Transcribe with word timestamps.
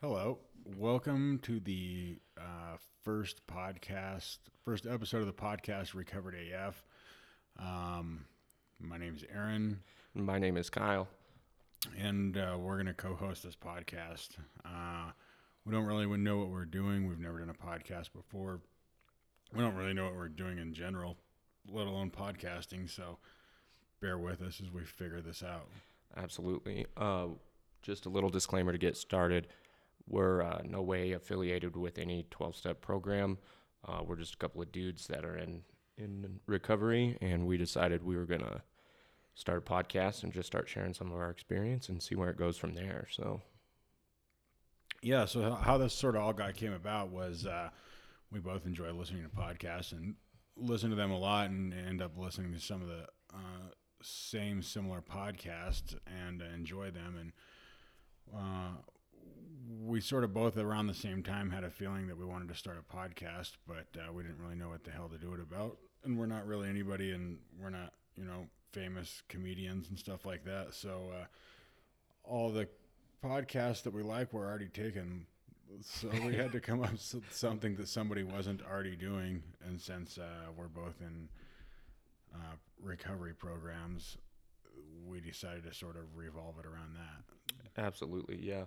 Hello. 0.00 0.38
Welcome 0.78 1.40
to 1.42 1.60
the 1.60 2.18
uh, 2.38 2.76
first 3.02 3.46
podcast, 3.46 4.38
first 4.64 4.86
episode 4.86 5.20
of 5.20 5.26
the 5.26 5.32
podcast 5.32 5.94
Recovered 5.94 6.34
AF. 6.34 6.82
Um, 7.58 8.24
my 8.78 8.96
name 8.96 9.14
is 9.16 9.24
Aaron, 9.34 9.80
My 10.14 10.38
name 10.38 10.56
is 10.56 10.70
Kyle. 10.70 11.08
and 11.98 12.36
uh, 12.36 12.56
we're 12.58 12.74
going 12.76 12.86
to 12.86 12.94
co 12.94 13.14
host 13.14 13.42
this 13.42 13.56
podcast. 13.56 14.30
Uh, 14.64 15.10
we 15.64 15.72
don't 15.72 15.84
really 15.84 16.06
know 16.16 16.38
what 16.38 16.48
we're 16.48 16.64
doing. 16.64 17.06
We've 17.08 17.18
never 17.18 17.38
done 17.38 17.50
a 17.50 17.66
podcast 17.66 18.12
before. 18.12 18.60
We 19.54 19.60
don't 19.60 19.74
really 19.74 19.92
know 19.92 20.04
what 20.04 20.16
we're 20.16 20.28
doing 20.28 20.58
in 20.58 20.72
general, 20.72 21.16
let 21.68 21.86
alone 21.86 22.10
podcasting. 22.10 22.88
So 22.88 23.18
bear 24.00 24.16
with 24.18 24.40
us 24.40 24.60
as 24.64 24.70
we 24.70 24.84
figure 24.84 25.20
this 25.20 25.42
out. 25.42 25.66
Absolutely. 26.16 26.86
Uh, 26.96 27.26
just 27.82 28.06
a 28.06 28.08
little 28.08 28.30
disclaimer 28.30 28.72
to 28.72 28.78
get 28.78 28.96
started. 28.96 29.48
We're 30.06 30.42
uh, 30.42 30.62
no 30.64 30.82
way 30.82 31.12
affiliated 31.12 31.76
with 31.76 31.98
any 31.98 32.26
12 32.30 32.56
step 32.56 32.80
program. 32.80 33.38
Uh, 33.86 34.02
we're 34.04 34.16
just 34.16 34.34
a 34.34 34.38
couple 34.38 34.60
of 34.60 34.70
dudes 34.72 35.06
that 35.06 35.24
are 35.24 35.36
in, 35.38 35.62
in 35.96 36.40
recovery, 36.46 37.16
and 37.20 37.46
we 37.46 37.56
decided 37.56 38.02
we 38.02 38.16
were 38.16 38.26
going 38.26 38.40
to 38.42 38.62
start 39.34 39.58
a 39.66 39.70
podcast 39.70 40.22
and 40.22 40.32
just 40.32 40.46
start 40.48 40.68
sharing 40.68 40.92
some 40.92 41.10
of 41.12 41.18
our 41.18 41.30
experience 41.30 41.88
and 41.88 42.02
see 42.02 42.14
where 42.14 42.28
it 42.30 42.36
goes 42.36 42.58
from 42.58 42.74
there. 42.74 43.06
So, 43.10 43.40
Yeah, 45.02 45.24
so 45.24 45.54
how- 45.54 45.78
this 45.78 45.94
sort 45.94 46.14
of 46.16 46.22
all 46.22 46.32
got 46.34 46.54
came 46.54 46.72
about 46.74 47.08
was 47.10 47.46
uh, 47.46 47.70
we 48.30 48.38
both 48.38 48.66
enjoy 48.66 48.92
listening 48.92 49.22
to 49.22 49.28
podcasts 49.30 49.92
and 49.92 50.14
listen 50.56 50.90
to 50.90 50.96
them 50.96 51.10
a 51.10 51.18
lot, 51.18 51.48
and 51.48 51.72
end 51.72 52.02
up 52.02 52.18
listening 52.18 52.52
to 52.52 52.60
some 52.60 52.82
of 52.82 52.88
the 52.88 53.06
uh, 53.32 53.70
same 54.02 54.60
similar 54.62 55.00
podcasts 55.00 55.96
and 56.06 56.42
enjoy 56.42 56.90
them. 56.90 57.16
And 57.18 57.32
uh, 58.36 58.76
we 59.78 60.00
sort 60.00 60.24
of 60.24 60.32
both 60.32 60.56
around 60.56 60.86
the 60.86 60.94
same 60.94 61.22
time 61.22 61.50
had 61.50 61.64
a 61.64 61.70
feeling 61.70 62.06
that 62.08 62.16
we 62.16 62.24
wanted 62.24 62.48
to 62.48 62.54
start 62.54 62.78
a 62.78 62.96
podcast, 62.96 63.52
but 63.66 63.86
uh, 63.96 64.12
we 64.12 64.22
didn't 64.22 64.40
really 64.40 64.56
know 64.56 64.68
what 64.68 64.84
the 64.84 64.90
hell 64.90 65.08
to 65.08 65.18
do 65.18 65.32
it 65.34 65.40
about. 65.40 65.78
And 66.04 66.18
we're 66.18 66.26
not 66.26 66.46
really 66.46 66.68
anybody, 66.68 67.12
and 67.12 67.38
we're 67.60 67.70
not 67.70 67.92
you 68.16 68.24
know 68.24 68.46
famous 68.72 69.22
comedians 69.28 69.88
and 69.88 69.98
stuff 69.98 70.24
like 70.24 70.44
that. 70.44 70.74
So 70.74 71.10
uh, 71.14 71.24
all 72.24 72.50
the 72.50 72.68
podcasts 73.24 73.82
that 73.82 73.92
we 73.92 74.02
like 74.02 74.32
were 74.32 74.46
already 74.46 74.68
taken. 74.68 75.26
So 75.82 76.08
we 76.24 76.34
had 76.36 76.52
to 76.52 76.60
come 76.60 76.82
up 76.82 76.92
with 76.92 77.24
something 77.32 77.76
that 77.76 77.88
somebody 77.88 78.22
wasn't 78.22 78.62
already 78.62 78.96
doing. 78.96 79.42
And 79.66 79.80
since 79.80 80.18
uh, 80.18 80.50
we're 80.56 80.68
both 80.68 81.00
in 81.00 81.28
uh, 82.34 82.56
recovery 82.82 83.34
programs, 83.34 84.16
we 85.06 85.20
decided 85.20 85.64
to 85.64 85.74
sort 85.74 85.96
of 85.96 86.04
revolve 86.16 86.54
it 86.58 86.66
around 86.66 86.96
that. 86.96 87.82
absolutely, 87.84 88.38
yeah. 88.40 88.64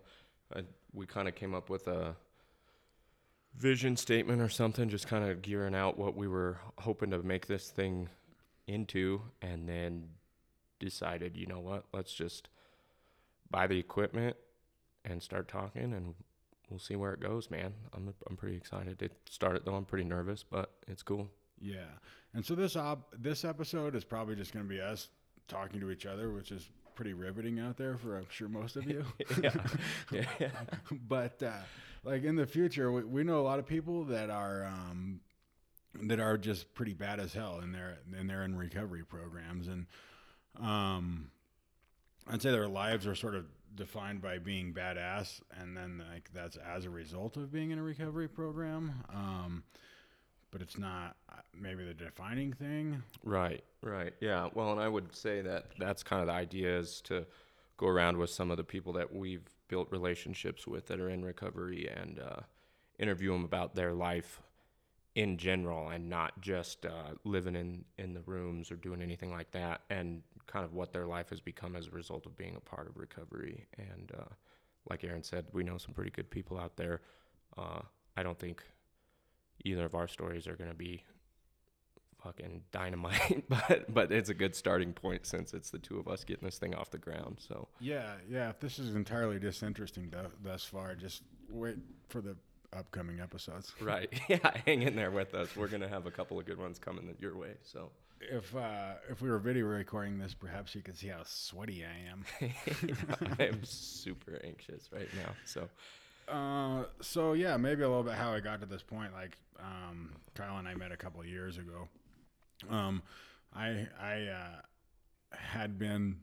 Uh, 0.56 0.62
we 0.94 1.06
kind 1.06 1.28
of 1.28 1.36
came 1.36 1.54
up 1.54 1.70
with 1.70 1.88
a 1.88 2.16
vision 3.58 3.96
statement 3.96 4.42
or 4.42 4.50
something, 4.50 4.90
just 4.90 5.08
kind 5.08 5.30
of 5.30 5.42
gearing 5.42 5.76
out 5.76 5.98
what 5.98 6.16
we 6.16 6.28
were 6.28 6.58
hoping 6.80 7.12
to 7.12 7.20
make 7.20 7.48
this 7.48 7.70
thing 7.70 8.10
into, 8.68 9.22
and 9.42 9.68
then 9.68 10.10
decided, 10.80 11.38
you 11.38 11.46
know 11.46 11.60
what, 11.60 11.86
let's 11.94 12.14
just 12.14 12.50
buy 13.50 13.68
the 13.68 13.78
equipment 13.78 14.36
and 15.06 15.22
start 15.22 15.48
talking, 15.48 15.94
and 15.94 16.16
we'll 16.70 16.80
see 16.80 16.96
where 16.96 17.14
it 17.14 17.20
goes, 17.20 17.52
man. 17.52 17.74
I'm 17.94 18.14
I'm 18.30 18.38
pretty 18.38 18.58
excited 18.58 19.00
to 19.00 19.10
start 19.30 19.56
it 19.56 19.66
though. 19.66 19.76
I'm 19.76 19.86
pretty 19.86 20.06
nervous, 20.06 20.44
but 20.44 20.72
it's 20.88 21.04
cool. 21.04 21.30
Yeah. 21.60 21.92
And 22.34 22.46
so 22.46 22.56
this 22.56 22.76
op- 22.76 23.14
this 23.18 23.46
episode 23.46 23.96
is 23.96 24.04
probably 24.04 24.36
just 24.36 24.54
going 24.54 24.66
to 24.66 24.70
be 24.70 24.82
us 24.82 25.10
talking 25.48 25.80
to 25.80 25.92
each 25.92 26.06
other, 26.06 26.32
which 26.32 26.52
is 26.52 26.70
pretty 26.96 27.14
riveting 27.14 27.60
out 27.60 27.78
there 27.78 27.98
for 27.98 28.18
I'm 28.18 28.28
sure 28.30 28.48
most 28.48 28.76
of 28.76 28.86
you. 28.86 29.06
yeah, 29.42 29.54
yeah, 30.40 30.50
but 30.92 31.42
uh, 31.42 31.52
like 32.04 32.24
in 32.24 32.36
the 32.36 32.46
future, 32.46 32.92
we, 32.92 33.04
we 33.04 33.24
know 33.24 33.40
a 33.40 33.44
lot 33.44 33.60
of 33.60 33.66
people 33.66 34.06
that 34.06 34.30
are 34.30 34.66
um, 34.66 35.20
that 36.04 36.20
are 36.20 36.38
just 36.38 36.74
pretty 36.74 36.94
bad 36.94 37.20
as 37.20 37.34
hell, 37.34 37.60
and 37.62 37.74
they're 37.74 37.98
and 38.18 38.30
they're 38.30 38.44
in 38.44 38.56
recovery 38.56 39.04
programs, 39.04 39.68
and 39.68 39.86
um, 40.62 41.30
I'd 42.28 42.42
say 42.42 42.52
their 42.52 42.68
lives 42.68 43.08
are 43.08 43.16
sort 43.16 43.36
of 43.36 43.46
defined 43.76 44.22
by 44.22 44.38
being 44.38 44.74
badass, 44.74 45.42
and 45.60 45.76
then 45.76 46.04
like 46.12 46.30
that's 46.34 46.58
as 46.58 46.86
a 46.86 46.90
result 46.90 47.38
of 47.38 47.52
being 47.52 47.72
in 47.72 47.80
a 47.80 47.84
recovery 47.84 48.28
program. 48.28 49.04
Um, 49.14 49.64
but 50.54 50.62
it's 50.62 50.78
not 50.78 51.18
uh, 51.30 51.38
maybe 51.60 51.84
the 51.84 51.94
defining 51.94 52.54
thing. 52.54 53.02
Right, 53.24 53.64
right. 53.82 54.14
Yeah. 54.22 54.48
Well, 54.54 54.72
and 54.72 54.80
I 54.80 54.88
would 54.88 55.14
say 55.14 55.42
that 55.42 55.66
that's 55.80 56.04
kind 56.04 56.22
of 56.22 56.28
the 56.28 56.34
idea 56.34 56.78
is 56.78 57.02
to 57.06 57.26
go 57.78 57.88
around 57.88 58.18
with 58.18 58.30
some 58.30 58.52
of 58.52 58.58
the 58.58 58.64
people 58.64 58.94
that 58.94 59.14
we've 59.14 59.50
built 59.68 59.92
relationships 59.92 60.68
with 60.68 60.86
that 60.88 61.00
are 61.00 61.10
in 61.10 61.26
recovery 61.26 61.90
and 61.94 62.20
uh, 62.20 62.42
interview 63.00 63.32
them 63.32 63.44
about 63.44 63.76
their 63.76 63.94
life 63.94 64.42
in 65.16 65.38
general 65.38 65.90
and 65.90 66.08
not 66.08 66.40
just 66.40 66.86
uh, 66.86 67.16
living 67.24 67.56
in, 67.56 67.84
in 67.98 68.14
the 68.14 68.22
rooms 68.22 68.72
or 68.72 68.76
doing 68.76 69.02
anything 69.02 69.32
like 69.32 69.52
that 69.52 69.82
and 69.90 70.22
kind 70.46 70.66
of 70.66 70.74
what 70.74 70.94
their 70.94 71.08
life 71.08 71.30
has 71.30 71.40
become 71.40 71.76
as 71.76 71.88
a 71.88 71.92
result 71.92 72.26
of 72.28 72.38
being 72.38 72.56
a 72.56 72.60
part 72.60 72.88
of 72.88 72.96
recovery. 72.98 73.66
And 73.78 74.12
uh, 74.18 74.32
like 74.90 75.04
Aaron 75.04 75.24
said, 75.24 75.46
we 75.52 75.64
know 75.64 75.78
some 75.78 75.94
pretty 75.94 76.12
good 76.12 76.30
people 76.30 76.60
out 76.60 76.78
there. 76.78 77.02
Uh, 77.58 77.82
I 78.16 78.22
don't 78.22 78.38
think 78.38 78.64
either 79.64 79.86
of 79.86 79.96
our 79.96 80.08
stories 80.08 80.48
are 80.48 80.56
going 80.56 80.70
to 80.70 80.76
be 80.76 81.04
fucking 82.24 82.62
dynamite, 82.72 83.44
but 83.50 83.94
but 83.94 84.12
it's 84.12 84.30
a 84.30 84.34
good 84.34 84.56
starting 84.56 84.94
point 84.94 85.26
since 85.26 85.54
it's 85.54 85.70
the 85.70 85.80
two 85.80 86.00
of 86.00 86.08
us 86.08 86.24
getting 86.24 86.46
this 86.46 86.58
thing 86.58 86.74
off 86.74 86.92
the 86.92 86.98
ground. 86.98 87.38
So 87.40 87.68
Yeah, 87.80 88.14
yeah. 88.30 88.50
If 88.50 88.60
this 88.60 88.80
is 88.80 88.96
entirely 88.96 89.40
disinteresting 89.40 90.12
th- 90.12 90.32
thus 90.44 90.64
far, 90.64 90.96
just 90.96 91.24
wait 91.50 91.78
for 92.10 92.22
the 92.22 92.36
upcoming 92.76 93.20
episodes. 93.20 93.74
right, 93.82 94.12
yeah, 94.30 94.52
hang 94.66 94.84
in 94.84 94.96
there 94.96 95.12
with 95.12 95.34
us. 95.34 95.56
We're 95.56 95.68
gonna 95.68 95.90
have 95.90 96.06
a 96.06 96.12
couple 96.12 96.40
of 96.40 96.46
good 96.46 96.58
ones 96.58 96.80
coming 96.80 97.14
your 97.20 97.38
way. 97.38 97.56
So 97.64 97.92
If 98.22 98.56
uh, 98.56 98.94
if 99.10 99.22
we 99.22 99.30
were 99.30 99.40
video 99.40 99.66
recording 99.66 100.18
this, 100.18 100.34
perhaps 100.34 100.74
you 100.76 100.82
could 100.82 100.98
see 100.98 101.08
how 101.08 101.24
sweaty 101.26 101.84
I 101.84 102.10
am. 102.10 102.26
I'm 103.40 103.64
super 103.64 104.40
anxious 104.44 104.90
right 104.94 105.10
now. 105.16 105.34
So 105.46 105.68
Uh, 106.28 106.86
so 107.02 107.34
yeah, 107.34 107.58
maybe 107.58 107.84
a 107.84 107.88
little 107.88 108.04
bit 108.04 108.14
how 108.14 108.34
I 108.34 108.40
got 108.40 108.62
to 108.62 108.66
this 108.66 108.84
point. 108.84 109.14
Like, 109.14 109.38
um, 109.60 110.16
Kyle 110.36 110.58
and 110.58 110.68
I 110.68 110.76
met 110.76 110.92
a 110.92 110.98
couple 110.98 111.22
of 111.22 111.28
years 111.28 111.58
ago. 111.58 111.88
Um, 112.70 113.02
I 113.54 113.88
I 114.00 114.28
uh, 114.28 115.36
had 115.38 115.78
been 115.78 116.18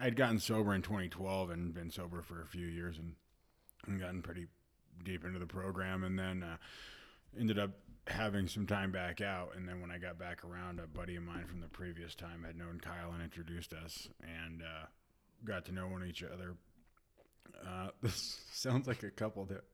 I'd 0.00 0.16
gotten 0.16 0.38
sober 0.38 0.74
in 0.74 0.82
2012 0.82 1.50
and 1.50 1.74
been 1.74 1.90
sober 1.90 2.22
for 2.22 2.42
a 2.42 2.46
few 2.46 2.66
years 2.66 2.98
and, 2.98 3.14
and 3.86 4.00
gotten 4.00 4.22
pretty 4.22 4.46
deep 5.04 5.24
into 5.24 5.38
the 5.38 5.46
program, 5.46 6.04
and 6.04 6.18
then 6.18 6.42
uh, 6.42 6.56
ended 7.38 7.58
up 7.58 7.70
having 8.06 8.46
some 8.46 8.66
time 8.66 8.92
back 8.92 9.20
out. 9.20 9.52
And 9.56 9.68
then 9.68 9.80
when 9.80 9.90
I 9.90 9.98
got 9.98 10.18
back 10.18 10.44
around, 10.44 10.80
a 10.80 10.86
buddy 10.86 11.16
of 11.16 11.22
mine 11.22 11.46
from 11.46 11.60
the 11.60 11.68
previous 11.68 12.14
time 12.14 12.44
had 12.44 12.56
known 12.56 12.80
Kyle 12.80 13.12
and 13.12 13.22
introduced 13.22 13.72
us, 13.72 14.08
and 14.22 14.62
uh, 14.62 14.86
got 15.44 15.64
to 15.66 15.72
know 15.72 15.88
one 15.88 16.04
each 16.04 16.22
other 16.22 16.54
uh, 17.66 17.88
this 18.02 18.40
sounds 18.52 18.86
like 18.86 19.02
a 19.02 19.10
couple 19.10 19.44
that 19.46 19.64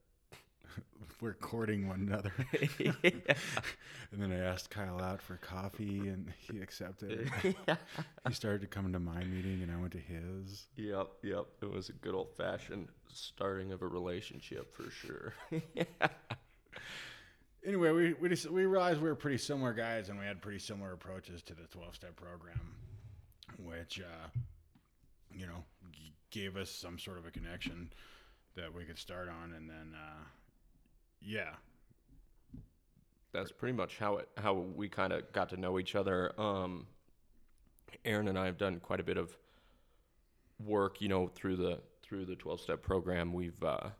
we're 1.20 1.34
courting 1.34 1.88
one 1.88 2.00
another. 2.00 2.32
and 4.12 4.22
then 4.22 4.32
I 4.32 4.38
asked 4.38 4.70
Kyle 4.70 5.00
out 5.00 5.20
for 5.20 5.36
coffee, 5.36 6.08
and 6.08 6.32
he 6.38 6.60
accepted. 6.60 7.30
he 7.42 8.34
started 8.34 8.60
to 8.62 8.66
come 8.66 8.92
to 8.92 8.98
my 8.98 9.24
meeting, 9.24 9.62
and 9.62 9.70
I 9.72 9.76
went 9.80 9.92
to 9.92 9.98
his. 9.98 10.66
Yep, 10.76 11.08
yep. 11.22 11.46
It 11.62 11.70
was 11.70 11.88
a 11.88 11.92
good 11.92 12.14
old 12.14 12.34
fashioned 12.36 12.88
starting 13.12 13.72
of 13.72 13.82
a 13.82 13.86
relationship 13.86 14.74
for 14.74 14.90
sure. 14.90 15.34
Anyway, 17.66 17.90
we 17.90 18.12
we, 18.14 18.28
just, 18.28 18.48
we 18.50 18.66
realized 18.66 19.00
we 19.00 19.08
were 19.08 19.14
pretty 19.16 19.38
similar 19.38 19.72
guys, 19.72 20.08
and 20.08 20.18
we 20.18 20.24
had 20.24 20.40
pretty 20.40 20.60
similar 20.60 20.92
approaches 20.92 21.42
to 21.42 21.54
the 21.54 21.64
twelve 21.64 21.94
step 21.94 22.14
program, 22.16 22.74
which 23.58 24.00
uh, 24.00 24.28
you 25.34 25.46
know 25.46 25.64
gave 26.30 26.56
us 26.56 26.70
some 26.70 26.98
sort 26.98 27.18
of 27.18 27.26
a 27.26 27.30
connection 27.30 27.92
that 28.56 28.72
we 28.74 28.84
could 28.84 28.98
start 28.98 29.28
on, 29.28 29.52
and 29.52 29.68
then 29.68 29.94
uh, 29.94 30.24
yeah, 31.20 31.54
That's 33.32 33.52
pretty 33.52 33.74
much 33.74 33.98
how 33.98 34.16
it 34.18 34.28
how 34.36 34.54
we 34.54 34.88
kind 34.88 35.12
of 35.12 35.30
got 35.32 35.48
to 35.50 35.56
know 35.56 35.78
each 35.78 35.94
other. 35.94 36.38
Um, 36.40 36.86
Aaron 38.04 38.28
and 38.28 38.38
I 38.38 38.46
have 38.46 38.58
done 38.58 38.80
quite 38.80 39.00
a 39.00 39.04
bit 39.04 39.16
of 39.16 39.36
work, 40.64 41.00
you 41.00 41.08
know, 41.08 41.28
through 41.28 41.56
the 41.56 41.80
through 42.02 42.24
the 42.24 42.36
twelve 42.36 42.60
step 42.60 42.82
program. 42.82 43.32
We've 43.32 43.62
uh, 43.62 43.90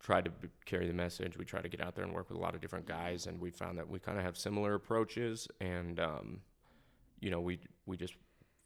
tried 0.00 0.24
to 0.24 0.30
b- 0.30 0.48
carry 0.64 0.86
the 0.86 0.94
message. 0.94 1.36
We 1.36 1.44
try 1.44 1.60
to 1.60 1.68
get 1.68 1.80
out 1.80 1.94
there 1.94 2.04
and 2.04 2.14
work 2.14 2.28
with 2.30 2.38
a 2.38 2.40
lot 2.40 2.54
of 2.54 2.60
different 2.60 2.86
guys, 2.86 3.26
and 3.26 3.40
we 3.40 3.50
found 3.50 3.78
that 3.78 3.88
we 3.88 3.98
kind 3.98 4.18
of 4.18 4.24
have 4.24 4.36
similar 4.36 4.74
approaches. 4.74 5.46
And 5.60 6.00
um, 6.00 6.40
you 7.20 7.30
know, 7.30 7.40
we 7.40 7.60
we 7.86 7.96
just 7.96 8.14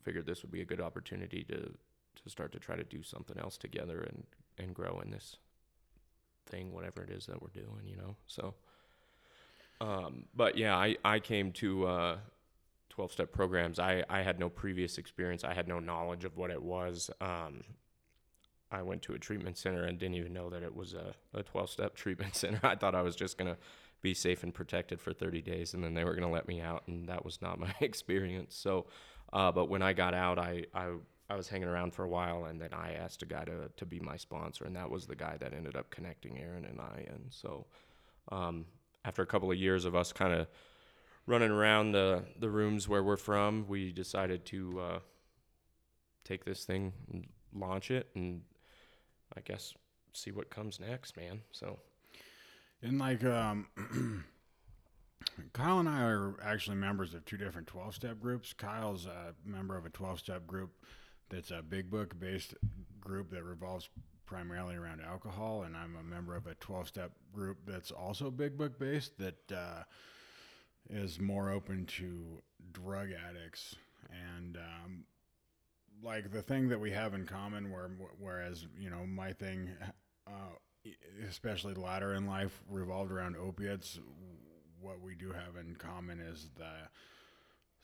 figured 0.03 0.27
this 0.27 0.43
would 0.43 0.53
be 0.53 0.63
a 0.63 0.65
good 0.65 0.81
opportunity 0.81 1.45
to 1.45 1.73
to 2.23 2.31
start 2.31 2.53
to 2.53 2.59
try 2.59 2.77
to 2.77 2.85
do 2.85 3.03
something 3.03 3.39
else 3.39 3.57
together 3.57 4.01
and 4.03 4.25
and 4.59 4.75
grow 4.75 5.01
in 5.05 5.11
this 5.11 5.37
thing, 6.47 6.73
whatever 6.73 7.03
it 7.03 7.11
is 7.11 7.27
that 7.27 7.41
we're 7.41 7.49
doing. 7.49 7.87
You 7.87 7.97
know, 7.97 8.17
so. 8.27 8.55
Um, 9.81 10.27
but 10.33 10.57
yeah, 10.57 10.77
I, 10.77 10.97
I 11.05 11.19
came 11.19 11.51
to 11.55 11.87
uh, 11.87 12.17
12 12.91 13.13
step 13.13 13.33
programs. 13.33 13.81
I, 13.81 14.05
I 14.09 14.23
had 14.23 14.39
no 14.39 14.49
previous 14.49 14.99
experience. 14.99 15.45
I 15.45 15.55
had 15.55 15.67
no 15.67 15.81
knowledge 15.81 16.25
of 16.25 16.37
what 16.37 16.51
it 16.51 16.63
was. 16.63 17.11
Um, 17.21 17.65
I 18.71 18.83
went 18.83 19.03
to 19.03 19.15
a 19.15 19.19
treatment 19.19 19.57
center 19.57 19.85
and 19.85 19.99
didn't 19.99 20.15
even 20.17 20.33
know 20.33 20.51
that 20.51 20.63
it 20.63 20.77
was 20.77 20.95
a, 20.95 21.15
a 21.35 21.43
12 21.43 21.71
step 21.71 21.95
treatment 21.97 22.37
center. 22.37 22.61
I 22.63 22.77
thought 22.77 22.95
I 22.95 23.03
was 23.03 23.17
just 23.17 23.39
going 23.39 23.51
to 23.51 23.59
be 24.03 24.15
safe 24.15 24.43
and 24.43 24.53
protected 24.53 25.01
for 25.01 25.13
30 25.13 25.41
days 25.41 25.75
and 25.75 25.83
then 25.83 25.95
they 25.95 26.05
were 26.05 26.15
going 26.15 26.27
to 26.27 26.33
let 26.33 26.47
me 26.47 26.61
out. 26.61 26.83
And 26.87 27.09
that 27.09 27.25
was 27.25 27.41
not 27.41 27.59
my 27.61 27.75
experience. 27.81 28.55
So, 28.55 28.87
uh, 29.33 29.53
but 29.53 29.71
when 29.71 29.83
I 29.83 29.95
got 29.95 30.13
out, 30.13 30.39
I, 30.39 30.67
I, 30.75 30.91
I 31.29 31.37
was 31.37 31.49
hanging 31.49 31.69
around 31.69 31.95
for 31.95 32.05
a 32.05 32.09
while 32.09 32.45
and 32.45 32.61
then 32.61 32.73
I 32.73 32.93
asked 32.93 33.23
a 33.23 33.27
guy 33.27 33.45
to, 33.45 33.71
to 33.77 33.87
be 33.87 34.01
my 34.01 34.17
sponsor. 34.17 34.65
And 34.65 34.77
that 34.77 34.91
was 34.91 35.07
the 35.07 35.17
guy 35.17 35.37
that 35.41 35.55
ended 35.55 35.77
up 35.77 35.91
connecting 35.91 36.39
Aaron 36.39 36.65
and 36.65 36.81
I. 36.81 37.07
And 37.09 37.27
so, 37.31 37.67
um, 38.31 38.67
after 39.05 39.23
a 39.23 39.27
couple 39.27 39.51
of 39.51 39.59
years 39.59 39.85
of 39.85 39.95
us 39.95 40.13
kind 40.13 40.33
of 40.33 40.47
running 41.27 41.51
around 41.51 41.93
the, 41.93 42.25
the 42.39 42.51
rooms 42.51 42.89
where 42.89 43.03
we're 43.03 43.17
from, 43.17 43.67
we 43.67 43.93
decided 43.93 44.45
to 44.47 44.81
uh, 44.81 44.99
take 46.25 46.45
this 46.45 46.65
thing 46.65 46.93
and 47.13 47.27
launch 47.55 47.91
it 47.91 48.09
and 48.15 48.43
I 49.37 49.41
guess 49.41 49.75
see 50.13 50.31
what 50.31 50.51
comes 50.51 50.79
next, 50.79 51.17
man. 51.17 51.41
So, 51.53 51.79
And 52.83 52.99
like, 52.99 53.25
um, 53.25 53.67
Kyle 55.53 55.79
and 55.79 55.89
I 55.89 56.03
are 56.03 56.35
actually 56.43 56.77
members 56.77 57.15
of 57.15 57.25
two 57.25 57.37
different 57.37 57.67
12 57.67 57.95
step 57.95 58.21
groups. 58.21 58.53
Kyle's 58.53 59.07
a 59.07 59.35
member 59.45 59.77
of 59.77 59.87
a 59.87 59.91
12 59.91 60.19
step 60.19 60.47
group 60.47 60.71
that's 61.33 61.51
a 61.51 61.63
big 61.63 61.91
book 61.91 62.19
based 62.21 62.55
group 63.01 63.31
that 63.31 63.43
revolves 63.43 63.89
primarily 64.27 64.77
around 64.77 65.01
alcohol. 65.01 65.63
And 65.63 65.77
I'm 65.77 65.97
a 65.97 66.03
member 66.03 66.37
of 66.37 66.47
a 66.47 66.55
12 66.57 66.87
step 66.87 67.13
group 67.33 67.59
that's 67.67 67.91
also 67.91 68.31
big 68.31 68.59
book 68.59 68.79
based 68.79 69.19
that 69.19 69.53
uh, 69.53 69.83
is 70.91 71.19
more 71.19 71.51
open 71.51 71.87
to 71.87 72.43
drug 72.73 73.09
addicts. 73.29 73.77
And, 74.11 74.59
um, 74.59 75.05
like 76.03 76.33
the 76.33 76.43
thing 76.43 76.69
that 76.69 76.81
we 76.81 76.91
have 76.91 77.15
in 77.15 77.27
common, 77.27 77.71
where 77.71 77.89
whereas 78.19 78.67
you 78.77 78.91
know 78.91 79.07
my 79.07 79.33
thing, 79.33 79.71
uh, 80.27 80.91
especially 81.29 81.75
latter 81.75 82.15
in 82.15 82.27
life, 82.27 82.61
revolved 82.69 83.13
around 83.13 83.37
opiates. 83.37 84.01
What 84.81 85.01
we 85.01 85.15
do 85.15 85.31
have 85.31 85.57
in 85.65 85.77
common 85.77 86.19
is 86.19 86.49
the 86.57 86.89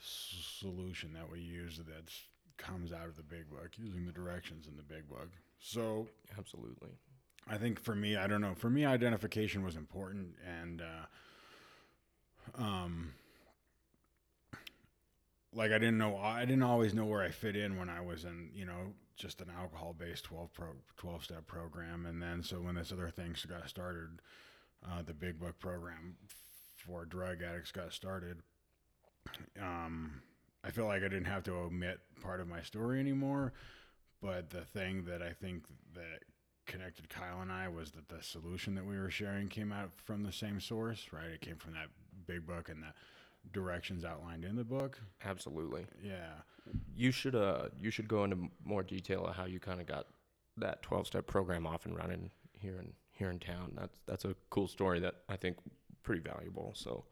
solution 0.00 1.12
that 1.12 1.30
we 1.30 1.38
use 1.38 1.78
that 1.78 2.10
comes 2.58 2.92
out 2.92 3.06
of 3.06 3.16
the 3.16 3.22
big 3.22 3.48
book, 3.48 3.70
using 3.76 4.04
the 4.04 4.12
directions 4.12 4.66
in 4.66 4.76
the 4.76 4.82
big 4.82 5.08
book. 5.08 5.30
So 5.58 6.06
absolutely. 6.38 6.90
I 7.48 7.56
think 7.56 7.80
for 7.80 7.94
me, 7.94 8.16
I 8.16 8.26
don't 8.26 8.42
know. 8.42 8.54
For 8.54 8.68
me, 8.68 8.84
identification 8.84 9.64
was 9.64 9.76
important, 9.76 10.34
and 10.46 10.82
uh, 10.82 12.62
um, 12.62 13.14
like 15.54 15.72
I 15.72 15.78
didn't 15.78 15.98
know 15.98 16.16
I 16.16 16.44
didn't 16.44 16.62
always 16.62 16.94
know 16.94 17.04
where 17.04 17.22
I 17.22 17.30
fit 17.30 17.56
in 17.56 17.76
when 17.76 17.88
I 17.88 18.00
was 18.00 18.24
in 18.24 18.50
you 18.54 18.64
know 18.64 18.92
just 19.16 19.40
an 19.40 19.50
alcohol 19.58 19.94
based 19.98 20.24
12 20.24 20.52
pro 20.52 20.68
12 20.96 21.24
step 21.24 21.46
program 21.46 22.06
and 22.06 22.22
then 22.22 22.42
so 22.42 22.60
when 22.60 22.76
this 22.76 22.92
other 22.92 23.10
thing 23.10 23.34
got 23.48 23.68
started 23.68 24.20
uh, 24.86 25.02
the 25.02 25.14
big 25.14 25.40
book 25.40 25.58
program 25.58 26.16
for 26.76 27.04
drug 27.04 27.42
addicts 27.42 27.72
got 27.72 27.92
started 27.92 28.38
um, 29.60 30.22
I 30.64 30.70
feel 30.70 30.86
like 30.86 31.02
I 31.02 31.08
didn't 31.08 31.24
have 31.26 31.44
to 31.44 31.52
omit 31.52 32.00
part 32.22 32.40
of 32.40 32.48
my 32.48 32.62
story 32.62 33.00
anymore 33.00 33.52
but 34.20 34.50
the 34.50 34.62
thing 34.62 35.04
that 35.04 35.22
I 35.22 35.32
think 35.32 35.64
that 35.94 36.24
connected 36.66 37.08
Kyle 37.08 37.40
and 37.40 37.50
I 37.52 37.68
was 37.68 37.92
that 37.92 38.08
the 38.08 38.22
solution 38.22 38.74
that 38.74 38.84
we 38.84 38.98
were 38.98 39.10
sharing 39.10 39.48
came 39.48 39.72
out 39.72 39.90
from 40.04 40.22
the 40.22 40.32
same 40.32 40.60
source 40.60 41.06
right 41.12 41.30
it 41.30 41.40
came 41.40 41.56
from 41.56 41.74
that 41.74 41.88
big 42.26 42.46
book 42.46 42.68
and 42.68 42.82
the 42.82 42.92
directions 43.52 44.04
outlined 44.04 44.44
in 44.44 44.56
the 44.56 44.64
book. 44.64 45.00
Absolutely. 45.24 45.86
Yeah. 46.02 46.42
You 46.94 47.10
should 47.10 47.34
uh 47.34 47.68
you 47.80 47.90
should 47.90 48.08
go 48.08 48.24
into 48.24 48.36
more 48.64 48.82
detail 48.82 49.24
of 49.24 49.36
how 49.36 49.46
you 49.46 49.58
kind 49.60 49.80
of 49.80 49.86
got 49.86 50.06
that 50.56 50.82
12 50.82 51.06
step 51.06 51.26
program 51.26 51.66
off 51.66 51.86
and 51.86 51.96
running 51.96 52.30
here 52.52 52.78
in 52.78 52.92
here 53.12 53.30
in 53.30 53.38
town. 53.38 53.72
That's 53.76 53.98
that's 54.06 54.24
a 54.24 54.34
cool 54.50 54.68
story 54.68 55.00
that 55.00 55.14
I 55.28 55.36
think 55.36 55.56
pretty 56.02 56.20
valuable. 56.20 56.72
So 56.74 57.04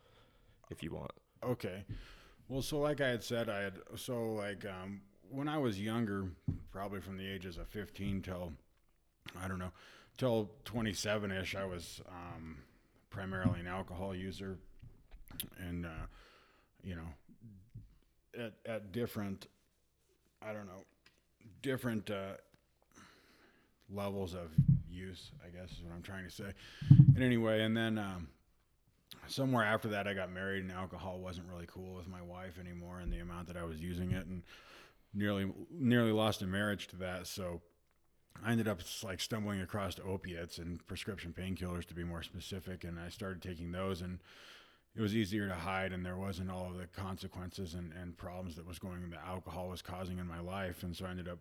if 0.71 0.83
you 0.83 0.93
want. 0.93 1.13
Okay. 1.45 1.85
Well, 2.49 2.63
so 2.63 2.79
like 2.79 3.01
I 3.01 3.09
had 3.09 3.25
said, 3.25 3.49
I 3.49 3.61
had 3.63 3.75
so 3.97 4.35
like 4.35 4.65
um, 4.65 5.01
when 5.31 5.49
I 5.49 5.59
was 5.59 5.81
younger, 5.81 6.27
probably 6.71 7.01
from 7.01 7.17
the 7.17 7.27
ages 7.27 7.59
of 7.59 7.67
15 7.69 8.23
till 8.23 8.53
I 9.43 9.49
don't 9.49 9.59
know, 9.59 9.73
till 10.17 10.51
27 10.65 11.33
ish, 11.33 11.57
I 11.57 11.65
was 11.65 12.01
um, 12.09 12.59
primarily 13.11 13.59
an 13.61 13.67
alcohol 13.67 14.15
user, 14.15 14.59
and 15.59 15.87
uh, 15.87 16.07
you 16.85 16.95
know, 16.95 18.45
at 18.45 18.53
at 18.65 18.93
different, 18.93 19.49
I 20.41 20.53
don't 20.53 20.67
know, 20.67 20.85
different 21.63 22.11
uh, 22.11 22.35
levels 23.91 24.35
of 24.35 24.51
use. 24.89 25.33
I 25.45 25.49
guess 25.49 25.73
is 25.73 25.83
what 25.83 25.93
I'm 25.95 26.03
trying 26.03 26.25
to 26.25 26.31
say. 26.31 26.53
And 26.91 27.25
anyway, 27.25 27.63
and 27.63 27.77
then. 27.77 27.99
Um, 27.99 28.29
somewhere 29.29 29.65
after 29.65 29.89
that, 29.89 30.07
I 30.07 30.15
got 30.15 30.33
married, 30.33 30.63
and 30.63 30.73
alcohol 30.73 31.21
wasn't 31.21 31.49
really 31.49 31.67
cool 31.67 31.95
with 31.95 32.09
my 32.09 32.23
wife 32.23 32.59
anymore, 32.59 33.01
and 33.01 33.13
the 33.13 33.19
amount 33.19 33.49
that 33.49 33.57
I 33.57 33.65
was 33.65 33.81
using 33.81 34.13
it, 34.13 34.27
and 34.27 34.43
nearly 35.15 35.51
nearly 35.71 36.13
lost 36.13 36.43
a 36.43 36.47
marriage 36.47 36.89
to 36.89 36.97
that. 36.97 37.27
So 37.27 37.63
I 38.45 38.53
ended 38.53 38.69
up 38.69 38.81
like 39.03 39.21
stumbling 39.21 39.61
across 39.61 39.97
opiates 40.05 40.59
and 40.59 40.85
prescription 40.87 41.35
painkillers, 41.37 41.87
to 41.87 41.95
be 41.95 42.05
more 42.05 42.23
specific, 42.23 42.85
and 42.85 42.99
I 42.99 43.09
started 43.09 43.43
taking 43.43 43.73
those, 43.73 44.03
and 44.03 44.19
it 44.95 45.01
was 45.01 45.15
easier 45.15 45.49
to 45.49 45.55
hide, 45.55 45.93
and 45.93 46.05
there 46.05 46.17
wasn't 46.17 46.51
all 46.51 46.67
of 46.67 46.79
the 46.79 46.87
consequences 46.87 47.75
and, 47.75 47.93
and 47.93 48.17
problems 48.17 48.57
that 48.57 48.67
was 48.67 48.79
going 48.79 49.09
that 49.11 49.21
alcohol 49.27 49.69
was 49.69 49.83
causing 49.83 50.19
in 50.19 50.27
my 50.27 50.41
life, 50.41 50.83
and 50.83 50.97
so 50.97 51.07
I 51.07 51.11
ended 51.11 51.29
up 51.29 51.39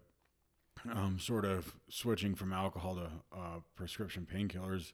um, 0.91 1.17
sort 1.19 1.45
of 1.45 1.75
switching 1.89 2.35
from 2.35 2.53
alcohol 2.53 2.95
to 2.95 3.09
uh, 3.35 3.59
prescription 3.75 4.27
painkillers 4.31 4.91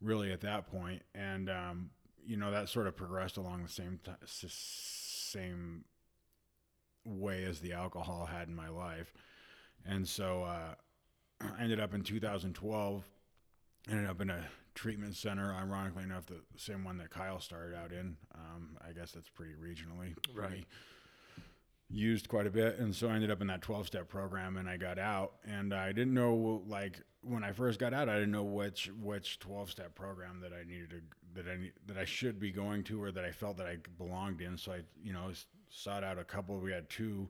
really 0.00 0.32
at 0.32 0.40
that 0.40 0.66
point 0.66 1.02
and 1.14 1.50
um, 1.50 1.90
you 2.26 2.36
know 2.36 2.50
that 2.50 2.68
sort 2.68 2.86
of 2.86 2.96
progressed 2.96 3.36
along 3.36 3.62
the 3.62 3.68
same 3.68 3.98
t- 4.04 4.12
same 4.48 5.84
way 7.04 7.44
as 7.44 7.60
the 7.60 7.72
alcohol 7.72 8.26
had 8.26 8.48
in 8.48 8.54
my 8.54 8.68
life. 8.68 9.12
And 9.86 10.06
so 10.06 10.42
uh, 10.44 10.74
i 11.40 11.46
ended 11.62 11.80
up 11.80 11.94
in 11.94 12.02
2012 12.02 13.04
ended 13.90 14.10
up 14.10 14.20
in 14.20 14.28
a 14.28 14.44
treatment 14.74 15.16
center 15.16 15.54
ironically 15.54 16.02
enough 16.04 16.26
the 16.26 16.40
same 16.56 16.84
one 16.84 16.98
that 16.98 17.10
kyle 17.10 17.40
started 17.40 17.74
out 17.76 17.92
in. 17.92 18.16
Um, 18.34 18.76
i 18.86 18.92
guess 18.92 19.12
that's 19.12 19.28
pretty 19.30 19.54
regionally 19.54 20.14
Right. 20.34 20.66
used 21.88 22.28
quite 22.28 22.46
a 22.46 22.50
bit. 22.50 22.78
And 22.78 22.94
so 22.94 23.08
i 23.08 23.14
ended 23.14 23.30
up 23.30 23.40
in 23.40 23.46
that 23.46 23.62
12 23.62 23.86
step 23.86 24.08
program 24.08 24.56
and 24.58 24.68
i 24.68 24.76
got 24.76 24.98
out. 24.98 25.32
And 25.44 25.72
i 25.72 25.92
didn't 25.92 26.12
know 26.14 26.62
like 26.66 27.00
when 27.22 27.44
i 27.44 27.52
first 27.52 27.78
got 27.78 27.92
out 27.92 28.08
i 28.08 28.14
didn't 28.14 28.30
know 28.30 28.42
which 28.42 28.90
which 29.02 29.38
12 29.40 29.70
step 29.70 29.94
program 29.94 30.40
that 30.40 30.52
i 30.52 30.64
needed 30.64 30.90
to 30.90 31.00
that 31.34 31.50
i 31.50 31.70
that 31.86 31.96
i 31.96 32.04
should 32.04 32.38
be 32.38 32.50
going 32.50 32.82
to 32.82 33.02
or 33.02 33.12
that 33.12 33.24
i 33.24 33.30
felt 33.30 33.56
that 33.56 33.66
i 33.66 33.76
belonged 33.98 34.40
in 34.40 34.56
so 34.56 34.72
i 34.72 34.80
you 35.02 35.12
know 35.12 35.30
sought 35.68 36.04
out 36.04 36.18
a 36.18 36.24
couple 36.24 36.58
we 36.58 36.72
had 36.72 36.88
two 36.88 37.28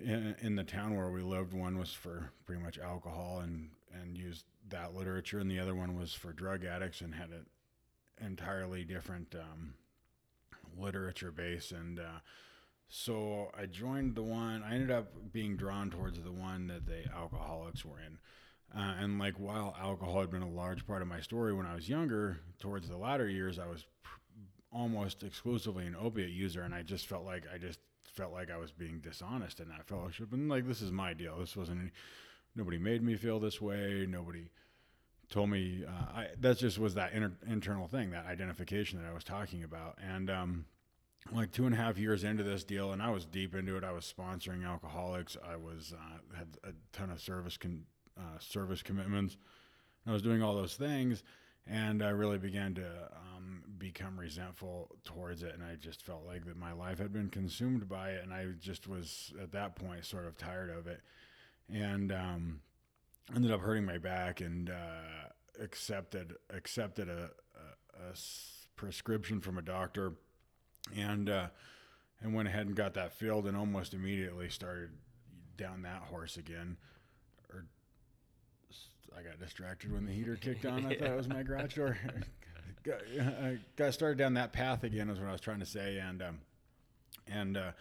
in, 0.00 0.34
in 0.40 0.56
the 0.56 0.64
town 0.64 0.96
where 0.96 1.10
we 1.10 1.22
lived 1.22 1.52
one 1.52 1.78
was 1.78 1.92
for 1.92 2.30
pretty 2.46 2.62
much 2.62 2.78
alcohol 2.78 3.40
and 3.42 3.70
and 3.92 4.16
used 4.16 4.44
that 4.68 4.94
literature 4.94 5.38
and 5.38 5.50
the 5.50 5.58
other 5.58 5.74
one 5.74 5.98
was 5.98 6.12
for 6.12 6.32
drug 6.32 6.64
addicts 6.64 7.00
and 7.00 7.14
had 7.14 7.30
an 7.30 7.46
entirely 8.20 8.84
different 8.84 9.34
um, 9.34 9.74
literature 10.78 11.30
base 11.30 11.72
and 11.72 11.98
uh, 11.98 12.20
so 12.88 13.50
I 13.58 13.66
joined 13.66 14.14
the 14.14 14.22
one. 14.22 14.62
I 14.62 14.74
ended 14.74 14.90
up 14.90 15.12
being 15.32 15.56
drawn 15.56 15.90
towards 15.90 16.22
the 16.22 16.32
one 16.32 16.68
that 16.68 16.86
the 16.86 17.04
alcoholics 17.14 17.84
were 17.84 18.00
in. 18.00 18.18
Uh, 18.76 18.94
and 19.00 19.18
like 19.18 19.34
while 19.38 19.74
alcohol 19.80 20.20
had 20.20 20.30
been 20.30 20.42
a 20.42 20.48
large 20.48 20.86
part 20.86 21.00
of 21.00 21.08
my 21.08 21.20
story 21.20 21.54
when 21.54 21.66
I 21.66 21.74
was 21.74 21.88
younger, 21.88 22.40
towards 22.58 22.88
the 22.88 22.96
latter 22.96 23.28
years, 23.28 23.58
I 23.58 23.66
was 23.66 23.86
pr- 24.02 24.20
almost 24.70 25.22
exclusively 25.22 25.86
an 25.86 25.96
opiate 25.98 26.30
user, 26.30 26.62
and 26.62 26.74
I 26.74 26.82
just 26.82 27.06
felt 27.06 27.24
like 27.24 27.44
I 27.52 27.58
just 27.58 27.80
felt 28.04 28.32
like 28.32 28.50
I 28.50 28.58
was 28.58 28.72
being 28.72 29.00
dishonest 29.00 29.60
in 29.60 29.68
that 29.68 29.86
fellowship. 29.86 30.32
And 30.32 30.48
like 30.48 30.66
this 30.66 30.82
is 30.82 30.90
my 30.92 31.14
deal. 31.14 31.38
This 31.38 31.56
wasn't. 31.56 31.92
Nobody 32.54 32.78
made 32.78 33.02
me 33.02 33.14
feel 33.16 33.38
this 33.40 33.60
way. 33.60 34.06
Nobody 34.08 34.50
told 35.30 35.48
me. 35.50 35.84
Uh, 35.86 36.24
that 36.40 36.58
just 36.58 36.78
was 36.78 36.94
that 36.94 37.12
inter- 37.12 37.38
internal 37.48 37.88
thing, 37.88 38.10
that 38.10 38.26
identification 38.26 39.00
that 39.00 39.08
I 39.08 39.14
was 39.14 39.24
talking 39.24 39.64
about, 39.64 39.96
and 40.02 40.28
um, 40.28 40.64
like 41.32 41.52
two 41.52 41.64
and 41.66 41.74
a 41.74 41.78
half 41.78 41.96
years 41.98 42.24
into 42.24 42.42
this 42.42 42.64
deal, 42.64 42.92
and 42.92 43.02
I 43.02 43.10
was 43.10 43.24
deep 43.24 43.54
into 43.54 43.76
it. 43.76 43.84
I 43.84 43.92
was 43.92 44.12
sponsoring 44.12 44.66
alcoholics. 44.66 45.36
I 45.42 45.56
was 45.56 45.94
uh, 45.96 46.36
had 46.36 46.48
a 46.64 46.72
ton 46.92 47.10
of 47.10 47.20
service 47.20 47.56
con- 47.56 47.84
uh, 48.18 48.38
service 48.38 48.82
commitments. 48.82 49.36
I 50.06 50.12
was 50.12 50.22
doing 50.22 50.42
all 50.42 50.54
those 50.54 50.74
things, 50.74 51.22
and 51.66 52.02
I 52.02 52.10
really 52.10 52.38
began 52.38 52.74
to 52.74 52.86
um, 53.36 53.62
become 53.78 54.18
resentful 54.18 54.90
towards 55.04 55.42
it. 55.42 55.54
And 55.54 55.62
I 55.62 55.74
just 55.76 56.02
felt 56.02 56.24
like 56.26 56.46
that 56.46 56.56
my 56.56 56.72
life 56.72 56.98
had 56.98 57.12
been 57.12 57.28
consumed 57.28 57.88
by 57.88 58.10
it, 58.10 58.24
and 58.24 58.32
I 58.32 58.46
just 58.58 58.88
was 58.88 59.32
at 59.42 59.52
that 59.52 59.76
point 59.76 60.04
sort 60.04 60.26
of 60.26 60.36
tired 60.38 60.70
of 60.70 60.86
it, 60.86 61.00
and 61.72 62.10
um, 62.12 62.60
ended 63.34 63.50
up 63.50 63.60
hurting 63.60 63.84
my 63.84 63.98
back 63.98 64.40
and 64.40 64.70
uh, 64.70 65.62
accepted 65.62 66.34
accepted 66.50 67.08
a, 67.08 67.30
a, 67.54 68.10
a 68.10 68.14
prescription 68.76 69.40
from 69.40 69.58
a 69.58 69.62
doctor 69.62 70.12
and 70.96 71.28
uh, 71.28 71.48
and 72.20 72.34
went 72.34 72.48
ahead 72.48 72.66
and 72.66 72.74
got 72.74 72.94
that 72.94 73.12
filled 73.12 73.46
and 73.46 73.56
almost 73.56 73.94
immediately 73.94 74.48
started 74.48 74.90
down 75.56 75.82
that 75.82 76.02
horse 76.02 76.36
again 76.36 76.76
or 77.52 77.66
got 79.16 79.38
distracted 79.38 79.92
when 79.92 80.06
the 80.06 80.12
heater 80.12 80.36
kicked 80.36 80.66
on. 80.66 80.86
I 80.86 80.94
thought 80.98 81.08
it 81.08 81.16
was 81.16 81.28
my 81.28 81.42
garage 81.42 81.74
door. 81.74 81.98
got, 82.82 83.00
I 83.20 83.58
got 83.76 83.94
started 83.94 84.18
down 84.18 84.34
that 84.34 84.52
path 84.52 84.84
again, 84.84 85.10
is 85.10 85.18
what 85.18 85.28
I 85.28 85.32
was 85.32 85.40
trying 85.40 85.60
to 85.60 85.66
say, 85.66 85.98
and 85.98 86.22
um, 86.22 86.38
and 87.26 87.56
uh, 87.56 87.72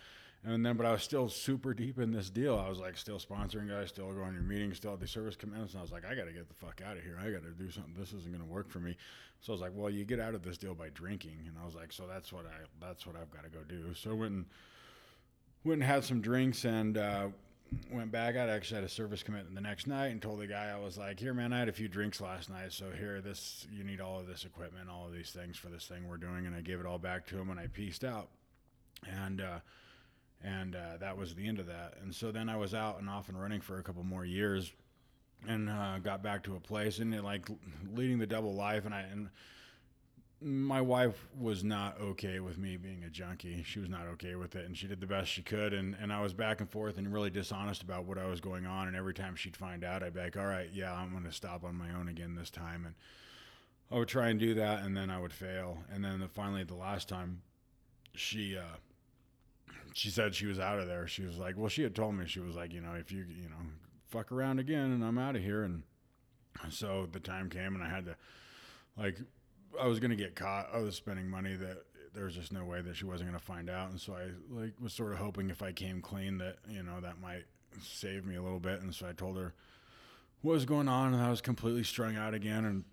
and 0.44 0.66
then, 0.66 0.78
but 0.78 0.86
I 0.86 0.92
was 0.92 1.04
still 1.04 1.28
super 1.30 1.74
deep 1.74 2.00
in 2.00 2.12
this 2.12 2.30
deal. 2.30 2.58
I 2.58 2.70
was 2.70 2.80
like 2.80 2.98
still 2.98 3.20
sponsoring 3.20 3.68
guys, 3.68 3.90
still 3.90 4.12
going 4.14 4.34
to 4.36 4.42
meetings, 4.42 4.78
still 4.78 4.94
at 4.94 5.00
the 5.00 5.08
service 5.08 5.36
commitments. 5.36 5.74
And 5.74 5.80
I 5.80 5.82
was 5.82 5.92
like, 5.92 6.06
I 6.06 6.16
got 6.16 6.26
to 6.26 6.32
get 6.32 6.48
the 6.48 6.54
fuck 6.54 6.82
out 6.86 6.96
of 6.96 7.04
here. 7.04 7.20
I 7.22 7.32
got 7.32 7.44
to 7.44 7.50
do 7.52 7.70
something. 7.70 7.94
This 7.98 8.14
isn't 8.14 8.32
going 8.32 8.44
to 8.44 8.50
work 8.50 8.70
for 8.70 8.80
me. 8.80 8.96
So 9.42 9.52
I 9.52 9.56
was 9.56 9.62
like, 9.62 9.72
well, 9.76 9.90
you 9.90 10.06
get 10.06 10.20
out 10.20 10.36
of 10.36 10.44
this 10.44 10.58
deal 10.58 10.74
by 10.74 10.90
drinking. 10.90 11.40
And 11.48 11.58
I 11.62 11.66
was 11.66 11.76
like, 11.76 11.92
so 11.92 12.06
that's 12.08 12.32
what 12.32 12.46
I, 12.46 12.66
that's 12.80 13.06
what 13.06 13.16
I've 13.16 13.32
got 13.32 13.44
to 13.44 13.50
go 13.50 13.60
do. 13.68 13.94
So 13.94 14.12
I 14.12 14.14
went 14.14 14.32
and, 14.32 14.46
went 15.66 15.82
and 15.82 15.92
had 15.92 16.04
some 16.04 16.22
drinks 16.22 16.66
and, 16.66 16.98
uh, 16.98 17.28
went 17.92 18.12
back. 18.12 18.36
I 18.36 18.48
actually 18.50 18.76
had 18.76 18.84
a 18.84 18.90
service 18.90 19.24
commitment 19.24 19.56
the 19.56 19.62
next 19.62 19.88
night 19.88 20.08
and 20.08 20.22
told 20.22 20.40
the 20.40 20.48
guy, 20.48 20.74
I 20.76 20.80
was 20.80 20.98
like, 20.98 21.20
here, 21.20 21.34
man, 21.34 21.54
I 21.54 21.60
had 21.60 21.70
a 21.70 21.74
few 21.74 21.88
drinks 21.88 22.22
last 22.22 22.50
night. 22.50 22.72
So 22.72 22.92
here, 22.92 23.22
this, 23.22 23.68
you 23.72 23.84
need 23.84 24.02
all 24.02 24.20
of 24.20 24.28
this 24.28 24.46
equipment, 24.46 24.90
all 24.90 25.06
of 25.06 25.14
these 25.14 25.32
things 25.32 25.58
for 25.58 25.68
this 25.68 25.86
thing 25.86 26.08
we're 26.08 26.18
doing. 26.18 26.46
And 26.46 26.56
I 26.56 26.62
gave 26.62 26.80
it 26.80 26.86
all 26.86 27.00
back 27.00 27.26
to 27.28 27.38
him 27.38 27.50
and 27.50 27.60
I 27.60 27.68
pieced 27.68 28.04
out. 28.04 28.30
And, 29.06 29.42
uh, 29.42 29.60
and 30.44 30.76
uh, 30.76 30.98
that 31.00 31.18
was 31.18 31.36
the 31.36 31.48
end 31.48 31.60
of 31.60 31.68
that. 31.68 31.96
And 32.02 32.14
so 32.14 32.32
then 32.32 32.50
I 32.50 32.58
was 32.58 32.74
out 32.74 33.00
and 33.00 33.10
off 33.10 33.30
and 33.30 33.40
running 33.40 33.62
for 33.62 33.80
a 33.80 33.84
couple 33.84 34.04
more 34.04 34.26
years, 34.26 34.72
and 35.48 35.70
uh, 35.70 36.00
got 36.00 36.24
back 36.24 36.44
to 36.44 36.56
a 36.56 36.60
place 36.60 37.00
and 37.00 37.14
it, 37.14 37.24
like 37.24 37.48
leading 37.94 38.20
the 38.20 38.28
double 38.28 38.54
life. 38.54 38.86
And 38.86 38.94
I 38.94 39.02
and 39.02 39.30
my 40.40 40.82
wife 40.82 41.28
was 41.38 41.64
not 41.64 42.00
okay 42.00 42.40
with 42.40 42.58
me 42.58 42.78
being 42.78 43.04
a 43.04 43.10
junkie. 43.10 43.64
She 43.64 43.80
was 43.80 43.90
not 43.90 44.08
okay 44.14 44.36
with 44.36 44.56
it, 44.56 44.66
and 44.66 44.78
she 44.78 44.88
did 44.88 45.02
the 45.02 45.08
best 45.08 45.32
she 45.32 45.42
could. 45.42 45.74
And 45.74 45.96
and 46.00 46.14
I 46.14 46.22
was 46.22 46.34
back 46.34 46.62
and 46.62 46.70
forth 46.70 46.98
and 46.98 47.12
really 47.12 47.30
dishonest 47.30 47.82
about 47.82 48.06
what 48.06 48.18
I 48.18 48.28
was 48.28 48.40
going 48.40 48.66
on. 48.66 48.88
And 48.88 48.96
every 48.96 49.14
time 49.14 49.36
she'd 49.36 49.58
find 49.58 49.84
out, 49.84 50.04
I'd 50.04 50.14
be 50.14 50.22
like, 50.22 50.38
"All 50.38 50.46
right, 50.46 50.70
yeah, 50.72 50.94
I'm 50.94 51.12
going 51.12 51.24
to 51.24 51.32
stop 51.32 51.64
on 51.64 51.76
my 51.76 51.92
own 51.94 52.08
again 52.08 52.36
this 52.36 52.52
time." 52.52 52.86
And 52.86 52.96
I 53.92 53.96
would 53.96 54.08
try 54.08 54.30
and 54.30 54.40
do 54.40 54.54
that, 54.56 54.84
and 54.84 54.96
then 54.96 55.10
I 55.10 55.20
would 55.20 55.34
fail. 55.34 55.80
And 55.92 56.04
then 56.04 56.20
the, 56.20 56.28
finally, 56.28 56.64
the 56.64 56.76
last 56.76 57.10
time, 57.10 57.42
she. 58.14 58.58
Uh, 58.58 58.78
she 59.94 60.10
said 60.12 60.36
she 60.36 60.46
was 60.46 60.60
out 60.60 60.78
of 60.78 60.86
there. 60.86 61.08
She 61.08 61.24
was 61.24 61.38
like, 61.38 61.58
well, 61.58 61.70
she 61.70 61.82
had 61.82 61.96
told 61.96 62.14
me 62.14 62.28
she 62.28 62.40
was 62.40 62.56
like, 62.56 62.72
you 62.72 62.82
know, 62.82 62.94
if 62.94 63.12
you 63.12 63.26
you 63.28 63.50
know 63.50 63.56
fuck 64.10 64.32
around 64.32 64.60
again, 64.60 64.92
and 64.92 65.04
I'm 65.04 65.18
out 65.18 65.36
of 65.36 65.42
here. 65.42 65.64
And 65.64 65.82
so 66.70 67.08
the 67.12 67.20
time 67.20 67.50
came, 67.50 67.74
and 67.74 67.84
I 67.84 67.90
had 67.90 68.06
to 68.06 68.16
like 68.96 69.18
I 69.80 69.88
was 69.88 70.00
gonna 70.00 70.16
get 70.16 70.36
caught. 70.36 70.70
I 70.74 70.80
was 70.80 70.96
spending 70.96 71.30
money 71.30 71.56
that 71.56 71.84
there 72.14 72.26
was 72.26 72.36
just 72.36 72.52
no 72.52 72.66
way 72.66 72.82
that 72.82 72.96
she 72.96 73.06
wasn't 73.06 73.30
gonna 73.30 73.40
find 73.40 73.70
out. 73.70 73.90
And 73.92 74.00
so 74.00 74.14
I 74.14 74.30
like 74.50 74.74
was 74.82 74.94
sort 74.94 75.12
of 75.12 75.20
hoping 75.20 75.50
if 75.50 75.62
I 75.62 75.72
came 75.72 76.02
clean 76.02 76.38
that 76.40 76.58
you 76.70 76.84
know 76.84 77.00
that 77.02 77.20
might 77.22 77.46
save 77.82 78.26
me 78.26 78.36
a 78.36 78.42
little 78.42 78.60
bit. 78.60 78.82
And 78.82 78.94
so 78.94 79.08
I 79.08 79.14
told 79.14 79.38
her 79.38 79.54
what 80.42 80.54
was 80.54 80.66
going 80.66 80.88
on, 80.88 81.14
and 81.14 81.22
I 81.22 81.30
was 81.30 81.42
completely 81.42 81.84
strung 81.84 82.16
out 82.16 82.34
again, 82.34 82.66
and 82.66 82.84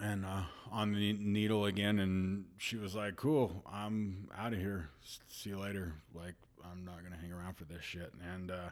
and 0.00 0.24
uh, 0.24 0.42
on 0.70 0.92
the 0.92 1.12
needle 1.14 1.64
again 1.64 1.98
and 1.98 2.44
she 2.56 2.76
was 2.76 2.94
like 2.94 3.16
cool 3.16 3.64
i'm 3.70 4.28
out 4.36 4.52
of 4.52 4.58
here 4.58 4.90
see 5.28 5.50
you 5.50 5.58
later 5.58 5.92
like 6.14 6.34
i'm 6.70 6.84
not 6.84 7.02
gonna 7.02 7.20
hang 7.20 7.32
around 7.32 7.54
for 7.56 7.64
this 7.64 7.82
shit 7.82 8.12
and 8.34 8.50
uh, 8.50 8.68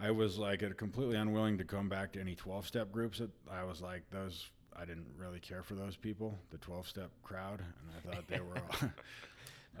i 0.00 0.10
was 0.10 0.38
like 0.38 0.62
completely 0.76 1.16
unwilling 1.16 1.58
to 1.58 1.64
come 1.64 1.88
back 1.88 2.12
to 2.12 2.20
any 2.20 2.34
12 2.34 2.66
step 2.66 2.90
groups 2.90 3.20
i 3.50 3.62
was 3.62 3.80
like 3.80 4.02
those 4.10 4.48
i 4.78 4.84
didn't 4.84 5.06
really 5.16 5.40
care 5.40 5.62
for 5.62 5.74
those 5.74 5.96
people 5.96 6.38
the 6.50 6.58
12 6.58 6.88
step 6.88 7.10
crowd 7.22 7.60
and 7.60 7.90
i 7.96 8.14
thought 8.14 8.26
they 8.28 8.40
were 8.40 8.56
all 8.56 8.90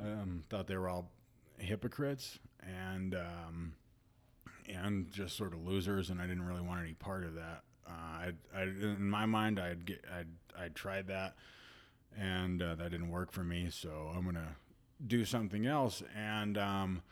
um, 0.00 0.42
thought 0.50 0.66
they 0.66 0.76
were 0.76 0.88
all 0.88 1.10
hypocrites 1.58 2.38
and 2.62 3.14
um, 3.14 3.74
and 4.68 5.10
just 5.12 5.36
sort 5.36 5.52
of 5.52 5.64
losers 5.64 6.10
and 6.10 6.20
i 6.20 6.26
didn't 6.26 6.46
really 6.46 6.62
want 6.62 6.80
any 6.80 6.94
part 6.94 7.24
of 7.24 7.34
that 7.34 7.62
uh, 7.86 7.90
I, 7.90 8.32
I, 8.54 8.62
in 8.62 9.08
my 9.08 9.26
mind, 9.26 9.60
I'd 9.60 9.84
get, 9.84 10.04
I'd, 10.12 10.28
I 10.58 10.68
tried 10.68 11.08
that, 11.08 11.34
and 12.18 12.62
uh, 12.62 12.74
that 12.76 12.90
didn't 12.90 13.10
work 13.10 13.32
for 13.32 13.44
me. 13.44 13.68
So 13.70 14.10
I'm 14.14 14.24
gonna 14.24 14.56
do 15.06 15.24
something 15.24 15.66
else. 15.66 16.02
And 16.16 16.56
um, 16.56 17.02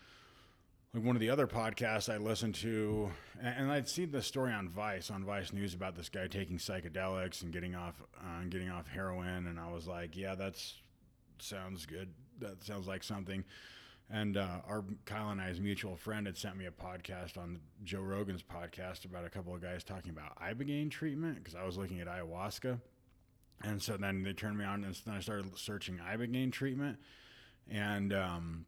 like 0.94 1.04
one 1.04 1.16
of 1.16 1.20
the 1.20 1.30
other 1.30 1.46
podcasts 1.46 2.12
I 2.12 2.18
listened 2.18 2.54
to, 2.56 3.10
and, 3.40 3.72
I'd 3.72 3.88
seen 3.88 4.10
the 4.10 4.20
story 4.20 4.52
on 4.52 4.68
Vice, 4.68 5.10
on 5.10 5.24
Vice 5.24 5.52
News 5.52 5.72
about 5.72 5.96
this 5.96 6.10
guy 6.10 6.26
taking 6.26 6.58
psychedelics 6.58 7.42
and 7.42 7.50
getting 7.50 7.74
off, 7.74 8.02
uh, 8.18 8.44
getting 8.50 8.70
off 8.70 8.88
heroin, 8.88 9.46
and 9.46 9.58
I 9.58 9.72
was 9.72 9.86
like, 9.86 10.16
yeah, 10.16 10.34
that's 10.34 10.74
sounds 11.38 11.86
good. 11.86 12.10
That 12.40 12.62
sounds 12.62 12.86
like 12.86 13.02
something. 13.02 13.42
And 14.10 14.36
uh, 14.36 14.58
our 14.68 14.84
Kyle 15.06 15.30
and 15.30 15.40
I's 15.40 15.60
mutual 15.60 15.96
friend 15.96 16.26
had 16.26 16.36
sent 16.36 16.58
me 16.58 16.66
a 16.66 16.70
podcast 16.70 17.38
on 17.38 17.60
Joe 17.82 18.02
Rogan's 18.02 18.42
podcast 18.42 19.06
about 19.06 19.24
a 19.24 19.30
couple 19.30 19.54
of 19.54 19.62
guys 19.62 19.82
talking 19.84 20.10
about 20.10 20.36
ibogaine 20.40 20.90
treatment 20.90 21.36
because 21.36 21.54
I 21.54 21.64
was 21.64 21.78
looking 21.78 22.02
at 22.02 22.06
ayahuasca, 22.06 22.78
and 23.62 23.80
so 23.80 23.96
then 23.96 24.22
they 24.22 24.34
turned 24.34 24.58
me 24.58 24.66
on, 24.66 24.84
and 24.84 24.94
then 25.06 25.14
I 25.14 25.20
started 25.20 25.56
searching 25.56 26.00
ibogaine 26.06 26.52
treatment, 26.52 26.98
and 27.70 28.12
um, 28.12 28.66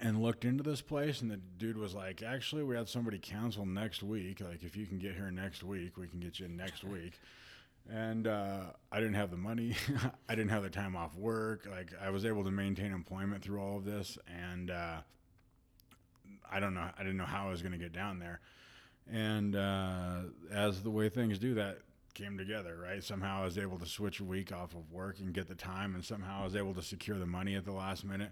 and 0.00 0.22
looked 0.22 0.44
into 0.44 0.62
this 0.62 0.80
place, 0.80 1.20
and 1.20 1.30
the 1.30 1.36
dude 1.36 1.76
was 1.76 1.94
like, 1.94 2.22
"Actually, 2.22 2.62
we 2.62 2.76
had 2.76 2.88
somebody 2.88 3.18
cancel 3.18 3.66
next 3.66 4.02
week. 4.02 4.40
Like, 4.40 4.62
if 4.62 4.76
you 4.76 4.86
can 4.86 4.98
get 4.98 5.14
here 5.14 5.30
next 5.30 5.62
week, 5.62 5.96
we 5.96 6.06
can 6.06 6.20
get 6.20 6.38
you 6.38 6.46
in 6.46 6.56
next 6.56 6.84
week." 6.84 7.14
and 7.88 8.26
uh, 8.26 8.60
I 8.92 8.98
didn't 8.98 9.14
have 9.14 9.30
the 9.30 9.36
money. 9.36 9.74
I 10.28 10.34
didn't 10.34 10.50
have 10.50 10.62
the 10.62 10.70
time 10.70 10.96
off 10.96 11.14
work. 11.16 11.66
Like 11.70 11.92
I 12.00 12.10
was 12.10 12.24
able 12.24 12.44
to 12.44 12.50
maintain 12.50 12.92
employment 12.92 13.42
through 13.42 13.60
all 13.60 13.76
of 13.76 13.84
this, 13.84 14.18
and 14.26 14.70
uh, 14.70 14.98
I 16.50 16.60
don't 16.60 16.74
know. 16.74 16.88
I 16.96 17.02
didn't 17.02 17.16
know 17.16 17.24
how 17.24 17.48
I 17.48 17.50
was 17.50 17.62
going 17.62 17.72
to 17.72 17.78
get 17.78 17.92
down 17.92 18.18
there. 18.18 18.40
And 19.10 19.56
uh, 19.56 20.20
as 20.52 20.82
the 20.82 20.90
way 20.90 21.08
things 21.08 21.38
do, 21.38 21.54
that 21.54 21.78
came 22.14 22.38
together. 22.38 22.78
Right. 22.80 23.02
Somehow 23.02 23.42
I 23.42 23.44
was 23.44 23.58
able 23.58 23.78
to 23.78 23.86
switch 23.86 24.20
a 24.20 24.24
week 24.24 24.52
off 24.52 24.74
of 24.74 24.90
work 24.92 25.18
and 25.18 25.32
get 25.32 25.48
the 25.48 25.54
time, 25.54 25.94
and 25.94 26.04
somehow 26.04 26.42
I 26.42 26.44
was 26.44 26.56
able 26.56 26.74
to 26.74 26.82
secure 26.82 27.18
the 27.18 27.26
money 27.26 27.56
at 27.56 27.64
the 27.64 27.72
last 27.72 28.04
minute 28.04 28.30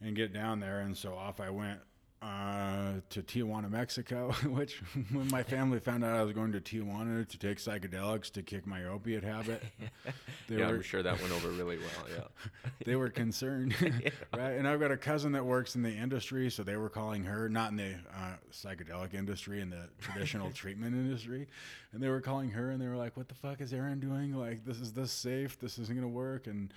and 0.00 0.16
get 0.16 0.32
down 0.32 0.60
there. 0.60 0.80
And 0.80 0.96
so 0.96 1.14
off 1.14 1.40
I 1.40 1.50
went 1.50 1.80
uh, 2.22 2.92
to 3.08 3.22
Tijuana, 3.22 3.70
Mexico, 3.70 4.30
which 4.44 4.82
when 5.10 5.28
my 5.28 5.42
family 5.42 5.80
found 5.80 6.04
out 6.04 6.16
I 6.16 6.22
was 6.22 6.34
going 6.34 6.52
to 6.52 6.60
Tijuana 6.60 7.26
to 7.26 7.38
take 7.38 7.56
psychedelics 7.56 8.30
to 8.32 8.42
kick 8.42 8.66
my 8.66 8.84
opiate 8.84 9.24
habit, 9.24 9.62
they 10.48 10.56
yeah, 10.56 10.68
were, 10.68 10.74
I'm 10.74 10.82
sure 10.82 11.02
that 11.02 11.18
went 11.20 11.32
over 11.32 11.48
really 11.48 11.78
well. 11.78 12.06
Yeah, 12.14 12.70
they 12.84 12.94
were 12.94 13.08
concerned, 13.08 13.74
yeah. 13.80 14.10
right? 14.36 14.52
And 14.52 14.68
I've 14.68 14.80
got 14.80 14.90
a 14.90 14.98
cousin 14.98 15.32
that 15.32 15.46
works 15.46 15.76
in 15.76 15.82
the 15.82 15.92
industry, 15.92 16.50
so 16.50 16.62
they 16.62 16.76
were 16.76 16.90
calling 16.90 17.24
her 17.24 17.48
not 17.48 17.70
in 17.70 17.76
the 17.76 17.94
uh, 18.14 18.34
psychedelic 18.52 19.14
industry, 19.14 19.62
in 19.62 19.70
the 19.70 19.88
traditional 19.98 20.50
treatment 20.50 20.94
industry, 20.94 21.48
and 21.92 22.02
they 22.02 22.08
were 22.08 22.20
calling 22.20 22.50
her, 22.50 22.70
and 22.70 22.82
they 22.82 22.88
were 22.88 22.96
like, 22.96 23.16
"What 23.16 23.28
the 23.28 23.34
fuck 23.34 23.62
is 23.62 23.72
Aaron 23.72 23.98
doing? 23.98 24.34
Like, 24.34 24.66
this 24.66 24.78
is 24.78 24.92
this 24.92 25.10
safe? 25.10 25.58
This 25.58 25.78
isn't 25.78 25.96
gonna 25.96 26.06
work?" 26.06 26.46
and 26.46 26.70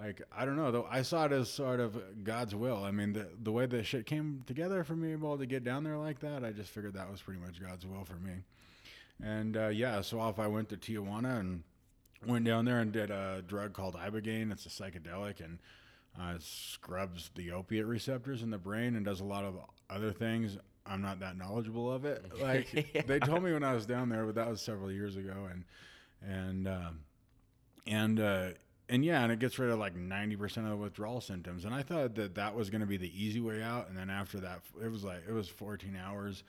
like 0.00 0.22
I 0.36 0.44
don't 0.44 0.56
know 0.56 0.70
though. 0.70 0.88
I 0.90 1.02
saw 1.02 1.26
it 1.26 1.32
as 1.32 1.50
sort 1.50 1.80
of 1.80 2.24
God's 2.24 2.54
will. 2.54 2.82
I 2.82 2.90
mean, 2.90 3.12
the 3.12 3.28
the 3.42 3.52
way 3.52 3.66
the 3.66 3.82
shit 3.82 4.06
came 4.06 4.42
together 4.46 4.84
for 4.84 4.96
me 4.96 5.12
able 5.12 5.36
to 5.38 5.46
get 5.46 5.64
down 5.64 5.84
there 5.84 5.98
like 5.98 6.20
that, 6.20 6.44
I 6.44 6.52
just 6.52 6.70
figured 6.70 6.94
that 6.94 7.10
was 7.10 7.20
pretty 7.20 7.40
much 7.40 7.60
God's 7.60 7.86
will 7.86 8.04
for 8.04 8.16
me. 8.16 8.42
And 9.22 9.56
uh, 9.56 9.68
yeah, 9.68 10.00
so 10.00 10.18
off 10.18 10.38
I 10.38 10.46
went 10.46 10.68
to 10.70 10.76
Tijuana 10.76 11.40
and 11.40 11.62
went 12.26 12.44
down 12.44 12.64
there 12.64 12.80
and 12.80 12.92
did 12.92 13.10
a 13.10 13.42
drug 13.46 13.72
called 13.72 13.94
ibogaine. 13.94 14.50
It's 14.50 14.66
a 14.66 14.68
psychedelic 14.68 15.40
and 15.44 15.58
uh, 16.20 16.34
scrubs 16.38 17.30
the 17.34 17.52
opiate 17.52 17.86
receptors 17.86 18.42
in 18.42 18.50
the 18.50 18.58
brain 18.58 18.96
and 18.96 19.04
does 19.04 19.20
a 19.20 19.24
lot 19.24 19.44
of 19.44 19.56
other 19.90 20.12
things. 20.12 20.58
I'm 20.84 21.00
not 21.00 21.20
that 21.20 21.36
knowledgeable 21.36 21.92
of 21.92 22.04
it. 22.04 22.24
Like 22.40 22.94
yeah. 22.94 23.02
they 23.06 23.20
told 23.20 23.42
me 23.42 23.52
when 23.52 23.62
I 23.62 23.74
was 23.74 23.86
down 23.86 24.08
there, 24.08 24.24
but 24.24 24.34
that 24.34 24.48
was 24.48 24.60
several 24.60 24.90
years 24.90 25.16
ago. 25.16 25.48
And 25.50 25.64
and 26.22 26.68
um, 26.68 27.00
and 27.86 28.20
uh, 28.20 28.48
and 28.92 29.02
yeah, 29.02 29.22
and 29.22 29.32
it 29.32 29.38
gets 29.38 29.58
rid 29.58 29.70
of 29.70 29.78
like 29.78 29.96
90% 29.96 30.58
of 30.58 30.68
the 30.68 30.76
withdrawal 30.76 31.22
symptoms. 31.22 31.64
And 31.64 31.74
I 31.74 31.82
thought 31.82 32.14
that 32.16 32.34
that 32.34 32.54
was 32.54 32.68
going 32.68 32.82
to 32.82 32.86
be 32.86 32.98
the 32.98 33.10
easy 33.10 33.40
way 33.40 33.62
out. 33.62 33.88
And 33.88 33.96
then 33.96 34.10
after 34.10 34.38
that, 34.40 34.60
it 34.84 34.92
was 34.92 35.02
like, 35.02 35.22
it 35.26 35.32
was 35.32 35.48
14 35.48 35.96
hours 35.96 36.44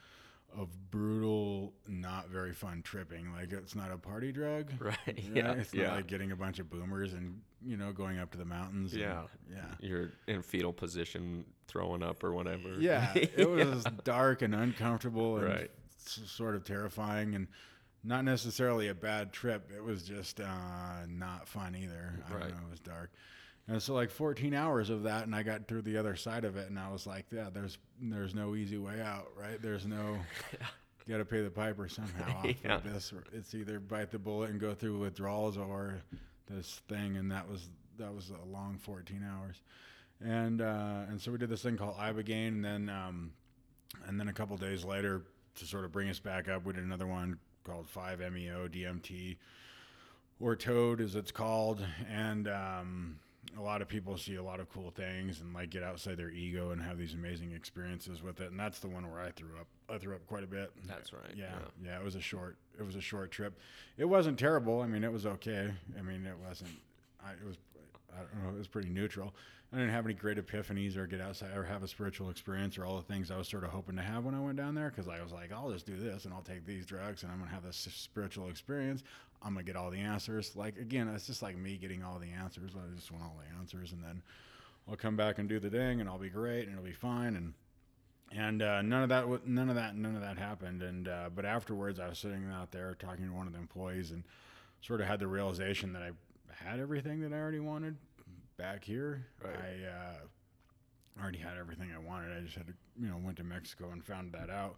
of 0.53 0.67
brutal, 0.91 1.71
not 1.88 2.27
very 2.27 2.51
fun 2.51 2.81
tripping. 2.83 3.31
Like 3.31 3.53
it's 3.53 3.75
not 3.75 3.91
a 3.91 3.97
party 3.97 4.33
drug. 4.33 4.73
Right. 4.79 4.97
right? 5.07 5.23
Yeah. 5.33 5.53
It's 5.53 5.73
yeah. 5.73 5.88
not 5.88 5.95
like 5.95 6.07
getting 6.07 6.33
a 6.33 6.35
bunch 6.35 6.59
of 6.59 6.69
boomers 6.69 7.13
and, 7.13 7.39
you 7.65 7.77
know, 7.77 7.93
going 7.93 8.19
up 8.19 8.31
to 8.31 8.38
the 8.38 8.45
mountains. 8.45 8.93
Yeah. 8.93 9.19
And, 9.19 9.29
yeah. 9.50 9.75
You're 9.79 10.12
in 10.27 10.41
fetal 10.41 10.73
position, 10.73 11.45
throwing 11.67 12.03
up 12.03 12.25
or 12.25 12.33
whatever. 12.33 12.73
Yeah. 12.77 13.13
It 13.15 13.50
was 13.50 13.83
yeah. 13.85 13.91
dark 14.03 14.41
and 14.41 14.53
uncomfortable 14.53 15.38
and 15.38 15.45
right. 15.45 15.71
sort 15.97 16.55
of 16.55 16.65
terrifying. 16.65 17.35
And, 17.35 17.47
not 18.03 18.25
necessarily 18.25 18.89
a 18.89 18.93
bad 18.93 19.31
trip. 19.31 19.72
It 19.75 19.83
was 19.83 20.03
just 20.03 20.39
uh, 20.39 21.05
not 21.07 21.48
fun 21.48 21.75
either. 21.75 22.19
I 22.27 22.31
don't 22.31 22.41
know. 22.41 22.55
It 22.67 22.72
was 22.72 22.79
dark. 22.79 23.12
And 23.67 23.81
so 23.81 23.93
like 23.93 24.10
14 24.10 24.53
hours 24.53 24.89
of 24.89 25.03
that, 25.03 25.24
and 25.24 25.33
I 25.33 25.43
got 25.43 25.67
through 25.67 25.83
the 25.83 25.98
other 25.98 26.15
side 26.15 26.43
of 26.43 26.57
it, 26.57 26.69
and 26.69 26.77
I 26.77 26.91
was 26.91 27.07
like, 27.07 27.25
yeah, 27.31 27.48
there's 27.53 27.77
there's 28.01 28.36
no 28.36 28.55
easy 28.55 28.77
way 28.77 29.01
out, 29.01 29.29
right? 29.39 29.62
There's 29.62 29.86
no, 29.86 30.17
you 31.05 31.12
got 31.13 31.19
to 31.19 31.25
pay 31.25 31.41
the 31.41 31.50
piper 31.50 31.88
somehow 31.88 32.38
off 32.39 32.55
yeah. 32.63 32.75
of 32.75 32.83
this. 32.83 33.13
It's 33.31 33.55
either 33.55 33.79
bite 33.79 34.12
the 34.12 34.19
bullet 34.19 34.50
and 34.50 34.60
go 34.60 34.74
through 34.74 34.98
withdrawals 35.00 35.57
or 35.57 36.01
this 36.50 36.81
thing, 36.89 37.15
and 37.15 37.31
that 37.31 37.50
was 37.50 37.69
that 37.98 38.13
was 38.13 38.31
a 38.31 38.51
long 38.51 38.77
14 38.79 39.25
hours, 39.31 39.62
and 40.19 40.62
uh, 40.62 41.05
and 41.07 41.22
so 41.22 41.31
we 41.31 41.38
did 41.38 41.50
this 41.50 41.62
thing 41.62 41.77
called 41.77 41.95
ibogaine, 41.95 42.50
and 42.50 42.65
then 42.65 42.89
um, 42.89 43.31
and 44.07 44.19
then 44.19 44.27
a 44.27 44.33
couple 44.33 44.57
days 44.57 44.83
later 44.83 45.22
to 45.55 45.65
sort 45.65 45.86
of 45.86 45.93
bring 45.93 46.10
us 46.10 46.19
back 46.19 46.50
up, 46.50 46.65
we 46.65 46.74
did 46.74 46.83
another 46.83 47.07
one 47.07 47.39
called 47.63 47.88
5-MeO 47.93 48.67
DMT, 48.67 49.38
or 50.39 50.55
Toad 50.55 51.01
as 51.01 51.15
it's 51.15 51.32
called, 51.32 51.86
and 52.10 52.48
um, 52.48 53.20
a 53.58 53.62
lot 53.62 53.82
of 53.82 53.88
people 53.88 54.17
see 54.17 54.36
a 54.36 54.43
lot 54.43 54.60
of 54.60 54.70
cool 54.70 54.91
things 54.91 55.41
and 55.41 55.53
like 55.53 55.70
get 55.70 55.84
outside 55.84 56.17
their 56.17 56.29
ego 56.29 56.72
and 56.72 56.82
have 56.82 56.98
these 56.98 57.13
amazing 57.13 57.51
experiences 57.51 58.24
with 58.24 58.41
it. 58.41 58.51
And 58.51 58.60
that's 58.60 58.79
the 58.79 58.88
one 58.88 59.10
where 59.10 59.22
I 59.22 59.32
threw 59.32 59.55
up. 59.60 59.67
I 59.89 59.98
threw 59.98 60.15
up 60.15 60.25
quite 60.27 60.43
a 60.43 60.48
bit. 60.48 60.72
That's 60.88 61.13
right. 61.13 61.36
Yeah, 61.36 61.46
yeah. 61.84 61.91
yeah 61.91 62.00
it 62.00 62.03
was 62.03 62.15
a 62.15 62.22
short. 62.22 62.58
It 62.79 62.84
was 62.84 62.96
a 62.96 63.01
short 63.01 63.32
trip. 63.32 63.60
It 63.98 64.05
wasn't 64.05 64.39
terrible. 64.39 64.82
I 64.82 64.88
mean, 64.88 65.03
it 65.03 65.12
was 65.12 65.25
okay. 65.25 65.72
I 65.98 66.01
mean, 66.01 66.25
it 66.25 66.38
wasn't. 66.46 66.72
I, 67.24 67.32
it 67.32 67.46
was. 67.46 67.58
I 68.15 68.20
don't 68.20 68.43
know. 68.43 68.55
It 68.55 68.58
was 68.58 68.67
pretty 68.67 68.89
neutral. 68.89 69.34
I 69.72 69.77
didn't 69.77 69.91
have 69.91 70.05
any 70.05 70.13
great 70.13 70.38
epiphanies 70.38 70.98
or 70.98 71.08
get 71.08 71.20
outside 71.20 71.55
or 71.55 71.63
have 71.63 71.82
a 71.82 71.88
spiritual 71.88 72.29
experience 72.29 72.77
or 72.77 72.86
all 72.86 72.98
the 72.98 73.01
things 73.12 73.32
I 73.32 73.38
was 73.38 73.48
sort 73.48 73.63
of 73.63 73.72
hoping 73.72 73.96
to 73.96 74.03
have 74.03 74.24
when 74.24 74.36
I 74.36 74.39
went 74.39 74.55
down 74.55 74.75
there 74.75 74.89
because 74.89 75.08
I 75.08 75.20
was 75.22 75.32
like, 75.32 75.51
I'll 75.51 75.72
just 75.72 75.88
do 75.88 75.98
this 75.98 76.25
and 76.25 76.34
I'll 76.34 76.43
take 76.43 76.65
these 76.65 76.86
drugs 76.86 77.24
and 77.24 77.32
I'm 77.32 77.39
gonna 77.39 77.50
have 77.50 77.63
this 77.63 77.88
spiritual 77.91 78.50
experience. 78.50 79.03
I'm 79.41 79.53
gonna 79.53 79.63
get 79.63 79.75
all 79.75 79.89
the 79.89 79.98
answers. 79.98 80.55
Like 80.55 80.77
again, 80.77 81.08
it's 81.08 81.25
just 81.25 81.41
like 81.41 81.58
me 81.58 81.77
getting 81.77 82.03
all 82.03 82.20
the 82.20 82.32
answers. 82.32 82.74
I 82.75 82.96
just 82.96 83.12
want 83.12 83.24
all 83.24 83.36
the 83.39 83.60
answers 83.60 83.93
and 83.93 84.03
then 84.03 84.22
I'll 84.88 84.96
come 84.96 85.15
back 85.15 85.39
and 85.39 85.50
do 85.50 85.60
the 85.60 85.72
thing 85.72 86.01
and 86.01 86.08
I'll 86.08 86.20
be 86.20 86.29
great 86.29 86.67
and 86.67 86.74
it'll 86.74 86.86
be 86.86 86.91
fine 86.91 87.36
and 87.36 87.53
and 88.32 88.62
uh, 88.62 88.82
none 88.84 89.01
of 89.01 89.10
that 89.10 89.48
none 89.48 89.70
of 89.70 89.75
that 89.75 89.96
none 89.96 90.15
of 90.15 90.22
that 90.22 90.38
happened 90.38 90.84
and 90.84 91.08
uh, 91.08 91.29
but 91.34 91.46
afterwards 91.46 92.00
I 92.00 92.10
was 92.10 92.20
sitting 92.20 92.48
out 92.51 92.72
there 92.72 92.96
talking 93.00 93.25
to 93.25 93.34
one 93.34 93.48
of 93.48 93.53
the 93.53 93.60
employees 93.60 94.12
and 94.12 94.24
sort 94.82 95.01
of 95.01 95.08
had 95.08 95.20
the 95.20 95.27
realization 95.27 95.93
that 95.93 96.03
I 96.03 96.12
had 96.53 96.79
everything 96.79 97.22
that 97.22 97.33
I 97.33 97.38
already 97.38 97.60
wanted 97.60 97.95
back 98.57 98.83
here. 98.83 99.25
Right. 99.43 99.55
I 99.55 99.88
uh, 99.88 101.22
already 101.22 101.39
had 101.39 101.57
everything 101.57 101.89
I 101.93 102.00
wanted. 102.00 102.38
I 102.38 102.41
just 102.41 102.55
had 102.55 102.67
to, 102.67 102.74
you 103.00 103.07
know, 103.07 103.17
went 103.24 103.38
to 103.38 103.43
Mexico 103.43 103.89
and 103.91 104.03
found 104.03 104.33
that 104.33 104.50
out. 104.50 104.77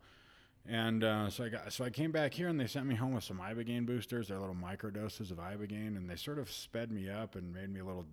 And 0.67 1.03
uh, 1.03 1.29
so 1.29 1.43
I 1.43 1.49
got, 1.49 1.71
so 1.71 1.83
I 1.85 1.89
came 1.91 2.11
back 2.11 2.33
here 2.33 2.47
and 2.47 2.59
they 2.59 2.65
sent 2.67 2.87
me 2.87 2.95
home 2.95 3.13
with 3.13 3.23
some 3.23 3.39
ibogaine 3.39 3.85
boosters. 3.85 4.27
They're 4.27 4.39
little 4.39 4.55
micro 4.55 4.89
doses 4.89 5.29
of 5.29 5.37
ibogaine, 5.37 5.95
and 5.95 6.09
they 6.09 6.15
sort 6.15 6.39
of 6.39 6.51
sped 6.51 6.91
me 6.91 7.09
up 7.09 7.35
and 7.35 7.53
made 7.53 7.69
me 7.69 7.81
a 7.81 7.85
little 7.85 8.05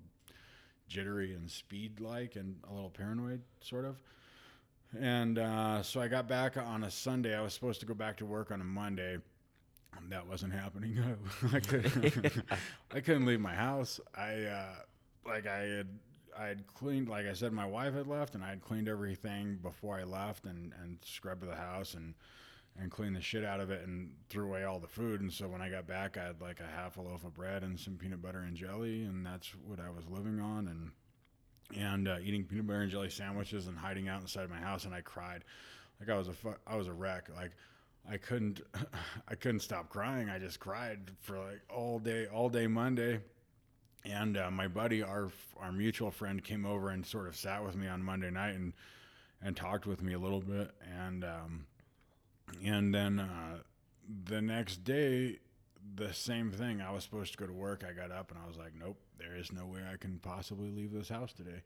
jittery 0.87 1.33
and 1.33 1.51
speed 1.51 2.01
like 2.01 2.37
and 2.37 2.57
a 2.71 2.75
little 2.75 2.91
paranoid, 2.91 3.41
sort 3.63 3.87
of. 3.87 3.97
And 5.01 5.39
uh, 5.39 5.83
so 5.83 6.01
I 6.03 6.09
got 6.09 6.29
back 6.29 6.59
on 6.59 6.85
a 6.85 6.91
Sunday. 6.91 7.35
I 7.35 7.41
was 7.41 7.55
supposed 7.55 7.81
to 7.81 7.87
go 7.87 7.95
back 7.95 8.19
to 8.19 8.27
work 8.27 8.51
on 8.51 8.61
a 8.61 8.65
Monday. 8.65 9.17
That 10.09 10.27
wasn't 10.27 10.53
happening. 10.53 10.99
I 11.53 11.61
couldn't, 11.61 12.45
I 12.93 13.01
couldn't 13.01 13.25
leave 13.25 13.41
my 13.41 13.55
house. 13.55 13.99
I 14.15 14.43
uh, 14.45 14.75
like 15.27 15.47
I 15.47 15.61
had 15.61 15.89
I 16.39 16.47
had 16.47 16.67
cleaned 16.67 17.09
like 17.09 17.27
I 17.27 17.33
said 17.33 17.53
my 17.53 17.67
wife 17.67 17.95
had 17.95 18.07
left 18.07 18.35
and 18.35 18.45
I 18.45 18.51
had 18.51 18.61
cleaned 18.61 18.89
everything 18.89 19.59
before 19.63 19.99
I 19.99 20.05
left 20.05 20.45
and 20.45 20.73
and 20.83 20.99
scrubbed 21.03 21.47
the 21.47 21.55
house 21.55 21.95
and 21.95 22.15
and 22.79 22.91
cleaned 22.91 23.17
the 23.17 23.21
shit 23.21 23.45
out 23.45 23.61
of 23.61 23.71
it 23.71 23.87
and 23.87 24.13
threw 24.31 24.47
away 24.47 24.65
all 24.65 24.79
the 24.79 24.87
food 24.87 25.21
and 25.21 25.33
so 25.33 25.47
when 25.47 25.61
I 25.61 25.69
got 25.69 25.87
back 25.87 26.17
I 26.17 26.25
had 26.25 26.41
like 26.41 26.61
a 26.61 26.67
half 26.67 26.97
a 26.97 27.03
loaf 27.03 27.25
of 27.25 27.35
bread 27.35 27.63
and 27.63 27.79
some 27.79 27.97
peanut 27.97 28.23
butter 28.23 28.41
and 28.41 28.57
jelly 28.57 29.05
and 29.05 29.25
that's 29.25 29.49
what 29.67 29.79
I 29.79 29.91
was 29.91 30.07
living 30.09 30.41
on 30.41 30.69
and 30.69 30.91
and 31.79 32.09
uh, 32.09 32.17
eating 32.23 32.45
peanut 32.45 32.67
butter 32.67 32.81
and 32.81 32.91
jelly 32.91 33.11
sandwiches 33.11 33.67
and 33.67 33.77
hiding 33.77 34.09
out 34.09 34.23
inside 34.23 34.49
my 34.49 34.59
house 34.59 34.85
and 34.85 34.95
I 34.95 35.03
cried 35.03 35.45
like 36.01 36.09
I 36.09 36.17
was 36.17 36.29
a 36.29 36.33
fu- 36.33 36.57
I 36.67 36.77
was 36.77 36.89
a 36.89 36.93
wreck 36.93 37.29
like 37.37 37.53
I 38.11 38.17
couldn't 38.17 38.61
I 39.29 39.35
couldn't 39.35 39.61
stop 39.61 39.89
crying 39.89 40.29
I 40.29 40.39
just 40.39 40.61
cried 40.61 41.11
for 41.21 41.39
like 41.39 41.61
all 41.71 41.99
day 41.99 42.27
all 42.27 42.49
day 42.49 42.67
Monday 42.67 43.21
and 44.05 44.37
uh, 44.37 44.51
my 44.51 44.69
buddy, 44.69 45.03
our 45.03 45.31
our 45.61 45.73
mutual 45.73 46.11
friend, 46.11 46.43
came 46.43 46.67
over 46.67 46.91
and 46.91 47.07
sort 47.07 47.29
of 47.29 47.37
sat 47.37 47.65
with 47.65 47.77
me 47.77 47.87
on 47.87 48.03
Monday 48.03 48.31
night 48.31 48.55
and 48.55 48.73
and 49.41 49.57
talked 49.57 49.87
with 49.87 50.03
me 50.03 50.13
a 50.13 50.19
little 50.19 50.41
bit, 50.41 50.71
and 50.99 51.25
um, 51.25 51.67
and 52.65 52.95
then 52.95 53.21
uh, 53.21 53.59
the 54.25 54.43
next 54.43 54.85
day, 54.85 55.39
the 55.95 56.13
same 56.13 56.51
thing. 56.51 56.81
I 56.81 56.91
was 56.91 57.05
supposed 57.05 57.33
to 57.33 57.39
go 57.39 57.47
to 57.47 57.53
work. 57.53 57.85
I 57.89 57.93
got 57.93 58.11
up 58.11 58.31
and 58.31 58.41
I 58.43 58.47
was 58.47 58.57
like, 58.57 58.73
nope, 58.79 58.99
there 59.19 59.37
is 59.37 59.53
no 59.53 59.67
way 59.67 59.81
I 59.91 59.97
can 59.97 60.19
possibly 60.19 60.71
leave 60.71 60.93
this 60.93 61.09
house 61.09 61.33
today. 61.33 61.63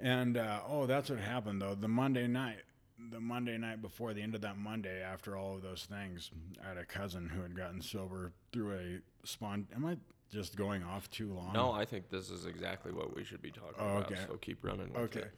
And 0.00 0.36
uh, 0.36 0.60
oh, 0.66 0.86
that's 0.86 1.10
what 1.10 1.20
happened 1.20 1.62
though. 1.62 1.74
The 1.74 1.88
Monday 1.88 2.26
night, 2.26 2.62
the 3.10 3.20
Monday 3.20 3.58
night 3.58 3.82
before 3.82 4.14
the 4.14 4.22
end 4.22 4.34
of 4.34 4.40
that 4.42 4.56
Monday, 4.56 5.02
after 5.02 5.36
all 5.36 5.54
of 5.54 5.62
those 5.62 5.84
things, 5.84 6.30
I 6.64 6.68
had 6.68 6.78
a 6.78 6.84
cousin 6.84 7.28
who 7.28 7.42
had 7.42 7.56
gotten 7.56 7.80
sober 7.80 8.32
through 8.52 8.74
a 8.74 9.26
spawn. 9.26 9.66
Am 9.74 9.84
I? 9.84 9.96
just 10.32 10.56
going 10.56 10.82
off 10.82 11.10
too 11.10 11.32
long? 11.32 11.52
No, 11.52 11.72
I 11.72 11.84
think 11.84 12.08
this 12.08 12.30
is 12.30 12.46
exactly 12.46 12.90
what 12.90 13.14
we 13.14 13.22
should 13.22 13.42
be 13.42 13.50
talking 13.50 13.74
oh, 13.78 13.98
okay. 13.98 14.14
about. 14.14 14.28
So 14.28 14.36
keep 14.36 14.64
running. 14.64 14.90
okay. 14.96 15.20
It. 15.20 15.34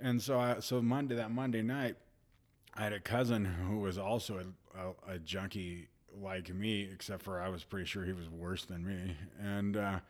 And 0.00 0.20
so, 0.20 0.38
I, 0.38 0.58
so 0.60 0.82
Monday 0.82 1.14
that 1.14 1.30
Monday 1.30 1.62
night, 1.62 1.94
I 2.74 2.82
had 2.82 2.92
a 2.92 3.00
cousin 3.00 3.44
who 3.44 3.78
was 3.78 3.96
also 3.96 4.38
a, 4.38 4.78
a, 4.78 5.14
a, 5.14 5.18
junkie 5.20 5.88
like 6.20 6.52
me, 6.52 6.88
except 6.92 7.22
for 7.22 7.40
I 7.40 7.48
was 7.48 7.64
pretty 7.64 7.86
sure 7.86 8.04
he 8.04 8.12
was 8.12 8.28
worse 8.28 8.64
than 8.64 8.84
me, 8.84 9.16
and 9.40 9.76
uh, 9.76 10.00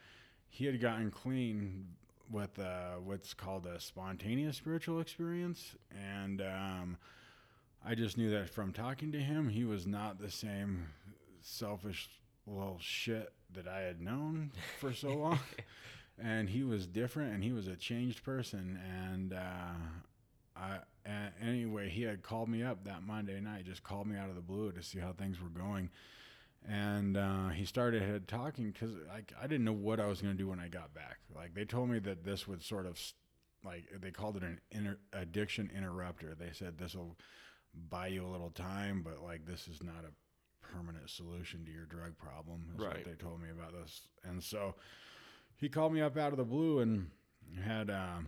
he 0.49 0.65
had 0.65 0.81
gotten 0.81 1.11
clean 1.11 1.87
with 2.31 2.59
uh, 2.59 2.95
what's 3.05 3.35
called 3.35 3.67
a 3.67 3.81
spontaneous 3.81 4.57
spiritual 4.57 5.01
experience, 5.01 5.75
and 5.91 6.41
um, 6.41 6.97
I 7.85 7.95
just 7.95 8.19
knew 8.19 8.31
that 8.31 8.51
from 8.51 8.73
talking 8.73 9.13
to 9.13 9.19
him, 9.19 9.49
he 9.49 9.65
was 9.65 9.87
not 9.87 10.21
the 10.21 10.31
same 10.31 10.89
selfish 11.41 12.09
little 12.47 12.79
shit 12.81 13.33
that 13.55 13.69
I 13.69 13.81
had 13.81 14.01
known 14.01 14.51
for 14.81 14.93
so 14.93 15.09
long. 15.17 15.39
and 16.19 16.49
he 16.49 16.63
was 16.65 16.87
different 16.87 17.35
and 17.35 17.45
he 17.45 17.53
was 17.53 17.69
a 17.69 17.77
changed 17.77 18.25
person. 18.25 18.79
And, 19.05 19.33
uh, 19.33 19.75
I, 20.57 20.79
anyway, 21.41 21.89
he 21.89 22.03
had 22.03 22.23
called 22.23 22.49
me 22.49 22.63
up 22.63 22.85
that 22.85 23.03
Monday 23.03 23.41
night, 23.41 23.67
just 23.67 23.85
called 23.85 24.07
me 24.07 24.17
out 24.17 24.29
of 24.29 24.35
the 24.35 24.41
blue 24.41 24.73
to 24.73 24.83
see 24.83 24.99
how 24.99 25.13
things 25.13 25.41
were 25.41 25.49
going. 25.49 25.91
And 26.69 27.17
uh, 27.17 27.49
he 27.51 27.65
started 27.65 28.27
talking 28.27 28.73
because 28.73 28.93
like 29.09 29.33
I 29.41 29.47
didn't 29.47 29.65
know 29.65 29.73
what 29.73 30.01
I 30.01 30.07
was 30.07 30.21
going 30.21 30.37
to 30.37 30.43
do 30.43 30.49
when 30.49 30.59
I 30.59 30.69
got 30.69 30.93
back. 30.95 31.19
Like 31.35 31.55
they 31.55 31.65
told 31.65 31.91
me 31.91 31.99
that 32.01 32.25
this 32.25 32.49
would 32.49 32.63
sort 32.63 32.87
of 32.87 33.01
like 33.65 33.85
they 34.01 34.11
called 34.11 34.37
it 34.37 34.43
an 34.43 34.61
inter- 34.73 34.99
addiction 35.13 35.71
interrupter. 35.77 36.35
They 36.35 36.51
said 36.53 36.79
this 36.79 36.95
will 36.95 37.17
buy 37.89 38.09
you 38.09 38.27
a 38.27 38.29
little 38.29 38.51
time, 38.51 39.03
but 39.05 39.23
like 39.23 39.47
this 39.47 39.69
is 39.69 39.83
not 39.83 40.05
a 40.05 40.13
permanent 40.67 41.09
solution 41.09 41.65
to 41.65 41.71
your 41.71 41.85
drug 41.85 42.19
problem. 42.19 42.67
Is 42.75 42.81
right. 42.81 42.97
what 42.97 43.05
they 43.05 43.13
told 43.13 43.41
me 43.41 43.51
about 43.51 43.73
this. 43.73 44.03
And 44.25 44.43
so 44.43 44.75
he 45.57 45.69
called 45.69 45.93
me 45.93 46.01
up 46.01 46.17
out 46.17 46.33
of 46.33 46.39
the 46.39 46.45
blue 46.45 46.81
and 46.81 47.11
had 47.65 47.91
uh, 47.91 48.19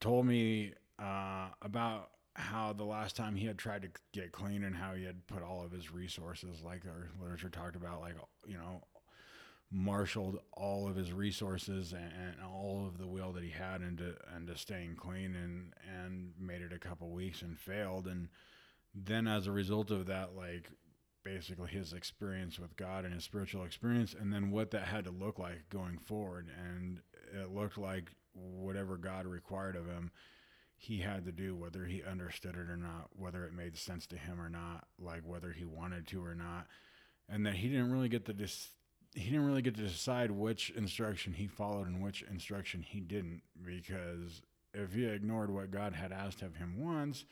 told 0.00 0.26
me 0.26 0.72
uh, 0.98 1.48
about 1.62 2.10
how 2.34 2.72
the 2.72 2.84
last 2.84 3.16
time 3.16 3.36
he 3.36 3.46
had 3.46 3.58
tried 3.58 3.82
to 3.82 3.88
get 4.12 4.32
clean 4.32 4.64
and 4.64 4.74
how 4.74 4.94
he 4.94 5.04
had 5.04 5.26
put 5.26 5.42
all 5.42 5.64
of 5.64 5.72
his 5.72 5.92
resources, 5.92 6.62
like 6.64 6.82
our 6.86 7.10
literature 7.20 7.48
talked 7.48 7.76
about, 7.76 8.00
like, 8.00 8.16
you 8.46 8.56
know, 8.56 8.82
marshaled 9.70 10.38
all 10.52 10.88
of 10.88 10.96
his 10.96 11.12
resources 11.12 11.92
and, 11.92 12.12
and, 12.12 12.36
all 12.44 12.86
of 12.86 12.98
the 12.98 13.06
will 13.06 13.32
that 13.32 13.42
he 13.42 13.50
had 13.50 13.82
into 13.82 14.14
into 14.36 14.56
staying 14.56 14.94
clean 14.94 15.34
and 15.34 15.72
and 16.00 16.32
made 16.38 16.60
it 16.60 16.72
a 16.72 16.78
couple 16.78 17.10
weeks 17.10 17.42
and 17.42 17.58
failed 17.58 18.06
and 18.06 18.28
then 18.94 19.26
as 19.26 19.48
a 19.48 19.50
result 19.50 19.90
of 19.90 20.06
that 20.06 20.36
like 20.36 20.70
basically 21.24 21.70
his 21.70 21.92
experience 21.92 22.58
with 22.58 22.76
God 22.76 23.04
and 23.04 23.14
his 23.14 23.24
spiritual 23.24 23.64
experience, 23.64 24.14
and 24.18 24.32
then 24.32 24.50
what 24.50 24.70
that 24.72 24.84
had 24.84 25.04
to 25.04 25.10
look 25.10 25.38
like 25.38 25.68
going 25.70 25.98
forward. 25.98 26.48
And 26.56 27.00
it 27.32 27.50
looked 27.50 27.78
like 27.78 28.10
whatever 28.34 28.96
God 28.96 29.26
required 29.26 29.74
of 29.74 29.86
him, 29.86 30.10
he 30.84 30.98
had 30.98 31.24
to 31.24 31.32
do, 31.32 31.54
whether 31.54 31.84
he 31.84 32.02
understood 32.02 32.56
it 32.56 32.70
or 32.70 32.76
not, 32.76 33.08
whether 33.16 33.44
it 33.44 33.54
made 33.54 33.76
sense 33.76 34.06
to 34.06 34.16
him 34.16 34.40
or 34.40 34.50
not, 34.50 34.86
like 34.98 35.22
whether 35.24 35.50
he 35.50 35.64
wanted 35.64 36.06
to 36.08 36.24
or 36.24 36.34
not, 36.34 36.66
and 37.28 37.46
that 37.46 37.54
he 37.54 37.68
didn't 37.68 37.92
really 37.92 38.08
get 38.08 38.26
to 38.26 38.32
dis- 38.32 38.70
he 39.14 39.30
didn't 39.30 39.46
really 39.46 39.62
get 39.62 39.76
to 39.76 39.82
decide 39.82 40.30
which 40.30 40.70
instruction 40.70 41.32
he 41.32 41.46
followed 41.46 41.86
and 41.86 42.02
which 42.02 42.22
instruction 42.22 42.82
he 42.82 43.00
didn't, 43.00 43.42
because 43.64 44.42
if 44.74 44.92
he 44.92 45.06
ignored 45.06 45.50
what 45.50 45.70
God 45.70 45.94
had 45.94 46.12
asked 46.12 46.42
of 46.42 46.56
him 46.56 46.74
once 46.78 47.24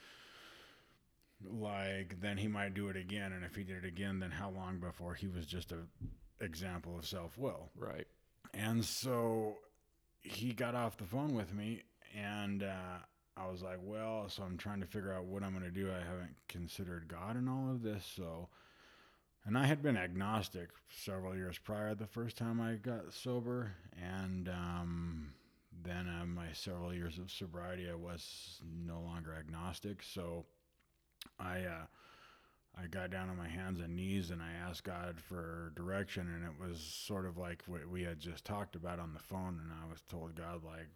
like 1.50 2.20
then 2.20 2.36
he 2.36 2.48
might 2.48 2.74
do 2.74 2.88
it 2.88 2.96
again. 2.96 3.32
And 3.32 3.44
if 3.44 3.56
he 3.56 3.64
did 3.64 3.84
it 3.84 3.86
again 3.86 4.20
then 4.20 4.30
how 4.30 4.50
long 4.50 4.78
before 4.78 5.14
he 5.14 5.28
was 5.28 5.46
just 5.46 5.72
a 5.72 5.78
example 6.40 6.96
of 6.96 7.06
self-will? 7.06 7.70
Right. 7.76 8.06
And 8.54 8.84
so 8.84 9.56
he 10.20 10.52
got 10.52 10.74
off 10.74 10.96
the 10.96 11.04
phone 11.04 11.34
with 11.34 11.52
me 11.54 11.82
and 12.14 12.62
uh, 12.62 12.98
i 13.36 13.46
was 13.46 13.62
like 13.62 13.78
well 13.82 14.28
so 14.28 14.42
i'm 14.42 14.56
trying 14.56 14.80
to 14.80 14.86
figure 14.86 15.12
out 15.12 15.24
what 15.24 15.42
i'm 15.42 15.52
going 15.52 15.64
to 15.64 15.70
do 15.70 15.90
i 15.90 15.98
haven't 15.98 16.34
considered 16.48 17.08
god 17.08 17.36
in 17.36 17.48
all 17.48 17.70
of 17.70 17.82
this 17.82 18.04
so 18.16 18.48
and 19.44 19.56
i 19.56 19.66
had 19.66 19.82
been 19.82 19.96
agnostic 19.96 20.68
several 20.88 21.34
years 21.34 21.58
prior 21.58 21.94
the 21.94 22.06
first 22.06 22.36
time 22.36 22.60
i 22.60 22.74
got 22.74 23.12
sober 23.12 23.72
and 24.00 24.48
um, 24.48 25.32
then 25.84 26.08
uh, 26.08 26.24
my 26.24 26.46
several 26.52 26.92
years 26.92 27.18
of 27.18 27.30
sobriety 27.30 27.88
i 27.90 27.94
was 27.94 28.60
no 28.86 29.00
longer 29.00 29.34
agnostic 29.34 30.02
so 30.02 30.44
I 31.38 31.60
uh, 31.60 31.86
I 32.80 32.86
got 32.86 33.10
down 33.10 33.28
on 33.28 33.36
my 33.36 33.48
hands 33.48 33.80
and 33.80 33.94
knees 33.96 34.30
and 34.30 34.40
I 34.40 34.52
asked 34.68 34.84
God 34.84 35.20
for 35.20 35.72
direction, 35.76 36.26
and 36.26 36.44
it 36.44 36.58
was 36.58 36.80
sort 36.80 37.26
of 37.26 37.36
like 37.36 37.62
what 37.66 37.86
we 37.88 38.02
had 38.02 38.18
just 38.18 38.44
talked 38.44 38.76
about 38.76 38.98
on 38.98 39.12
the 39.12 39.20
phone. 39.20 39.60
And 39.62 39.72
I 39.72 39.90
was 39.90 40.00
told 40.08 40.34
God 40.34 40.62
like, 40.64 40.88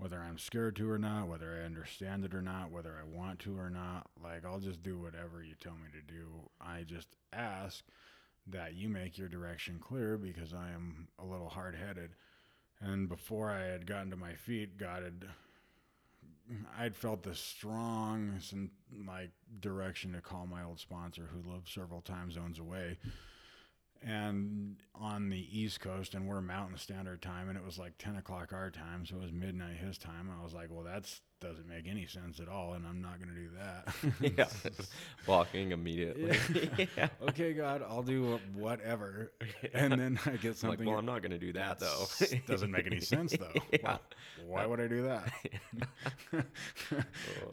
whether 0.00 0.18
I'm 0.18 0.38
scared 0.38 0.76
to 0.76 0.90
or 0.90 0.98
not, 0.98 1.28
whether 1.28 1.60
I 1.60 1.66
understand 1.66 2.24
it 2.24 2.34
or 2.34 2.40
not, 2.40 2.72
whether 2.72 2.96
I 2.98 3.04
want 3.04 3.38
to 3.40 3.58
or 3.58 3.68
not. 3.68 4.08
Like, 4.22 4.46
I'll 4.46 4.58
just 4.58 4.82
do 4.82 4.98
whatever 4.98 5.42
you 5.42 5.54
tell 5.60 5.74
me 5.74 5.88
to 5.92 6.12
do. 6.12 6.26
I 6.58 6.84
just 6.84 7.08
ask 7.34 7.84
that 8.46 8.74
you 8.74 8.88
make 8.88 9.18
your 9.18 9.28
direction 9.28 9.78
clear 9.78 10.16
because 10.16 10.54
I 10.54 10.70
am 10.70 11.08
a 11.18 11.24
little 11.26 11.50
hard 11.50 11.76
headed. 11.76 12.12
And 12.80 13.10
before 13.10 13.50
I 13.50 13.64
had 13.64 13.86
gotten 13.86 14.10
to 14.10 14.16
my 14.16 14.34
feet, 14.34 14.78
God 14.78 15.02
had. 15.02 15.26
I'd 16.76 16.96
felt 16.96 17.22
the 17.22 17.34
strong 17.34 18.40
like 19.06 19.30
direction 19.60 20.14
to 20.14 20.20
call 20.20 20.46
my 20.46 20.64
old 20.64 20.80
sponsor 20.80 21.28
who 21.30 21.48
lived 21.48 21.68
several 21.68 22.00
time 22.00 22.32
zones 22.32 22.58
away 22.58 22.98
and 24.02 24.76
on 24.94 25.28
the 25.28 25.58
East 25.58 25.80
Coast, 25.80 26.14
and 26.14 26.26
we're 26.26 26.40
Mountain 26.40 26.78
Standard 26.78 27.22
Time, 27.22 27.48
and 27.48 27.58
it 27.58 27.64
was 27.64 27.78
like 27.78 27.94
10 27.98 28.16
o'clock 28.16 28.52
our 28.52 28.70
time, 28.70 29.04
so 29.04 29.16
it 29.16 29.22
was 29.22 29.32
midnight 29.32 29.76
his 29.76 29.98
time. 29.98 30.28
And 30.28 30.40
I 30.40 30.42
was 30.42 30.54
like, 30.54 30.68
well, 30.70 30.84
that's 30.84 31.20
doesn't 31.40 31.68
make 31.68 31.88
any 31.88 32.06
sense 32.06 32.38
at 32.38 32.48
all, 32.48 32.74
and 32.74 32.86
I'm 32.86 33.00
not 33.00 33.18
going 33.18 33.34
to 33.34 33.40
do 33.40 33.48
that. 33.58 34.38
yeah, 34.66 34.72
walking 35.26 35.72
immediately. 35.72 36.36
yeah. 36.96 37.08
Okay, 37.30 37.52
God, 37.52 37.82
I'll 37.88 38.02
do 38.02 38.38
whatever, 38.54 39.32
and 39.72 39.92
then 39.92 40.18
I 40.26 40.30
get 40.32 40.56
something. 40.56 40.80
Like, 40.80 40.88
well, 40.88 40.98
I'm 40.98 41.06
not 41.06 41.22
going 41.22 41.30
to 41.30 41.38
do 41.38 41.52
that 41.54 41.78
though. 41.78 42.06
doesn't 42.46 42.70
make 42.70 42.86
any 42.86 43.00
sense 43.00 43.36
though. 43.36 43.60
yeah. 43.72 43.98
Well, 44.38 44.48
why 44.48 44.66
would 44.66 44.80
I 44.80 44.88
do 44.88 45.02
that? 45.02 45.32
oh, 46.34 46.42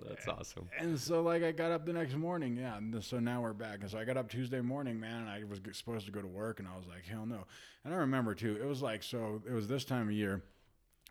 that's 0.08 0.28
awesome. 0.28 0.68
And 0.80 1.00
so, 1.00 1.22
like, 1.22 1.44
I 1.44 1.52
got 1.52 1.72
up 1.72 1.86
the 1.86 1.94
next 1.94 2.16
morning, 2.16 2.58
yeah. 2.58 2.78
And 2.78 3.04
so 3.04 3.20
now 3.20 3.42
we're 3.42 3.54
back, 3.54 3.80
and 3.82 3.90
so 3.90 4.00
I 4.00 4.04
got 4.04 4.18
up 4.18 4.30
Tuesday 4.30 4.62
morning, 4.62 5.00
man, 5.00 5.22
and 5.22 5.30
I 5.30 5.44
was 5.44 5.60
supposed 5.78 6.06
to 6.08 6.12
go 6.12 6.22
to 6.22 6.28
work, 6.28 6.60
and 6.60 6.68
I 6.68 6.76
was 6.76 6.88
like, 6.88 7.06
hell 7.06 7.26
no. 7.26 7.46
And 7.86 7.94
I 7.94 7.98
remember 7.98 8.34
too, 8.36 8.58
it 8.62 8.66
was 8.66 8.82
like 8.82 9.04
so. 9.04 9.42
It 9.48 9.54
was 9.54 9.68
this 9.68 9.86
time 9.86 10.08
of 10.08 10.14
year 10.14 10.44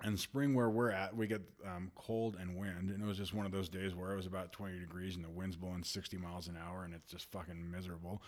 and 0.03 0.19
spring 0.19 0.55
where 0.55 0.69
we're 0.69 0.91
at 0.91 1.17
we 1.17 1.27
get 1.27 1.41
um, 1.65 1.91
cold 1.95 2.37
and 2.41 2.57
wind 2.57 2.91
and 2.91 3.03
it 3.03 3.07
was 3.07 3.17
just 3.17 3.33
one 3.33 3.47
of 3.47 3.53
those 3.53 3.69
days 3.69 3.95
where 3.95 4.13
it 4.13 4.17
was 4.17 4.27
about 4.27 4.53
20 4.53 4.79
degrees 4.79 5.17
and 5.17 5.25
the 5.25 5.31
wind's 5.31 5.57
blowing 5.57 5.83
60 5.83 6.17
miles 6.19 6.49
an 6.49 6.57
hour 6.57 6.85
and 6.85 6.95
it's 6.95 7.11
just 7.11 7.31
fucking 7.31 7.71
miserable. 7.71 8.23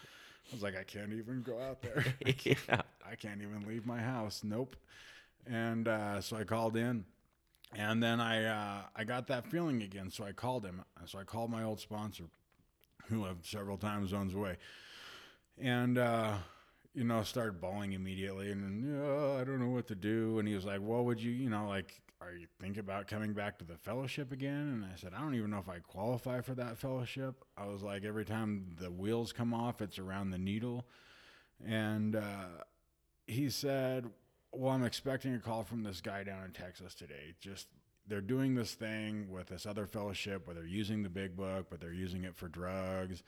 I 0.50 0.54
was 0.54 0.62
like 0.62 0.76
i 0.76 0.83
can't 0.83 1.12
even 1.12 1.42
go 1.42 1.61
out 1.61 1.83
there. 1.83 2.04
I, 2.24 2.33
can't, 2.33 2.59
yeah. 2.68 2.83
I 3.09 3.14
can't 3.14 3.42
even 3.42 3.66
leave 3.66 3.85
my 3.85 4.00
house. 4.00 4.42
Nope. 4.42 4.76
And 5.46 5.88
uh, 5.88 6.20
so 6.20 6.37
i 6.37 6.44
called 6.44 6.76
in 6.76 7.04
and 7.76 8.02
then 8.02 8.18
i 8.20 8.44
uh, 8.44 8.83
i 8.96 9.04
got 9.04 9.26
that 9.26 9.46
feeling 9.50 9.83
again. 9.83 10.11
So 10.11 10.24
i 10.24 10.33
called 10.33 10.64
him. 10.64 10.83
So 11.04 11.18
i 11.18 11.24
called 11.24 11.50
my 11.50 11.64
old 11.64 11.81
sponsor 11.81 12.24
who 13.09 13.22
lived 13.22 13.46
several 13.46 13.76
time 13.76 14.07
zones 14.07 14.35
away. 14.35 14.57
And 15.61 15.98
uh, 15.98 16.35
you 16.98 17.04
know, 17.04 17.22
started 17.22 17.61
bawling 17.61 17.92
immediately 17.92 18.50
and 18.50 19.00
oh, 19.00 19.38
I 19.40 19.44
don't 19.44 19.61
know 19.61 19.68
what 19.68 19.87
to 19.87 19.94
do. 19.94 20.40
And 20.40 20.48
he 20.48 20.54
was 20.56 20.64
like, 20.64 20.80
well, 20.82 21.04
would 21.04 21.22
you, 21.22 21.30
you 21.30 21.48
know, 21.48 21.68
like, 21.68 22.02
are 22.20 22.32
you 22.32 22.48
thinking 22.61 22.80
about 22.80 23.06
coming 23.06 23.34
back 23.34 23.56
to 23.58 23.64
the 23.64 23.76
fellowship 23.76 24.32
again? 24.32 24.82
And 24.82 24.84
I 24.84 24.96
said, 24.96 25.12
I 25.16 25.20
don't 25.20 25.37
even 25.37 25.50
know 25.50 25.58
if 25.58 25.68
I 25.68 25.78
qualify 25.78 26.40
for 26.40 26.54
that 26.56 26.76
fellowship. 26.76 27.44
I 27.56 27.66
was 27.66 27.84
like, 27.84 28.04
every 28.04 28.24
time 28.24 28.74
the 28.80 28.90
wheels 28.90 29.32
come 29.32 29.54
off, 29.54 29.80
it's 29.80 30.00
around 30.00 30.30
the 30.30 30.38
needle. 30.38 30.88
And 31.64 32.16
uh, 32.16 32.64
he 33.28 33.48
said, 33.48 34.11
well, 34.50 34.72
I'm 34.72 34.82
expecting 34.84 35.37
a 35.37 35.38
call 35.38 35.62
from 35.62 35.84
this 35.84 36.00
guy 36.00 36.24
down 36.24 36.46
in 36.46 36.50
Texas 36.50 36.96
today. 36.96 37.34
Just 37.40 37.68
they're 38.08 38.20
doing 38.20 38.56
this 38.56 38.74
thing 38.74 39.30
with 39.30 39.46
this 39.46 39.66
other 39.66 39.87
fellowship 39.87 40.48
where 40.48 40.54
they're 40.56 40.66
using 40.66 41.04
the 41.04 41.11
big 41.11 41.37
book, 41.37 41.66
but 41.70 41.80
they're 41.80 41.92
using 41.92 42.24
it 42.24 42.34
for 42.34 42.48
drugs 42.48 43.22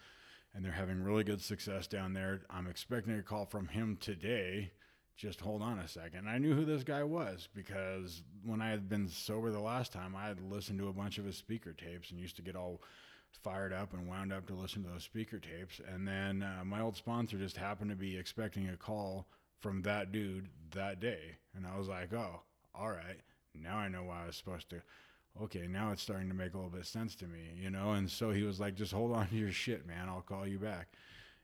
and 0.54 0.64
they're 0.64 0.72
having 0.72 1.02
really 1.02 1.24
good 1.24 1.40
success 1.40 1.86
down 1.86 2.12
there. 2.12 2.42
I'm 2.50 2.66
expecting 2.66 3.18
a 3.18 3.22
call 3.22 3.46
from 3.46 3.68
him 3.68 3.96
today. 4.00 4.72
Just 5.16 5.40
hold 5.40 5.62
on 5.62 5.78
a 5.78 5.88
second. 5.88 6.28
I 6.28 6.38
knew 6.38 6.54
who 6.54 6.64
this 6.64 6.82
guy 6.82 7.04
was 7.04 7.48
because 7.54 8.22
when 8.44 8.62
I 8.62 8.70
had 8.70 8.88
been 8.88 9.08
sober 9.08 9.50
the 9.50 9.60
last 9.60 9.92
time, 9.92 10.16
I 10.16 10.26
had 10.26 10.40
listened 10.40 10.78
to 10.78 10.88
a 10.88 10.94
bunch 10.94 11.18
of 11.18 11.26
his 11.26 11.36
speaker 11.36 11.72
tapes 11.72 12.10
and 12.10 12.18
used 12.18 12.36
to 12.36 12.42
get 12.42 12.56
all 12.56 12.80
fired 13.42 13.72
up 13.72 13.92
and 13.92 14.08
wound 14.08 14.32
up 14.32 14.46
to 14.46 14.54
listen 14.54 14.82
to 14.82 14.88
those 14.88 15.04
speaker 15.04 15.38
tapes. 15.38 15.80
And 15.92 16.08
then 16.08 16.42
uh, 16.42 16.64
my 16.64 16.80
old 16.80 16.96
sponsor 16.96 17.36
just 17.36 17.56
happened 17.56 17.90
to 17.90 17.96
be 17.96 18.16
expecting 18.16 18.68
a 18.68 18.76
call 18.76 19.26
from 19.60 19.82
that 19.82 20.10
dude 20.10 20.48
that 20.74 21.00
day. 21.00 21.36
And 21.54 21.66
I 21.66 21.76
was 21.76 21.88
like, 21.88 22.12
oh, 22.12 22.40
all 22.74 22.90
right. 22.90 23.20
Now 23.54 23.76
I 23.76 23.88
know 23.88 24.04
why 24.04 24.22
I 24.22 24.26
was 24.26 24.36
supposed 24.36 24.70
to 24.70 24.82
okay, 25.42 25.66
now 25.66 25.90
it's 25.90 26.02
starting 26.02 26.28
to 26.28 26.34
make 26.34 26.54
a 26.54 26.56
little 26.56 26.70
bit 26.70 26.80
of 26.80 26.86
sense 26.86 27.14
to 27.16 27.26
me, 27.26 27.40
you 27.56 27.70
know? 27.70 27.92
And 27.92 28.10
so 28.10 28.30
he 28.30 28.42
was 28.42 28.60
like, 28.60 28.74
just 28.74 28.92
hold 28.92 29.12
on 29.12 29.28
to 29.28 29.36
your 29.36 29.52
shit, 29.52 29.86
man. 29.86 30.08
I'll 30.08 30.20
call 30.20 30.46
you 30.46 30.58
back. 30.58 30.88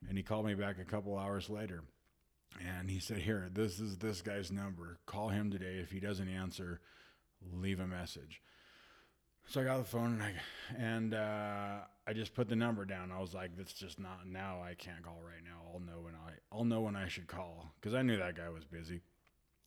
And 0.09 0.17
he 0.17 0.23
called 0.23 0.47
me 0.47 0.55
back 0.55 0.79
a 0.79 0.85
couple 0.85 1.19
hours 1.19 1.49
later. 1.49 1.83
And 2.65 2.91
he 2.91 3.01
said, 3.01 3.19
Here, 3.19 3.49
this 3.53 3.81
is 3.81 3.99
this 3.99 4.23
guy's 4.23 4.51
number. 4.51 4.99
Call 5.07 5.29
him 5.29 5.51
today. 5.51 5.79
If 5.83 5.91
he 5.91 6.01
doesn't 6.01 6.29
answer, 6.29 6.81
leave 7.53 7.81
a 7.81 7.87
message. 7.87 8.41
So 9.49 9.61
I 9.61 9.65
got 9.65 9.79
the 9.79 9.85
phone 9.85 10.15
and 10.15 10.23
I, 10.23 10.35
and 10.77 11.15
uh, 11.15 11.79
I 12.07 12.13
just 12.13 12.35
put 12.35 12.49
the 12.49 12.57
number 12.57 12.85
down. 12.85 13.13
I 13.13 13.21
was 13.21 13.33
like, 13.33 13.57
"That's 13.57 13.73
just 13.73 14.01
not 14.01 14.27
now. 14.27 14.61
I 14.63 14.75
can't 14.75 15.03
call 15.03 15.21
right 15.25 15.45
now. 15.45 15.71
I'll 15.73 15.81
know 15.81 16.01
when 16.01 16.15
I 16.15 16.33
I'll 16.51 16.65
know 16.65 16.81
when 16.81 16.97
I 16.97 17.09
should 17.09 17.29
call 17.29 17.73
because 17.81 17.95
I 17.95 18.03
knew 18.03 18.17
that 18.17 18.37
guy 18.37 18.49
was 18.49 18.65
busy." 18.65 19.03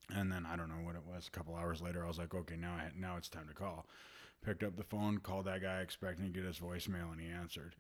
And 0.09 0.31
then 0.31 0.45
I 0.45 0.55
don't 0.55 0.69
know 0.69 0.83
what 0.83 0.95
it 0.95 1.05
was. 1.05 1.27
A 1.27 1.31
couple 1.31 1.55
hours 1.55 1.81
later, 1.81 2.03
I 2.03 2.07
was 2.07 2.17
like, 2.17 2.33
"Okay, 2.33 2.57
now 2.57 2.73
I, 2.73 2.91
now 2.95 3.15
it's 3.17 3.29
time 3.29 3.47
to 3.47 3.53
call." 3.53 3.85
Picked 4.41 4.63
up 4.63 4.75
the 4.75 4.83
phone, 4.83 5.19
called 5.19 5.45
that 5.45 5.61
guy 5.61 5.81
expecting 5.81 6.25
to 6.25 6.31
get 6.31 6.45
his 6.45 6.59
voicemail, 6.59 7.11
and 7.11 7.19
he 7.19 7.27
answered. 7.27 7.75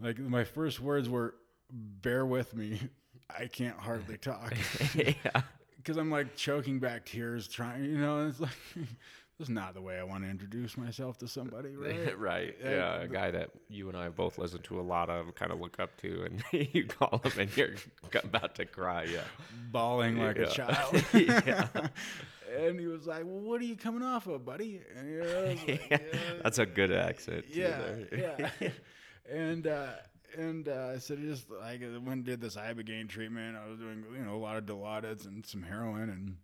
Like 0.00 0.18
my 0.18 0.44
first 0.44 0.80
words 0.80 1.08
were, 1.08 1.36
"Bear 1.70 2.26
with 2.26 2.54
me, 2.54 2.80
I 3.30 3.46
can't 3.46 3.78
hardly 3.78 4.18
talk." 4.18 4.54
yeah. 4.94 5.42
Because 5.76 5.96
I'm 5.98 6.10
like 6.10 6.34
choking 6.36 6.78
back 6.78 7.04
tears, 7.04 7.46
trying, 7.46 7.84
you 7.84 7.98
know, 7.98 8.26
it's 8.26 8.40
like 8.40 8.56
this 8.74 9.48
is 9.48 9.50
not 9.50 9.74
the 9.74 9.82
way 9.82 9.98
I 9.98 10.02
want 10.02 10.24
to 10.24 10.30
introduce 10.30 10.78
myself 10.78 11.18
to 11.18 11.28
somebody, 11.28 11.76
right? 11.76 12.18
right. 12.18 12.56
Yeah, 12.62 13.02
a 13.02 13.08
guy 13.08 13.30
that 13.30 13.50
you 13.68 13.88
and 13.88 13.98
I 13.98 14.08
both 14.08 14.38
listen 14.38 14.62
to 14.62 14.80
a 14.80 14.82
lot 14.82 15.10
of, 15.10 15.34
kind 15.34 15.52
of 15.52 15.60
look 15.60 15.78
up 15.78 15.94
to, 15.98 16.24
and 16.24 16.42
you 16.72 16.86
call 16.86 17.20
him 17.22 17.32
and 17.38 17.54
you're 17.54 17.74
about 18.22 18.54
to 18.54 18.64
cry, 18.64 19.04
yeah, 19.04 19.24
bawling 19.70 20.16
like 20.16 20.38
yeah. 20.38 20.44
a 20.44 20.50
child. 20.50 21.04
yeah 21.12 21.68
and 22.52 22.78
he 22.78 22.86
was 22.86 23.06
like, 23.06 23.24
"Well, 23.24 23.40
what 23.40 23.60
are 23.60 23.64
you 23.64 23.76
coming 23.76 24.02
off 24.02 24.26
of, 24.26 24.44
buddy?" 24.44 24.80
And 24.96 25.48
like, 25.48 25.66
yeah, 25.90 25.98
that's 26.42 26.58
a 26.58 26.66
good 26.66 26.92
accent. 26.92 27.44
Yeah, 27.50 27.96
yeah. 28.12 28.70
and 29.30 29.66
uh, 29.66 29.92
and 30.36 30.68
uh, 30.68 30.92
I 30.94 30.98
said, 30.98 31.20
just 31.20 31.50
like 31.50 31.82
I 31.82 31.90
went 31.92 32.08
and 32.08 32.24
did 32.24 32.40
this 32.40 32.56
ibogaine 32.56 33.08
treatment. 33.08 33.56
I 33.56 33.68
was 33.68 33.78
doing 33.78 34.04
you 34.14 34.24
know 34.24 34.36
a 34.36 34.38
lot 34.38 34.56
of 34.56 34.66
Dilaudid's 34.66 35.26
and 35.26 35.44
some 35.44 35.62
heroin, 35.62 36.10
and, 36.10 36.36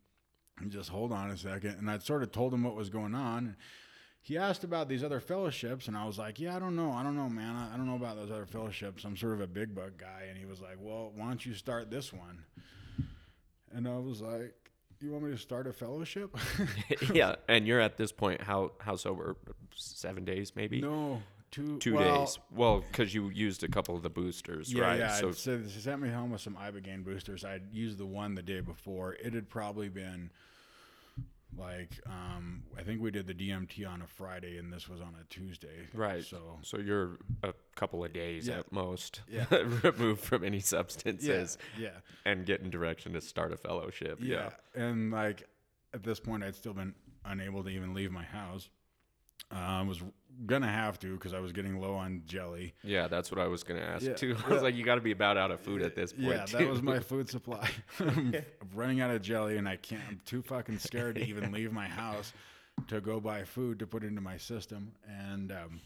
and 0.58 0.70
just 0.70 0.88
hold 0.88 1.12
on 1.12 1.30
a 1.30 1.36
second. 1.36 1.76
And 1.78 1.90
I 1.90 1.98
sort 1.98 2.22
of 2.22 2.32
told 2.32 2.54
him 2.54 2.62
what 2.62 2.76
was 2.76 2.90
going 2.90 3.14
on. 3.14 3.56
He 4.22 4.36
asked 4.36 4.64
about 4.64 4.88
these 4.88 5.02
other 5.02 5.18
fellowships, 5.18 5.88
and 5.88 5.96
I 5.96 6.04
was 6.06 6.18
like, 6.18 6.38
"Yeah, 6.38 6.54
I 6.54 6.58
don't 6.58 6.76
know. 6.76 6.92
I 6.92 7.02
don't 7.02 7.16
know, 7.16 7.28
man. 7.28 7.56
I, 7.56 7.74
I 7.74 7.76
don't 7.76 7.86
know 7.86 7.96
about 7.96 8.16
those 8.16 8.30
other 8.30 8.46
fellowships. 8.46 9.04
I'm 9.04 9.16
sort 9.16 9.32
of 9.32 9.40
a 9.40 9.46
big 9.46 9.74
book 9.74 9.98
guy." 9.98 10.26
And 10.28 10.36
he 10.36 10.44
was 10.44 10.60
like, 10.60 10.76
"Well, 10.78 11.12
why 11.14 11.28
don't 11.28 11.44
you 11.44 11.54
start 11.54 11.90
this 11.90 12.12
one?" 12.12 12.44
And 13.72 13.86
I 13.86 13.98
was 13.98 14.20
like, 14.20 14.59
you 15.00 15.12
want 15.12 15.24
me 15.24 15.30
to 15.30 15.38
start 15.38 15.66
a 15.66 15.72
fellowship? 15.72 16.36
yeah, 17.12 17.36
and 17.48 17.66
you're 17.66 17.80
at 17.80 17.96
this 17.96 18.12
point 18.12 18.40
how 18.42 18.72
how 18.80 18.96
sober? 18.96 19.36
Seven 19.74 20.24
days, 20.24 20.52
maybe. 20.54 20.80
No, 20.80 21.22
two 21.50 21.78
two 21.78 21.94
well, 21.94 22.20
days. 22.20 22.38
Well, 22.54 22.84
because 22.90 23.14
you 23.14 23.28
used 23.30 23.62
a 23.64 23.68
couple 23.68 23.96
of 23.96 24.02
the 24.02 24.10
boosters, 24.10 24.72
yeah, 24.72 24.82
right? 24.82 24.98
Yeah, 24.98 25.14
so, 25.14 25.32
so 25.32 25.58
they 25.58 25.68
sent 25.68 26.02
me 26.02 26.10
home 26.10 26.30
with 26.30 26.40
some 26.40 26.56
ibogaine 26.56 27.04
boosters. 27.04 27.44
I'd 27.44 27.72
used 27.72 27.98
the 27.98 28.06
one 28.06 28.34
the 28.34 28.42
day 28.42 28.60
before. 28.60 29.14
It 29.14 29.32
had 29.34 29.48
probably 29.48 29.88
been 29.88 30.30
like 31.58 32.00
um, 32.06 32.62
I 32.78 32.82
think 32.82 33.00
we 33.00 33.10
did 33.10 33.26
the 33.26 33.34
DMT 33.34 33.88
on 33.88 34.02
a 34.02 34.06
Friday 34.06 34.58
and 34.58 34.72
this 34.72 34.88
was 34.88 35.00
on 35.00 35.14
a 35.20 35.24
Tuesday. 35.28 35.88
Right. 35.94 36.24
So 36.24 36.58
so 36.62 36.78
you're 36.78 37.18
a 37.42 37.52
couple 37.80 38.04
of 38.04 38.12
days 38.12 38.46
yeah. 38.46 38.58
at 38.58 38.70
most 38.70 39.22
yeah. 39.26 39.46
removed 39.82 40.20
from 40.20 40.44
any 40.44 40.60
substances. 40.60 41.56
Yeah. 41.78 41.84
yeah. 41.84 42.30
And 42.30 42.44
getting 42.44 42.68
direction 42.68 43.14
to 43.14 43.22
start 43.22 43.52
a 43.52 43.56
fellowship. 43.56 44.18
Yeah. 44.20 44.50
yeah. 44.76 44.82
And 44.82 45.10
like 45.10 45.48
at 45.94 46.02
this 46.02 46.20
point 46.20 46.44
I'd 46.44 46.54
still 46.54 46.74
been 46.74 46.94
unable 47.24 47.64
to 47.64 47.70
even 47.70 47.94
leave 47.94 48.12
my 48.12 48.24
house. 48.24 48.68
I 49.50 49.80
um, 49.80 49.88
was 49.88 50.02
gonna 50.46 50.70
have 50.70 50.98
to 51.00 51.14
because 51.14 51.32
I 51.32 51.40
was 51.40 51.52
getting 51.52 51.80
low 51.80 51.94
on 51.94 52.22
jelly. 52.26 52.74
Yeah, 52.84 53.08
that's 53.08 53.32
what 53.32 53.40
I 53.40 53.46
was 53.48 53.64
gonna 53.64 53.80
ask 53.80 54.14
too. 54.14 54.36
I 54.46 54.50
was 54.50 54.62
like, 54.62 54.74
you 54.74 54.84
got 54.84 54.96
to 54.96 55.00
be 55.00 55.10
about 55.10 55.38
out 55.38 55.50
of 55.50 55.60
food 55.60 55.82
at 55.82 55.96
this 55.96 56.12
point. 56.12 56.28
Yeah, 56.28 56.44
that 56.44 56.68
was 56.68 56.82
my 56.82 57.00
food 57.00 57.30
supply. 57.30 57.68
I'm 57.98 58.34
running 58.74 59.00
out 59.00 59.10
of 59.10 59.22
jelly, 59.22 59.56
and 59.56 59.66
I 59.66 59.76
can't. 59.76 60.02
I'm 60.08 60.20
too 60.26 60.42
fucking 60.42 60.78
scared 60.78 61.16
to 61.16 61.24
even 61.24 61.50
leave 61.50 61.72
my 61.72 61.88
house 61.88 62.32
to 62.88 63.00
go 63.00 63.18
buy 63.18 63.42
food 63.42 63.78
to 63.80 63.86
put 63.86 64.04
into 64.04 64.20
my 64.20 64.36
system, 64.36 64.92
and 65.08 65.50
um, 65.50 65.80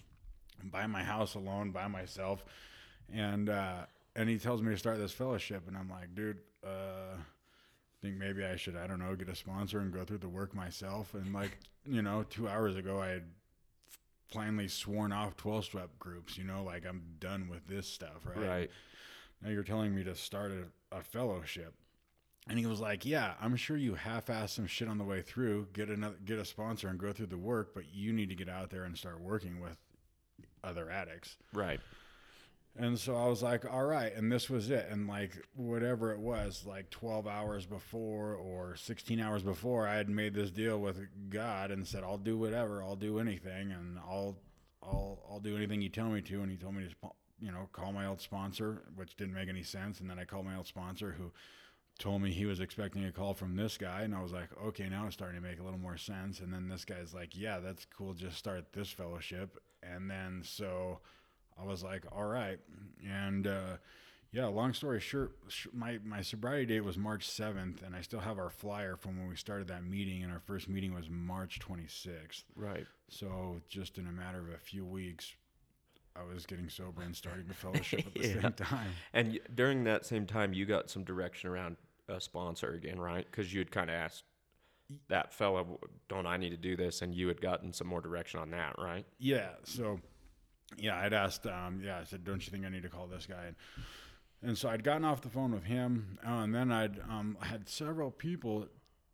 buy 0.63 0.87
my 0.87 1.03
house 1.03 1.35
alone 1.35 1.71
by 1.71 1.89
myself, 1.89 2.45
and 3.13 3.49
uh, 3.49 3.87
and 4.15 4.29
he 4.29 4.39
tells 4.39 4.63
me 4.63 4.73
to 4.73 4.79
start 4.79 4.99
this 4.99 5.13
fellowship, 5.13 5.65
and 5.69 5.77
I'm 5.77 5.89
like, 5.89 6.15
dude. 6.15 6.39
Uh, 6.65 7.17
think 8.05 8.19
maybe 8.19 8.45
I 8.45 8.57
should, 8.57 8.77
I 8.77 8.87
don't 8.87 8.99
know, 8.99 9.17
get 9.17 9.31
a 9.31 9.35
sponsor 9.35 9.81
and 9.81 9.93
go 9.93 10.05
through 10.05 10.19
the 10.19 10.29
work 10.29 10.55
myself. 10.55 11.15
And 11.15 11.33
like, 11.33 11.59
you 11.87 12.03
know, 12.03 12.25
two 12.29 12.49
hours 12.49 12.77
ago, 12.77 13.01
I 13.01 13.09
had 13.09 13.25
finally 14.31 14.69
sworn 14.69 15.11
off 15.13 15.37
12 15.37 15.65
step 15.65 15.91
groups, 15.99 16.37
you 16.37 16.45
know, 16.45 16.63
like 16.63 16.85
I'm 16.87 17.03
done 17.19 17.49
with 17.49 17.67
this 17.67 17.87
stuff, 17.87 18.27
right? 18.27 18.47
Right. 18.47 18.71
Now 19.43 19.51
you're 19.51 19.63
telling 19.63 19.95
me 19.95 20.05
to 20.05 20.15
start 20.15 20.53
a, 20.53 20.97
a 20.97 21.03
fellowship. 21.03 21.75
and 22.47 22.59
he 22.59 22.67
was 22.67 22.81
like, 22.81 23.07
"Yeah, 23.07 23.35
I'm 23.41 23.57
sure 23.57 23.77
you 23.77 23.95
half-ass 23.95 24.53
some 24.53 24.67
shit 24.67 24.89
on 24.89 24.99
the 24.99 25.05
way 25.05 25.23
through, 25.23 25.69
get 25.73 25.89
another, 25.89 26.17
get 26.25 26.39
a 26.39 26.45
sponsor, 26.45 26.89
and 26.89 26.99
go 26.99 27.13
through 27.13 27.29
the 27.29 27.39
work, 27.39 27.73
but 27.75 27.85
you 27.93 28.13
need 28.13 28.29
to 28.29 28.35
get 28.35 28.51
out 28.51 28.69
there 28.69 28.85
and 28.85 28.97
start 28.99 29.21
working 29.21 29.61
with 29.61 29.79
other 30.65 30.91
addicts." 30.91 31.37
Right. 31.53 31.81
And 32.77 32.99
so 32.99 33.15
I 33.15 33.29
was 33.29 33.43
like, 33.43 33.71
all 33.73 33.85
right. 33.85 34.15
And 34.15 34.33
this 34.33 34.51
was 34.51 34.71
it. 34.71 34.89
And 34.91 35.07
like, 35.07 35.33
whatever 35.55 36.13
it 36.13 36.19
was, 36.19 36.65
like 36.67 36.91
12 36.91 37.27
hours 37.27 37.67
before 37.67 38.35
or 38.35 38.75
16 38.75 39.21
hours 39.21 39.43
before, 39.43 39.87
I 39.87 39.95
had 39.95 40.09
made 40.09 40.35
this 40.35 40.51
deal 40.51 40.79
with 40.81 40.99
God 41.31 41.71
and 41.71 41.87
said, 41.87 42.03
I'll 42.03 42.19
do 42.19 42.37
whatever, 42.37 42.83
I'll 42.83 42.97
do 42.97 43.21
anything, 43.21 43.71
and 43.71 43.99
I'll, 43.99 44.37
I'll, 44.83 45.23
I'll 45.31 45.41
do 45.41 45.57
anything 45.57 45.83
you 45.83 45.89
tell 45.89 46.09
me 46.09 46.21
to. 46.23 46.43
And 46.43 46.51
he 46.51 46.57
told 46.57 46.75
me 46.75 46.89
to, 46.89 47.11
you 47.39 47.53
know, 47.53 47.69
call 47.73 47.93
my 47.93 48.07
old 48.07 48.21
sponsor, 48.21 48.83
which 48.97 49.17
didn't 49.17 49.35
make 49.35 49.49
any 49.49 49.63
sense. 49.63 50.01
And 50.01 50.11
then 50.11 50.19
I 50.19 50.25
called 50.25 50.45
my 50.45 50.57
old 50.57 50.67
sponsor 50.67 51.15
who 51.17 51.31
told 52.01 52.23
me 52.23 52.33
he 52.33 52.45
was 52.45 52.59
expecting 52.59 53.05
a 53.05 53.13
call 53.13 53.35
from 53.35 53.55
this 53.55 53.79
guy. 53.79 54.03
And 54.03 54.17
I 54.17 54.21
was 54.21 54.33
like, 54.33 54.49
okay, 54.65 54.89
now 54.89 55.07
it's 55.07 55.15
starting 55.15 55.41
to 55.41 55.47
make 55.47 55.61
a 55.61 55.63
little 55.63 55.79
more 55.79 55.97
sense. 55.97 56.41
And 56.41 56.53
then 56.53 56.69
this 56.69 56.85
guy's 56.85 57.15
like, 57.15 57.37
yeah, 57.37 57.61
that's 57.61 57.87
cool. 57.97 58.15
Just 58.15 58.37
start 58.37 58.73
this 58.73 58.91
fellowship. 58.91 59.59
And 59.93 60.11
then 60.11 60.43
so, 60.45 61.01
I 61.61 61.65
was 61.65 61.83
like, 61.83 62.05
all 62.13 62.25
right. 62.27 62.59
And 63.09 63.47
uh, 63.47 63.77
yeah, 64.33 64.47
long 64.47 64.73
story 64.73 65.01
short, 65.01 65.37
my, 65.73 65.99
my 66.05 66.21
sobriety 66.23 66.67
date 66.67 66.81
was 66.81 66.97
March 66.99 67.29
7th, 67.29 67.83
and 67.85 67.95
I 67.95 68.01
still 68.01 68.21
have 68.21 68.39
our 68.39 68.51
flyer 68.51 68.97
from 68.97 69.19
when 69.19 69.29
we 69.29 69.37
started 69.37 69.69
that 69.69 69.85
meeting, 69.85 70.23
and 70.25 70.33
our 70.33 70.41
first 70.41 70.69
meeting 70.69 70.93
was 70.95 71.09
March 71.09 71.61
26th. 71.61 72.45
Right. 72.57 72.87
So 73.09 73.61
just 73.69 73.99
in 73.99 74.07
a 74.09 74.13
matter 74.13 74.41
of 74.41 74.49
a 74.49 74.59
few 74.59 74.85
weeks, 74.85 75.35
I 76.17 76.23
was 76.25 76.47
getting 76.47 76.69
sober 76.69 77.03
and 77.03 77.15
starting 77.15 77.47
the 77.47 77.55
fellowship 77.65 78.07
at 78.07 78.15
the 78.15 78.29
Yeah. 78.29 78.41
same 78.41 78.53
time. 78.53 78.91
And 79.13 79.29
y- 79.33 79.39
during 79.55 79.85
that 79.85 80.05
same 80.07 80.27
time, 80.27 80.53
you 80.53 80.65
got 80.67 80.91
some 80.91 81.05
direction 81.05 81.51
around 81.51 81.77
a 82.09 82.21
sponsor 82.21 82.73
again, 82.75 82.99
right? 83.01 83.27
Because 83.31 83.53
you 83.53 83.61
had 83.61 83.71
kind 83.71 83.89
of 83.91 83.95
asked 83.97 84.25
that 85.09 85.33
fella, 85.33 85.65
"Don't 86.09 86.27
I 86.27 86.37
need 86.37 86.51
to 86.51 86.57
do 86.57 86.77
this?" 86.77 87.03
And 87.03 87.15
you 87.15 87.29
had 87.29 87.41
gotten 87.41 87.73
some 87.73 87.87
more 87.87 88.01
direction 88.01 88.41
on 88.41 88.51
that, 88.51 88.75
right? 88.79 89.07
Yeah. 89.19 89.51
So, 89.65 90.01
yeah, 90.77 90.97
I'd 90.99 91.13
asked. 91.13 91.47
Um, 91.47 91.81
yeah, 91.83 91.99
I 91.99 92.05
said, 92.05 92.25
"Don't 92.25 92.45
you 92.45 92.51
think 92.51 92.65
I 92.65 92.69
need 92.69 92.83
to 92.83 92.89
call 92.89 93.07
this 93.07 93.27
guy?" 93.27 93.47
And, 93.47 93.57
and 94.43 94.59
so 94.59 94.69
I'd 94.69 94.85
gotten 94.85 95.05
off 95.05 95.23
the 95.23 95.31
phone 95.31 95.53
with 95.53 95.65
him, 95.65 96.19
uh, 96.27 96.43
and 96.43 96.55
then 96.55 96.71
I'd 96.71 97.01
um, 97.01 97.37
had 97.41 97.69
several 97.69 98.11
people 98.11 98.69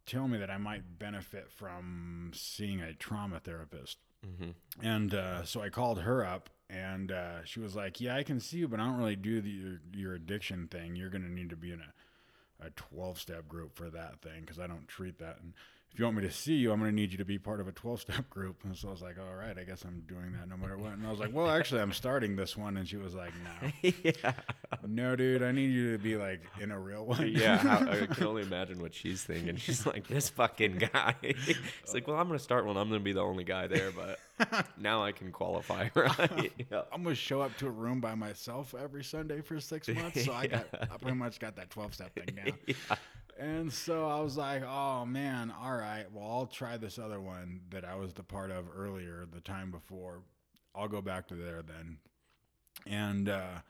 tell 0.06 0.26
me 0.26 0.38
that 0.38 0.50
I 0.50 0.58
might 0.58 0.98
benefit 0.98 1.50
from 1.50 2.32
seeing 2.34 2.80
a 2.80 2.94
trauma 2.94 3.38
therapist. 3.38 3.98
Mm-hmm. 4.26 4.50
And 4.82 5.14
uh, 5.14 5.44
so 5.44 5.62
I 5.62 5.68
called 5.68 6.00
her 6.00 6.24
up, 6.24 6.50
and 6.68 7.12
uh, 7.12 7.44
she 7.44 7.60
was 7.60 7.74
like, 7.74 8.00
"Yeah, 8.00 8.16
I 8.16 8.22
can 8.22 8.40
see 8.40 8.58
you, 8.58 8.68
but 8.68 8.80
I 8.80 8.84
don't 8.84 8.98
really 8.98 9.16
do 9.16 9.40
the, 9.40 9.50
your, 9.50 9.80
your 9.94 10.14
addiction 10.14 10.68
thing. 10.68 10.96
You're 10.96 11.10
going 11.10 11.22
to 11.22 11.30
need 11.30 11.50
to 11.50 11.56
be 11.56 11.72
in 11.72 11.80
a, 11.80 11.92
a 12.60 12.70
12 12.70 13.18
step 13.18 13.48
group 13.48 13.74
for 13.74 13.90
that 13.90 14.20
thing 14.20 14.40
because 14.40 14.58
I 14.58 14.66
don't 14.66 14.88
treat 14.88 15.18
that. 15.18 15.38
And 15.42 15.54
if 15.92 15.98
you 15.98 16.04
want 16.04 16.18
me 16.18 16.22
to 16.22 16.30
see 16.30 16.54
you, 16.54 16.72
I'm 16.72 16.78
going 16.78 16.90
to 16.90 16.94
need 16.94 17.10
you 17.12 17.18
to 17.18 17.24
be 17.24 17.38
part 17.38 17.60
of 17.60 17.66
a 17.68 17.72
12 17.72 18.00
step 18.00 18.30
group." 18.30 18.62
And 18.64 18.76
so 18.76 18.88
I 18.88 18.90
was 18.92 19.02
like, 19.02 19.16
"All 19.18 19.34
right, 19.34 19.56
I 19.58 19.64
guess 19.64 19.82
I'm 19.84 20.02
doing 20.08 20.32
that 20.38 20.48
no 20.48 20.56
matter 20.56 20.78
what." 20.78 20.92
And 20.92 21.06
I 21.06 21.10
was 21.10 21.18
like, 21.20 21.32
"Well, 21.32 21.50
actually, 21.50 21.80
I'm 21.80 21.92
starting 21.92 22.36
this 22.36 22.56
one." 22.56 22.76
And 22.76 22.86
she 22.88 22.96
was 22.96 23.14
like, 23.14 23.32
"No, 23.42 23.90
yeah. 24.04 24.32
no, 24.86 25.16
dude, 25.16 25.42
I 25.42 25.50
need 25.52 25.70
you 25.72 25.92
to 25.92 25.98
be 26.02 26.16
like 26.16 26.42
in 26.60 26.70
a 26.70 26.78
real 26.78 27.04
one." 27.06 27.28
Yeah, 27.32 27.56
how, 27.58 27.90
I 27.90 28.06
can 28.10 28.26
only 28.26 28.42
imagine 28.42 28.80
what 28.80 28.94
she's 28.94 29.24
thinking. 29.24 29.56
She's 29.56 29.84
like, 29.84 30.06
"This 30.06 30.28
fucking 30.28 30.78
guy." 30.92 31.14
It's 31.22 31.94
like, 31.94 32.06
"Well, 32.06 32.16
I'm 32.16 32.28
gonna 32.28 32.38
start 32.38 32.66
one. 32.66 32.76
I'm 32.76 32.88
gonna 32.88 33.00
be 33.00 33.12
the 33.12 33.22
only 33.22 33.44
guy 33.44 33.66
there, 33.66 33.90
but 33.90 34.18
now 34.78 35.02
I 35.02 35.12
can 35.12 35.32
qualify, 35.32 35.88
right?" 35.94 36.52
yeah. 36.70 36.82
I'm 36.92 37.02
gonna 37.02 37.14
show 37.14 37.40
up 37.40 37.56
to 37.58 37.66
a 37.66 37.70
room 37.70 38.00
by 38.00 38.14
myself 38.14 38.74
every 38.80 39.02
Sunday 39.02 39.40
for 39.40 39.58
six 39.60 39.88
months, 39.88 40.24
so 40.24 40.32
I 40.32 40.46
got 40.46 40.66
I 40.72 40.96
pretty 40.98 41.16
much 41.16 41.40
got 41.40 41.56
that 41.56 41.70
12 41.70 41.94
step 41.94 42.14
thing 42.14 42.36
down. 42.36 42.58
yeah. 42.66 42.74
And 43.40 43.72
so 43.72 44.06
I 44.06 44.20
was 44.20 44.36
like, 44.36 44.62
oh 44.62 45.06
man, 45.06 45.50
all 45.58 45.74
right, 45.74 46.04
well, 46.12 46.30
I'll 46.30 46.46
try 46.46 46.76
this 46.76 46.98
other 46.98 47.22
one 47.22 47.62
that 47.70 47.86
I 47.86 47.94
was 47.94 48.12
the 48.12 48.22
part 48.22 48.50
of 48.50 48.66
earlier, 48.76 49.26
the 49.32 49.40
time 49.40 49.70
before. 49.70 50.20
I'll 50.74 50.88
go 50.88 51.00
back 51.00 51.26
to 51.28 51.34
there 51.34 51.62
then. 51.62 51.96
And, 52.86 53.30
uh, 53.30 53.60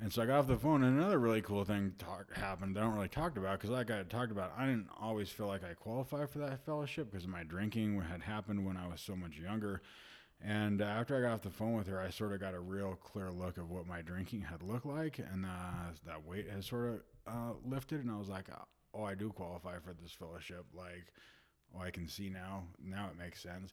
and 0.00 0.10
so 0.10 0.22
I 0.22 0.26
got 0.26 0.38
off 0.38 0.46
the 0.46 0.56
phone, 0.56 0.82
and 0.84 0.98
another 0.98 1.18
really 1.18 1.42
cool 1.42 1.64
thing 1.64 1.92
talk, 1.98 2.34
happened 2.34 2.76
that 2.76 2.80
I 2.80 2.84
don't 2.84 2.94
really 2.94 3.08
talk 3.08 3.36
about 3.36 3.58
because, 3.58 3.68
like 3.68 3.90
I 3.90 3.96
had 3.98 4.08
talked 4.08 4.32
about, 4.32 4.54
I 4.56 4.64
didn't 4.64 4.88
always 4.98 5.28
feel 5.28 5.48
like 5.48 5.64
I 5.64 5.74
qualified 5.74 6.30
for 6.30 6.38
that 6.38 6.64
fellowship 6.64 7.10
because 7.10 7.26
my 7.26 7.42
drinking 7.42 8.00
had 8.00 8.22
happened 8.22 8.64
when 8.64 8.78
I 8.78 8.86
was 8.86 9.02
so 9.02 9.14
much 9.14 9.36
younger. 9.36 9.82
And 10.40 10.80
uh, 10.80 10.84
after 10.86 11.18
I 11.18 11.20
got 11.20 11.32
off 11.32 11.42
the 11.42 11.50
phone 11.50 11.74
with 11.74 11.88
her, 11.88 12.00
I 12.00 12.08
sort 12.08 12.32
of 12.32 12.40
got 12.40 12.54
a 12.54 12.60
real 12.60 12.94
clear 12.94 13.30
look 13.30 13.58
of 13.58 13.70
what 13.70 13.86
my 13.86 14.00
drinking 14.00 14.42
had 14.42 14.62
looked 14.62 14.86
like, 14.86 15.18
and 15.18 15.44
uh, 15.44 15.92
that 16.06 16.24
weight 16.24 16.48
has 16.48 16.64
sort 16.64 16.86
of 16.86 17.00
uh, 17.26 17.52
lifted. 17.66 18.00
And 18.00 18.10
I 18.10 18.16
was 18.16 18.28
like, 18.28 18.46
oh, 18.98 19.04
I 19.04 19.14
do 19.14 19.30
qualify 19.30 19.78
for 19.78 19.92
this 19.92 20.12
fellowship. 20.12 20.66
Like, 20.74 21.12
oh, 21.74 21.80
I 21.82 21.90
can 21.90 22.08
see 22.08 22.28
now. 22.28 22.64
Now 22.82 23.08
it 23.12 23.18
makes 23.18 23.42
sense. 23.42 23.72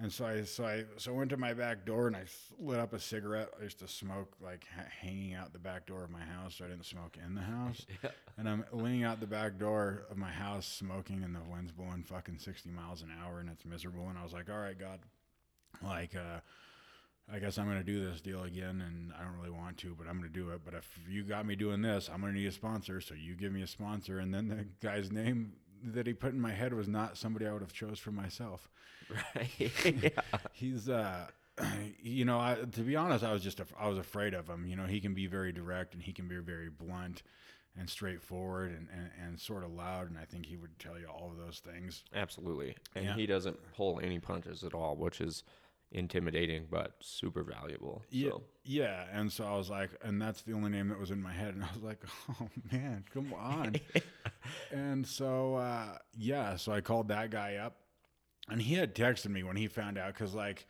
And 0.00 0.10
so 0.10 0.24
I, 0.24 0.42
so 0.44 0.64
I, 0.64 0.84
so 0.96 1.12
I 1.12 1.16
went 1.16 1.30
to 1.30 1.36
my 1.36 1.52
back 1.52 1.84
door 1.84 2.06
and 2.06 2.16
I 2.16 2.24
lit 2.58 2.80
up 2.80 2.92
a 2.92 2.98
cigarette. 2.98 3.50
I 3.60 3.64
used 3.64 3.78
to 3.80 3.88
smoke 3.88 4.32
like 4.42 4.66
ha- 4.74 4.86
hanging 5.00 5.34
out 5.34 5.52
the 5.52 5.58
back 5.58 5.86
door 5.86 6.02
of 6.02 6.10
my 6.10 6.24
house, 6.24 6.56
so 6.56 6.64
I 6.64 6.68
didn't 6.68 6.86
smoke 6.86 7.16
in 7.24 7.34
the 7.34 7.42
house. 7.42 7.86
Yeah. 8.02 8.10
And 8.38 8.48
I'm 8.48 8.64
leaning 8.72 9.04
out 9.04 9.20
the 9.20 9.26
back 9.26 9.58
door 9.58 10.06
of 10.10 10.16
my 10.16 10.30
house, 10.30 10.66
smoking, 10.66 11.22
and 11.22 11.34
the 11.36 11.40
wind's 11.48 11.70
blowing 11.70 12.02
fucking 12.02 12.38
60 12.38 12.70
miles 12.70 13.02
an 13.02 13.10
hour, 13.22 13.38
and 13.38 13.50
it's 13.50 13.66
miserable. 13.66 14.08
And 14.08 14.18
I 14.18 14.22
was 14.24 14.32
like, 14.32 14.48
all 14.50 14.58
right, 14.58 14.78
God, 14.78 15.00
like, 15.84 16.16
uh, 16.16 16.40
I 17.32 17.38
guess 17.38 17.58
I'm 17.58 17.66
going 17.66 17.78
to 17.78 17.84
do 17.84 18.04
this 18.08 18.20
deal 18.20 18.42
again, 18.44 18.82
and 18.86 19.12
I 19.18 19.22
don't 19.24 19.36
really 19.38 19.50
want 19.50 19.76
to, 19.78 19.94
but 19.96 20.06
I'm 20.08 20.18
going 20.18 20.30
to 20.30 20.38
do 20.38 20.50
it. 20.50 20.60
But 20.64 20.74
if 20.74 20.98
you 21.08 21.22
got 21.22 21.46
me 21.46 21.56
doing 21.56 21.82
this, 21.82 22.08
I'm 22.12 22.20
going 22.20 22.32
to 22.34 22.38
need 22.38 22.46
a 22.46 22.52
sponsor, 22.52 23.00
so 23.00 23.14
you 23.14 23.34
give 23.34 23.52
me 23.52 23.62
a 23.62 23.66
sponsor. 23.66 24.18
And 24.18 24.34
then 24.34 24.48
the 24.48 24.66
guy's 24.86 25.10
name 25.10 25.52
that 25.84 26.06
he 26.06 26.12
put 26.14 26.32
in 26.32 26.40
my 26.40 26.52
head 26.52 26.74
was 26.74 26.88
not 26.88 27.16
somebody 27.16 27.46
I 27.46 27.52
would 27.52 27.62
have 27.62 27.72
chose 27.72 27.98
for 27.98 28.12
myself. 28.12 28.68
Right. 29.34 29.72
yeah. 30.02 30.38
He's, 30.52 30.88
uh, 30.88 31.26
you 32.02 32.24
know, 32.24 32.38
I, 32.38 32.54
to 32.72 32.80
be 32.80 32.96
honest, 32.96 33.22
I 33.24 33.32
was 33.32 33.42
just, 33.42 33.60
I 33.78 33.88
was 33.88 33.98
afraid 33.98 34.32
of 34.32 34.48
him. 34.48 34.64
You 34.64 34.76
know, 34.76 34.86
he 34.86 35.00
can 35.00 35.12
be 35.12 35.26
very 35.26 35.52
direct 35.52 35.92
and 35.92 36.02
he 36.02 36.12
can 36.12 36.28
be 36.28 36.36
very 36.36 36.70
blunt 36.70 37.22
and 37.76 37.90
straightforward 37.90 38.70
and, 38.70 38.88
and, 38.90 39.10
and 39.22 39.40
sort 39.40 39.64
of 39.64 39.72
loud. 39.72 40.08
And 40.08 40.16
I 40.18 40.24
think 40.24 40.46
he 40.46 40.56
would 40.56 40.78
tell 40.78 40.98
you 40.98 41.06
all 41.08 41.30
of 41.30 41.36
those 41.44 41.58
things. 41.58 42.04
Absolutely. 42.14 42.76
And 42.94 43.04
Yeah. 43.04 43.14
he 43.16 43.26
doesn't 43.26 43.58
pull 43.76 44.00
any 44.02 44.18
punches 44.18 44.62
at 44.64 44.72
all, 44.72 44.96
which 44.96 45.20
is 45.20 45.42
intimidating 45.92 46.66
but 46.70 46.94
super 47.00 47.42
valuable. 47.42 48.02
Yeah, 48.10 48.30
So, 48.30 48.42
yeah. 48.64 49.04
And 49.12 49.30
so 49.32 49.44
I 49.44 49.56
was 49.56 49.70
like, 49.70 49.90
and 50.02 50.20
that's 50.20 50.42
the 50.42 50.52
only 50.52 50.70
name 50.70 50.88
that 50.88 50.98
was 50.98 51.10
in 51.10 51.22
my 51.22 51.32
head, 51.32 51.54
and 51.54 51.62
I 51.62 51.68
was 51.74 51.82
like, 51.82 52.02
oh 52.40 52.48
man, 52.70 53.04
come 53.12 53.32
on. 53.34 53.76
and 54.70 55.06
so 55.06 55.56
uh, 55.56 55.98
yeah, 56.16 56.56
so 56.56 56.72
I 56.72 56.80
called 56.80 57.08
that 57.08 57.30
guy 57.30 57.56
up, 57.56 57.76
and 58.48 58.60
he 58.60 58.74
had 58.74 58.94
texted 58.94 59.28
me 59.28 59.42
when 59.42 59.56
he 59.56 59.68
found 59.68 59.98
out 59.98 60.14
because 60.14 60.34
like. 60.34 60.66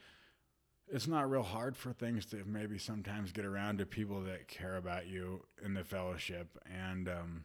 It's 0.95 1.07
not 1.09 1.31
real 1.31 1.45
hard 1.45 1.75
for 1.75 1.95
things 1.95 2.27
to 2.27 2.45
maybe 2.45 2.77
sometimes 2.77 3.33
get 3.33 3.47
around 3.47 3.79
to 3.79 3.87
people 3.87 4.21
that 4.25 4.47
care 4.47 4.77
about 4.77 5.07
you 5.07 5.43
in 5.65 5.73
the 5.73 5.85
fellowship, 5.85 6.59
and 6.71 7.09
um, 7.09 7.45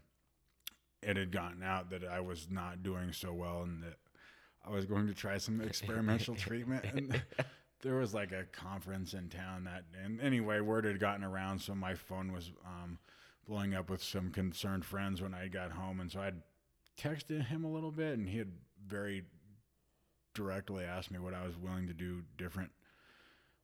it 1.01 1.15
had 1.15 1.31
gotten 1.31 1.63
out 1.63 1.89
that 1.91 2.03
I 2.03 2.19
was 2.19 2.47
not 2.51 2.83
doing 2.83 3.13
so 3.13 3.31
well, 3.31 3.61
and 3.61 3.83
that 3.83 3.99
I 4.65 4.71
was 4.71 4.85
going 4.85 5.07
to 5.07 5.13
try 5.13 5.37
some 5.37 5.61
experimental 5.65 6.35
treatment. 6.35 6.83
And 6.83 7.21
there 7.81 7.95
was 7.95 8.13
like 8.13 8.31
a 8.31 8.45
conference 8.51 9.13
in 9.13 9.29
town 9.29 9.65
that, 9.65 9.85
and 10.03 10.19
anyway, 10.21 10.59
word 10.59 10.85
had 10.85 10.99
gotten 10.99 11.23
around, 11.23 11.59
so 11.59 11.75
my 11.75 11.93
phone 11.93 12.31
was 12.31 12.51
um, 12.65 12.97
blowing 13.47 13.73
up 13.75 13.89
with 13.89 14.03
some 14.03 14.31
concerned 14.31 14.85
friends 14.85 15.21
when 15.21 15.33
I 15.33 15.47
got 15.47 15.71
home, 15.71 15.99
and 15.99 16.11
so 16.11 16.19
I'd 16.19 16.41
texted 16.97 17.47
him 17.47 17.63
a 17.63 17.71
little 17.71 17.91
bit, 17.91 18.17
and 18.17 18.27
he 18.27 18.37
had 18.37 18.51
very 18.87 19.23
directly 20.33 20.83
asked 20.83 21.11
me 21.11 21.19
what 21.19 21.33
I 21.33 21.45
was 21.45 21.57
willing 21.57 21.87
to 21.87 21.93
do 21.93 22.23
different 22.37 22.71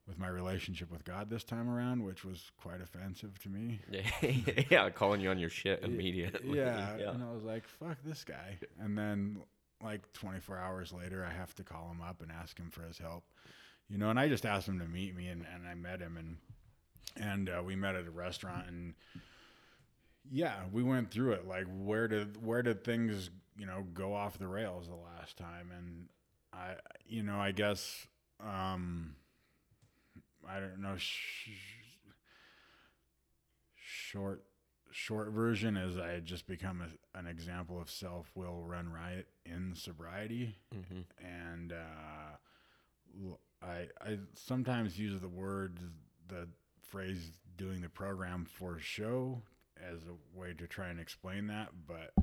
with 0.06 0.18
my 0.18 0.28
relationship 0.28 0.90
with 0.90 1.04
God 1.04 1.30
this 1.30 1.44
time 1.44 1.68
around, 1.68 2.04
which 2.04 2.24
was 2.24 2.50
quite 2.60 2.80
offensive 2.80 3.38
to 3.40 3.48
me. 3.48 3.80
yeah, 4.70 4.90
calling 4.90 5.20
you 5.20 5.30
on 5.30 5.38
your 5.38 5.50
shit 5.50 5.82
immediately. 5.82 6.58
Yeah, 6.58 6.96
yeah. 6.98 7.10
and 7.10 7.22
I 7.22 7.32
was 7.32 7.42
like, 7.42 7.66
"Fuck 7.66 7.96
this 8.04 8.24
guy." 8.24 8.58
And 8.80 8.98
then, 8.98 9.38
like 9.82 10.12
24 10.12 10.58
hours 10.58 10.92
later, 10.92 11.24
I 11.24 11.32
have 11.32 11.54
to 11.54 11.64
call 11.64 11.90
him 11.90 12.02
up 12.02 12.20
and 12.20 12.30
ask 12.30 12.58
him 12.58 12.70
for 12.70 12.82
his 12.82 12.98
help. 12.98 13.24
You 13.88 13.98
know, 13.98 14.10
and 14.10 14.18
I 14.18 14.28
just 14.28 14.46
asked 14.46 14.68
him 14.68 14.78
to 14.80 14.86
meet 14.86 15.14
me, 15.14 15.28
and, 15.28 15.44
and 15.54 15.66
I 15.66 15.74
met 15.74 16.00
him, 16.00 16.16
and 16.16 16.36
and 17.16 17.48
uh, 17.48 17.62
we 17.64 17.76
met 17.76 17.94
at 17.96 18.06
a 18.06 18.10
restaurant, 18.10 18.68
and 18.68 18.94
yeah, 20.30 20.54
we 20.72 20.82
went 20.82 21.10
through 21.10 21.32
it. 21.32 21.46
Like, 21.46 21.66
where 21.78 22.08
did 22.08 22.44
where 22.44 22.62
did 22.62 22.84
things 22.84 23.30
you 23.56 23.66
know 23.66 23.84
go 23.92 24.14
off 24.14 24.38
the 24.38 24.48
rails 24.48 24.86
the 24.88 24.94
last 24.94 25.36
time? 25.36 25.70
And 25.76 26.08
I, 26.52 26.74
you 27.06 27.22
know, 27.22 27.38
I 27.38 27.52
guess. 27.52 28.06
um 28.40 29.16
I 30.48 30.60
don't 30.60 30.80
know. 30.80 30.96
Sh- 30.96 31.50
short 33.76 34.44
short 34.90 35.32
version 35.32 35.76
is 35.76 35.96
I 35.98 36.08
had 36.10 36.24
just 36.24 36.46
become 36.46 36.80
a, 36.80 37.18
an 37.18 37.26
example 37.26 37.80
of 37.80 37.90
self 37.90 38.30
will 38.34 38.62
run 38.62 38.88
riot 38.92 39.26
in 39.44 39.74
sobriety, 39.74 40.56
hmm 40.72 41.00
and 41.18 41.72
uh, 41.72 42.36
I 43.64 43.88
I 44.00 44.18
sometimes 44.34 44.98
use 44.98 45.20
the 45.20 45.28
word 45.28 45.78
the 46.28 46.48
phrase 46.82 47.32
doing 47.56 47.80
the 47.80 47.88
program 47.88 48.44
for 48.44 48.78
show 48.78 49.42
as 49.76 50.00
a 50.04 50.38
way 50.38 50.54
to 50.54 50.66
try 50.66 50.88
and 50.88 51.00
explain 51.00 51.46
that, 51.48 51.70
but 51.86 52.14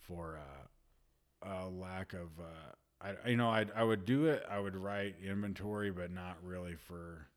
for 0.00 0.38
uh, 0.38 1.48
a 1.48 1.68
lack 1.68 2.12
of. 2.12 2.28
Uh, 2.38 2.72
I 3.00 3.30
you 3.30 3.36
know 3.36 3.48
I 3.48 3.66
I 3.74 3.84
would 3.84 4.04
do 4.04 4.26
it. 4.26 4.44
I 4.50 4.58
would 4.58 4.76
write 4.76 5.16
inventory, 5.22 5.90
but 5.90 6.10
not 6.10 6.36
really 6.42 6.74
for 6.74 7.28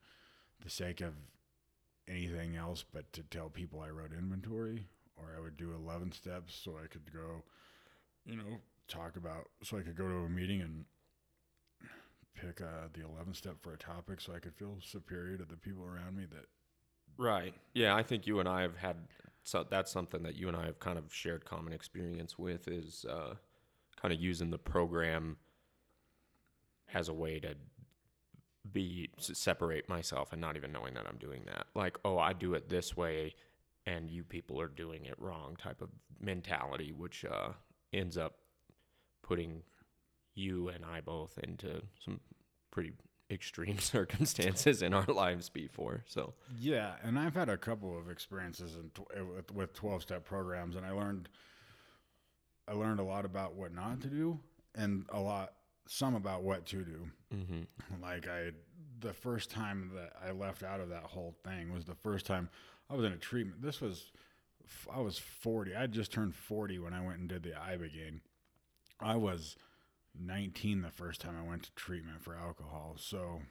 the 0.64 0.70
sake 0.70 1.02
of 1.02 1.14
anything 2.08 2.56
else, 2.56 2.84
but 2.92 3.12
to 3.14 3.24
tell 3.24 3.50
people 3.50 3.82
I 3.82 3.90
wrote 3.90 4.12
inventory. 4.18 4.88
Or 5.20 5.34
I 5.36 5.42
would 5.42 5.58
do 5.58 5.74
eleven 5.74 6.12
steps 6.12 6.54
so 6.64 6.78
I 6.84 6.86
could 6.88 7.12
go, 7.12 7.44
you 8.24 8.36
know, 8.36 8.60
talk 8.88 9.16
about 9.16 9.50
so 9.64 9.78
I 9.78 9.82
could 9.82 9.96
go 9.96 10.08
to 10.08 10.16
a 10.16 10.30
meeting 10.30 10.62
and 10.62 10.86
pick 12.38 12.62
uh, 12.62 12.88
the 12.94 13.02
11th 13.02 13.36
step 13.36 13.56
for 13.62 13.74
a 13.74 13.78
topic 13.78 14.22
so 14.22 14.34
I 14.34 14.40
could 14.40 14.56
feel 14.56 14.78
superior 14.82 15.38
to 15.38 15.46
the 15.46 15.58
people 15.58 15.84
around 15.84 16.16
me 16.16 16.26
that 16.32 16.46
Right. 17.18 17.56
Yeah, 17.74 17.96
I 17.96 18.04
think 18.04 18.28
you 18.28 18.40
and 18.40 18.48
I 18.48 18.62
have 18.62 18.78
had 18.78 18.98
so 19.44 19.66
that's 19.68 19.92
something 19.92 20.24
that 20.24 20.36
you 20.36 20.48
and 20.50 20.58
I 20.58 20.66
have 20.66 20.80
kind 20.80 20.98
of 20.98 21.14
shared 21.14 21.46
common 21.46 21.74
experience 21.74 22.38
with 22.38 22.68
is 22.68 23.06
uh, 23.10 23.36
kind 24.00 24.14
of 24.14 24.20
using 24.20 24.52
the 24.52 24.58
program 24.58 25.38
as 26.94 27.10
a 27.10 27.14
way 27.14 27.40
to 27.40 27.56
be 28.72 29.10
to 29.22 29.34
separate 29.34 29.88
myself 29.88 30.34
and 30.34 30.42
not 30.42 30.58
even 30.58 30.72
knowing 30.72 30.94
that 30.96 31.06
I'm 31.08 31.18
doing 31.18 31.44
that. 31.46 31.68
Like, 31.76 31.98
oh, 32.04 32.20
I 32.20 32.34
do 32.34 32.54
it 32.54 32.70
this 32.70 32.96
way 32.96 33.36
and 33.86 34.12
you 34.12 34.24
people 34.24 34.60
are 34.60 34.68
doing 34.68 35.06
it 35.06 35.16
wrong 35.18 35.56
type 35.56 35.82
of 35.82 35.90
mentality 36.20 36.92
which 36.92 37.26
uh, 37.26 37.50
ends 37.94 38.18
up 38.18 38.36
putting 39.24 39.64
you 40.38 40.70
and 40.70 40.86
I 40.86 41.02
both 41.02 41.38
into 41.40 41.82
some 42.04 42.20
pretty 42.72 42.94
extreme 43.30 43.80
circumstances 43.80 44.82
in 44.82 44.94
our 44.94 45.06
lives 45.06 45.50
before. 45.50 46.04
So 46.06 46.34
yeah, 46.60 46.94
and 47.04 47.18
I've 47.20 47.36
had 47.36 47.50
a 47.50 47.58
couple 47.58 47.98
of 47.98 48.10
experiences 48.10 48.76
in 48.76 48.90
tw- 48.92 49.08
eh, 49.16 49.22
with, 49.22 49.52
with 49.52 49.74
12 49.74 50.02
step 50.02 50.26
programs 50.26 50.76
and 50.76 50.86
I 50.86 50.92
learned 50.92 51.30
I 52.68 52.74
learned 52.74 53.00
a 53.00 53.04
lot 53.04 53.26
about 53.26 53.56
what 53.56 53.74
not 53.74 54.02
to 54.02 54.08
do 54.08 54.40
and 54.76 55.06
a 55.10 55.20
lot 55.20 55.54
some 55.88 56.16
about 56.16 56.44
what 56.44 56.66
to 56.68 56.84
do. 56.84 57.10
mm-hmm. 57.34 57.62
Like 58.02 58.28
I 58.28 58.52
the 59.00 59.14
first 59.14 59.52
time 59.52 59.92
that 59.96 60.14
I 60.26 60.32
left 60.32 60.64
out 60.64 60.80
of 60.80 60.90
that 60.90 61.04
whole 61.04 61.36
thing 61.44 61.72
was 61.74 61.86
the 61.86 61.96
first 61.96 62.26
time 62.26 62.50
I 62.90 62.96
was 62.96 63.06
in 63.06 63.14
a 63.14 63.18
treatment. 63.18 63.62
This 63.62 63.82
was 63.82 64.12
I 64.94 65.00
was 65.00 65.18
40. 65.18 65.76
I 65.76 65.88
just 65.88 66.12
turned 66.12 66.36
40 66.36 66.80
when 66.80 66.94
I 66.94 67.02
went 67.02 67.20
and 67.20 67.30
did 67.30 67.44
the 67.44 67.52
ibogaine. 67.52 68.20
I 69.00 69.16
was 69.16 69.56
19 70.20 70.82
the 70.82 70.90
first 70.92 71.22
time 71.22 71.36
I 71.40 71.48
went 71.48 71.64
to 71.64 71.72
treatment 71.76 72.22
for 72.22 72.36
alcohol. 72.36 72.96
So 72.98 73.42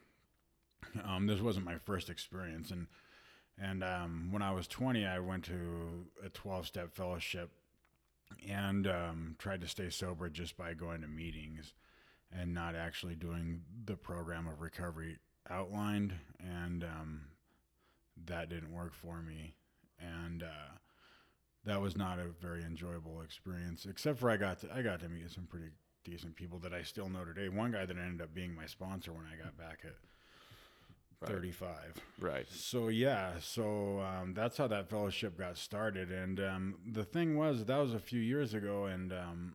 um, 1.04 1.26
this 1.26 1.40
wasn't 1.40 1.66
my 1.66 1.78
first 1.78 2.10
experience. 2.10 2.70
And 2.70 2.86
and 3.58 3.82
um, 3.82 4.28
when 4.30 4.42
I 4.42 4.52
was 4.52 4.68
20, 4.68 5.06
I 5.06 5.18
went 5.18 5.44
to 5.44 6.06
a 6.24 6.28
12 6.28 6.66
step 6.66 6.94
fellowship 6.94 7.50
and 8.46 8.86
um, 8.86 9.36
tried 9.38 9.62
to 9.62 9.68
stay 9.68 9.88
sober 9.88 10.28
just 10.28 10.56
by 10.56 10.74
going 10.74 11.00
to 11.00 11.08
meetings 11.08 11.72
and 12.30 12.52
not 12.52 12.74
actually 12.74 13.14
doing 13.14 13.62
the 13.86 13.96
program 13.96 14.46
of 14.46 14.60
recovery 14.60 15.18
outlined. 15.48 16.12
And 16.38 16.84
um, 16.84 17.20
that 18.26 18.50
didn't 18.50 18.74
work 18.74 18.94
for 18.94 19.22
me. 19.22 19.54
And 19.98 20.42
uh, 20.42 20.76
that 21.64 21.80
was 21.80 21.96
not 21.96 22.18
a 22.18 22.26
very 22.40 22.62
enjoyable 22.62 23.22
experience, 23.22 23.86
except 23.88 24.18
for 24.18 24.30
I 24.30 24.36
got 24.36 24.60
to, 24.60 24.68
I 24.74 24.82
got 24.82 25.00
to 25.00 25.08
meet 25.08 25.30
some 25.30 25.44
pretty 25.44 25.70
decent 26.06 26.36
people 26.36 26.58
that 26.60 26.72
I 26.72 26.82
still 26.82 27.08
know 27.08 27.24
today. 27.24 27.48
One 27.48 27.72
guy 27.72 27.84
that 27.84 27.96
ended 27.98 28.22
up 28.22 28.32
being 28.34 28.54
my 28.54 28.66
sponsor 28.66 29.12
when 29.12 29.24
I 29.26 29.42
got 29.42 29.56
back 29.58 29.80
at 29.84 29.94
Right. 31.20 31.30
35. 31.30 31.76
right. 32.20 32.46
So 32.50 32.88
yeah, 32.88 33.32
so 33.40 34.00
um, 34.00 34.34
that's 34.34 34.58
how 34.58 34.66
that 34.66 34.90
fellowship 34.90 35.38
got 35.38 35.56
started. 35.56 36.12
And 36.12 36.38
um, 36.40 36.74
the 36.86 37.04
thing 37.04 37.38
was, 37.38 37.64
that 37.64 37.78
was 37.78 37.94
a 37.94 37.98
few 37.98 38.20
years 38.20 38.52
ago, 38.52 38.84
and 38.84 39.12
um, 39.14 39.54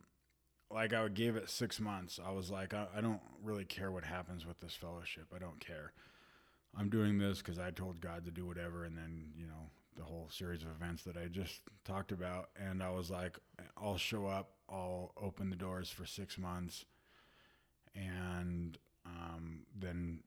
like 0.72 0.92
I 0.92 1.06
gave 1.08 1.36
it 1.36 1.48
six 1.48 1.78
months. 1.78 2.18
I 2.24 2.32
was 2.32 2.50
like, 2.50 2.74
I, 2.74 2.86
I 2.96 3.00
don't 3.00 3.20
really 3.42 3.64
care 3.64 3.92
what 3.92 4.04
happens 4.04 4.44
with 4.44 4.58
this 4.58 4.74
fellowship. 4.74 5.26
I 5.34 5.38
don't 5.38 5.60
care. 5.60 5.92
I'm 6.76 6.88
doing 6.88 7.18
this 7.18 7.38
because 7.38 7.60
I 7.60 7.70
told 7.70 8.00
God 8.00 8.24
to 8.24 8.32
do 8.32 8.44
whatever, 8.44 8.84
and 8.84 8.96
then 8.96 9.26
you 9.36 9.46
know 9.46 9.70
the 9.96 10.04
whole 10.04 10.28
series 10.30 10.62
of 10.62 10.68
events 10.70 11.02
that 11.04 11.16
I 11.16 11.26
just 11.26 11.60
talked 11.84 12.12
about. 12.12 12.50
And 12.56 12.82
I 12.82 12.90
was 12.90 13.10
like, 13.10 13.38
I'll 13.76 13.98
show 13.98 14.26
up. 14.26 14.52
I'll 14.68 15.12
open 15.20 15.50
the 15.50 15.56
doors 15.56 15.90
for 15.90 16.06
six 16.06 16.38
months, 16.38 16.84
and 17.94 18.78
um, 19.04 19.60
then 19.78 20.20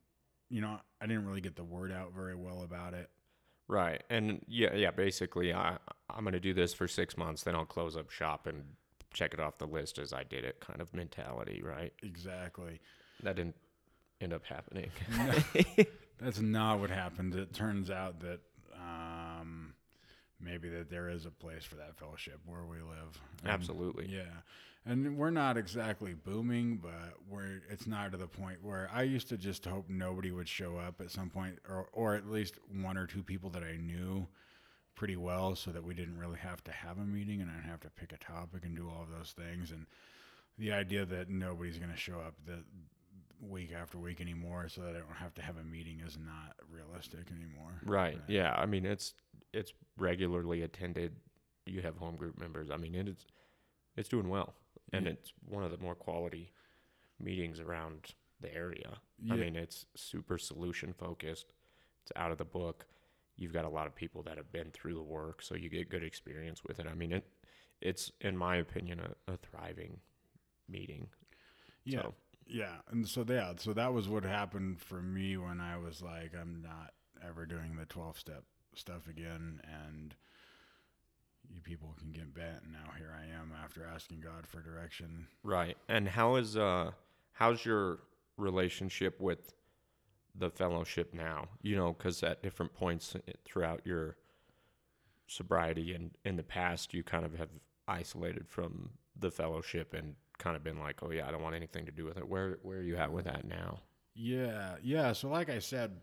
you 0.50 0.62
know 0.62 0.80
I 1.02 1.08
didn't 1.08 1.26
really 1.26 1.42
get 1.42 1.56
the 1.56 1.64
word 1.64 1.92
out 1.92 2.14
very 2.14 2.36
well 2.36 2.62
about 2.64 2.94
it. 2.94 3.10
Right. 3.68 4.04
And 4.10 4.46
yeah, 4.48 4.76
yeah, 4.76 4.92
basically 4.92 5.54
I 5.54 5.78
I'm 6.10 6.24
going 6.24 6.34
to 6.34 6.40
do 6.40 6.54
this 6.54 6.74
for 6.74 6.88
6 6.88 7.18
months 7.18 7.44
then 7.44 7.56
I'll 7.56 7.66
close 7.66 7.98
up 7.98 8.12
shop 8.12 8.46
and 8.46 8.64
check 9.12 9.34
it 9.34 9.40
off 9.40 9.58
the 9.58 9.66
list 9.66 9.98
as 9.98 10.14
I 10.14 10.24
did 10.24 10.44
it 10.44 10.60
kind 10.60 10.82
of 10.82 10.94
mentality, 10.94 11.64
right? 11.64 11.94
Exactly. 12.04 12.80
That 13.24 13.38
didn't 13.38 13.56
end 14.22 14.34
up 14.34 14.46
happening. 14.46 14.92
That's 16.20 16.40
not 16.40 16.80
what 16.80 16.90
happened. 16.90 17.34
It 17.34 17.54
turns 17.54 17.90
out 17.90 18.20
that 18.20 18.40
maybe 20.46 20.70
that 20.70 20.90
there 20.90 21.10
is 21.10 21.26
a 21.26 21.32
place 21.32 21.64
for 21.64 21.76
that 21.76 21.98
fellowship 21.98 22.40
where 22.46 22.64
we 22.64 22.78
live. 22.78 23.20
And, 23.42 23.52
Absolutely. 23.52 24.08
Yeah, 24.08 24.42
and 24.86 25.18
we're 25.18 25.32
not 25.32 25.58
exactly 25.58 26.14
booming, 26.14 26.78
but 26.78 27.16
we're 27.28 27.62
it's 27.70 27.88
not 27.88 28.12
to 28.12 28.18
the 28.18 28.28
point 28.28 28.64
where 28.64 28.90
I 28.94 29.04
used 29.04 29.30
to 29.30 29.38
just 29.38 29.66
hope 29.66 29.90
nobody 29.90 30.32
would 30.32 30.48
show 30.48 30.78
up 30.78 31.02
at 31.02 31.12
some 31.12 31.30
point, 31.30 31.58
or 31.68 31.88
or 31.92 32.16
at 32.16 32.30
least 32.30 32.56
one 32.72 32.98
or 32.98 33.08
two 33.08 33.24
people 33.24 33.50
that 33.52 33.64
I 33.64 33.78
knew 33.78 34.28
pretty 34.94 35.18
well, 35.18 35.56
so 35.56 35.72
that 35.72 35.84
we 35.84 35.94
didn't 35.94 36.18
really 36.18 36.38
have 36.40 36.64
to 36.64 36.72
have 36.72 36.98
a 36.98 37.06
meeting 37.06 37.42
and 37.42 37.52
I'd 37.52 37.70
have 37.70 37.82
to 37.82 37.90
pick 37.90 38.14
a 38.14 38.18
topic 38.18 38.64
and 38.64 38.78
do 38.78 38.88
all 38.88 39.04
of 39.04 39.10
those 39.10 39.34
things. 39.36 39.72
And 39.72 39.88
the 40.58 40.72
idea 40.72 41.06
that 41.06 41.30
nobody's 41.30 41.78
going 41.78 41.92
to 41.92 41.98
show 41.98 42.20
up 42.20 42.36
the 42.46 42.64
week 43.42 43.74
after 43.74 43.98
week 43.98 44.22
anymore, 44.22 44.70
so 44.70 44.82
that 44.82 44.92
I 44.92 45.00
don't 45.00 45.18
have 45.20 45.34
to 45.36 45.42
have 45.42 45.58
a 45.58 45.64
meeting, 45.64 46.02
is 46.06 46.18
not 46.18 46.56
realistic 46.72 47.30
anymore. 47.30 47.82
Right. 47.84 48.22
Yeah. 48.28 48.54
I 48.56 48.66
mean, 48.66 48.86
it's 48.86 49.14
it's 49.54 49.74
regularly 49.98 50.62
attended. 50.64 51.16
You 51.66 51.82
have 51.82 51.98
home 51.98 52.16
group 52.16 52.38
members. 52.40 52.70
I 52.72 52.78
mean, 52.78 52.96
it's 52.96 53.26
it's 53.96 54.10
doing 54.10 54.30
well, 54.30 54.56
and 54.94 55.06
Yeah. 55.06 55.14
it's 55.14 55.34
one 55.48 55.64
of 55.64 55.72
the 55.72 55.78
more 55.78 55.96
quality 55.96 56.52
meetings 57.20 57.60
around 57.60 58.14
the 58.42 58.54
area. 58.54 59.00
Yeah. 59.20 59.34
I 59.34 59.38
mean, 59.38 59.56
it's 59.56 59.86
super 59.96 60.38
solution 60.38 60.94
focused. 60.94 61.54
It's 62.04 62.12
out 62.16 62.32
of 62.32 62.38
the 62.38 62.46
book. 62.46 62.86
You've 63.38 63.54
got 63.54 63.66
a 63.66 63.70
lot 63.70 63.88
of 63.88 63.96
people 63.96 64.22
that 64.24 64.38
have 64.38 64.52
been 64.52 64.72
through 64.72 64.94
the 64.96 65.02
work, 65.02 65.42
so 65.42 65.56
you 65.56 65.70
get 65.70 65.90
good 65.90 66.04
experience 66.04 66.64
with 66.64 66.80
it. 66.80 66.88
I 66.88 66.94
mean, 66.94 67.12
it 67.12 67.26
it's 67.82 68.12
in 68.22 68.38
my 68.38 68.58
opinion 68.58 69.00
a, 69.00 69.34
a 69.34 69.38
thriving 69.38 70.00
meeting. 70.70 71.08
Yeah. 71.84 72.02
So, 72.02 72.14
Yeah, 72.48 72.76
and 72.92 73.08
so 73.08 73.26
yeah, 73.28 73.54
so 73.58 73.74
that 73.74 73.94
was 73.94 74.08
what 74.08 74.24
happened 74.24 74.80
for 74.82 75.02
me 75.02 75.38
when 75.38 75.60
I 75.60 75.78
was 75.78 76.02
like, 76.02 76.34
I'm 76.40 76.62
not 76.62 76.94
ever 77.26 77.46
doing 77.46 77.76
the 77.76 77.86
twelve 77.86 78.18
step 78.20 78.44
stuff 78.78 79.08
again, 79.08 79.62
and 79.64 80.16
you 81.50 81.62
people 81.62 81.96
can 82.00 82.12
get 82.12 82.34
bent. 82.34 82.64
And 82.64 82.74
now 82.74 82.92
here 82.98 83.14
I 83.16 83.26
am 83.40 83.52
after 83.64 83.86
asking 83.86 84.22
God 84.22 84.48
for 84.48 84.62
direction. 84.62 85.28
Right. 85.44 85.78
And 85.88 86.08
how 86.08 86.36
is 86.36 86.58
uh 86.58 86.92
how's 87.34 87.66
your 87.66 88.00
relationship 88.38 89.20
with 89.20 89.54
the 90.34 90.50
fellowship 90.50 91.14
now? 91.14 91.50
You 91.62 91.76
know, 91.76 91.94
cuz 91.94 92.24
at 92.24 92.44
different 92.44 92.74
points 92.74 93.16
throughout 93.46 93.82
your 93.86 94.18
sobriety 95.28 95.94
and 95.94 96.12
in 96.24 96.36
the 96.36 96.44
past 96.44 96.94
you 96.94 97.04
kind 97.04 97.26
of 97.26 97.36
have 97.36 97.50
isolated 97.88 98.48
from 98.48 98.92
the 99.18 99.32
fellowship 99.32 99.94
and 99.94 100.16
kind 100.38 100.56
of 100.56 100.64
been 100.64 100.80
like, 100.80 101.02
"Oh 101.02 101.12
yeah, 101.12 101.28
I 101.28 101.32
don't 101.32 101.42
want 101.42 101.56
anything 101.56 101.86
to 101.86 101.92
do 101.92 102.06
with 102.06 102.18
it." 102.18 102.28
Where 102.28 102.60
where 102.64 102.80
are 102.80 102.84
you 102.84 102.98
at 102.98 103.12
with 103.12 103.26
that 103.26 103.46
now? 103.46 103.80
Yeah, 104.14 104.76
yeah. 104.82 105.14
So 105.14 105.30
like 105.30 105.50
I 105.50 105.60
said, 105.60 106.00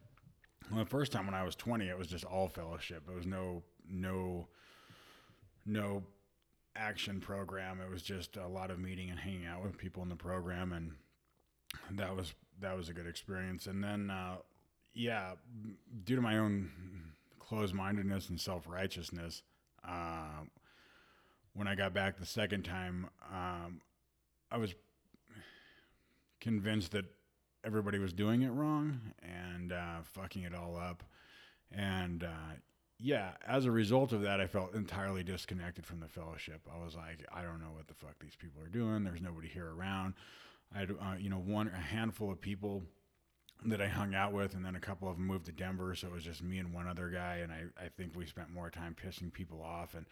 well, 0.70 0.80
the 0.80 0.90
first 0.90 1.12
time 1.12 1.26
when 1.26 1.34
I 1.34 1.44
was 1.44 1.54
20, 1.56 1.88
it 1.88 1.98
was 1.98 2.06
just 2.06 2.24
all 2.24 2.48
fellowship. 2.48 3.02
It 3.08 3.14
was 3.14 3.26
no 3.26 3.62
no 3.88 4.48
no 5.66 6.02
action 6.76 7.20
program. 7.20 7.80
It 7.80 7.90
was 7.90 8.02
just 8.02 8.36
a 8.36 8.46
lot 8.46 8.70
of 8.70 8.78
meeting 8.78 9.10
and 9.10 9.18
hanging 9.18 9.46
out 9.46 9.62
with 9.62 9.76
people 9.76 10.02
in 10.02 10.08
the 10.08 10.16
program, 10.16 10.72
and 10.72 10.92
that 11.98 12.14
was 12.14 12.34
that 12.60 12.76
was 12.76 12.88
a 12.88 12.92
good 12.92 13.06
experience. 13.06 13.66
And 13.66 13.82
then, 13.82 14.10
uh, 14.10 14.36
yeah, 14.94 15.32
due 16.04 16.16
to 16.16 16.22
my 16.22 16.38
own 16.38 16.70
closed 17.38 17.74
mindedness 17.74 18.28
and 18.28 18.40
self 18.40 18.66
righteousness, 18.68 19.42
uh, 19.86 20.44
when 21.54 21.68
I 21.68 21.74
got 21.74 21.92
back 21.92 22.18
the 22.18 22.26
second 22.26 22.64
time, 22.64 23.08
um, 23.32 23.80
I 24.50 24.58
was 24.58 24.74
convinced 26.40 26.92
that 26.92 27.04
everybody 27.64 27.98
was 27.98 28.12
doing 28.12 28.42
it 28.42 28.50
wrong 28.50 29.00
and 29.22 29.72
uh, 29.72 30.02
fucking 30.02 30.42
it 30.42 30.54
all 30.54 30.76
up. 30.76 31.02
And 31.70 32.24
uh, 32.24 32.56
yeah, 32.98 33.32
as 33.46 33.64
a 33.64 33.70
result 33.70 34.12
of 34.12 34.22
that, 34.22 34.40
I 34.40 34.46
felt 34.46 34.74
entirely 34.74 35.22
disconnected 35.22 35.86
from 35.86 36.00
the 36.00 36.08
fellowship. 36.08 36.68
I 36.72 36.82
was 36.82 36.94
like, 36.94 37.24
I 37.32 37.42
don't 37.42 37.60
know 37.60 37.72
what 37.74 37.88
the 37.88 37.94
fuck 37.94 38.18
these 38.20 38.36
people 38.36 38.62
are 38.62 38.68
doing. 38.68 39.04
There's 39.04 39.20
nobody 39.20 39.48
here 39.48 39.72
around. 39.74 40.14
I 40.74 40.80
had, 40.80 40.90
uh, 40.90 41.16
you 41.18 41.28
know, 41.28 41.38
one 41.38 41.68
a 41.68 41.76
handful 41.76 42.30
of 42.30 42.40
people 42.40 42.82
that 43.64 43.80
I 43.80 43.88
hung 43.88 44.14
out 44.14 44.32
with, 44.32 44.54
and 44.54 44.64
then 44.64 44.74
a 44.74 44.80
couple 44.80 45.08
of 45.08 45.16
them 45.16 45.26
moved 45.26 45.46
to 45.46 45.52
Denver, 45.52 45.94
so 45.94 46.08
it 46.08 46.12
was 46.12 46.24
just 46.24 46.42
me 46.42 46.58
and 46.58 46.74
one 46.74 46.88
other 46.88 47.10
guy. 47.10 47.36
And 47.42 47.52
I, 47.52 47.64
I 47.84 47.88
think 47.88 48.12
we 48.16 48.26
spent 48.26 48.50
more 48.50 48.70
time 48.70 48.96
pissing 49.00 49.32
people 49.32 49.62
off 49.62 49.94
and 49.94 50.06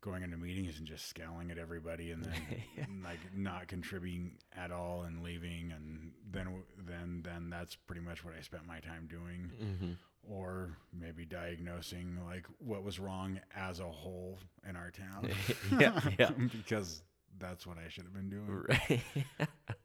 going 0.00 0.22
into 0.22 0.36
meetings 0.36 0.78
and 0.78 0.86
just 0.86 1.08
scowling 1.08 1.50
at 1.50 1.58
everybody 1.58 2.10
and 2.10 2.24
then 2.24 3.02
like 3.04 3.18
not 3.36 3.68
contributing 3.68 4.32
at 4.56 4.70
all 4.72 5.02
and 5.02 5.22
leaving 5.22 5.72
and 5.76 6.12
then 6.30 6.62
then 6.86 7.20
then 7.24 7.50
that's 7.50 7.76
pretty 7.76 8.00
much 8.00 8.24
what 8.24 8.34
I 8.38 8.40
spent 8.42 8.66
my 8.66 8.80
time 8.80 9.06
doing 9.10 9.50
Mm-hmm. 9.62 9.92
or 10.22 10.76
maybe 10.98 11.24
diagnosing 11.26 12.18
like 12.26 12.46
what 12.58 12.82
was 12.82 12.98
wrong 12.98 13.40
as 13.54 13.80
a 13.80 13.84
whole 13.84 14.38
in 14.68 14.74
our 14.76 14.90
town 14.90 15.30
yeah, 15.80 16.00
yeah. 16.18 16.30
because 16.30 17.02
that's 17.38 17.66
what 17.66 17.76
I 17.78 17.88
should 17.88 18.04
have 18.04 18.14
been 18.14 18.30
doing 18.30 18.64
Right. 18.68 19.02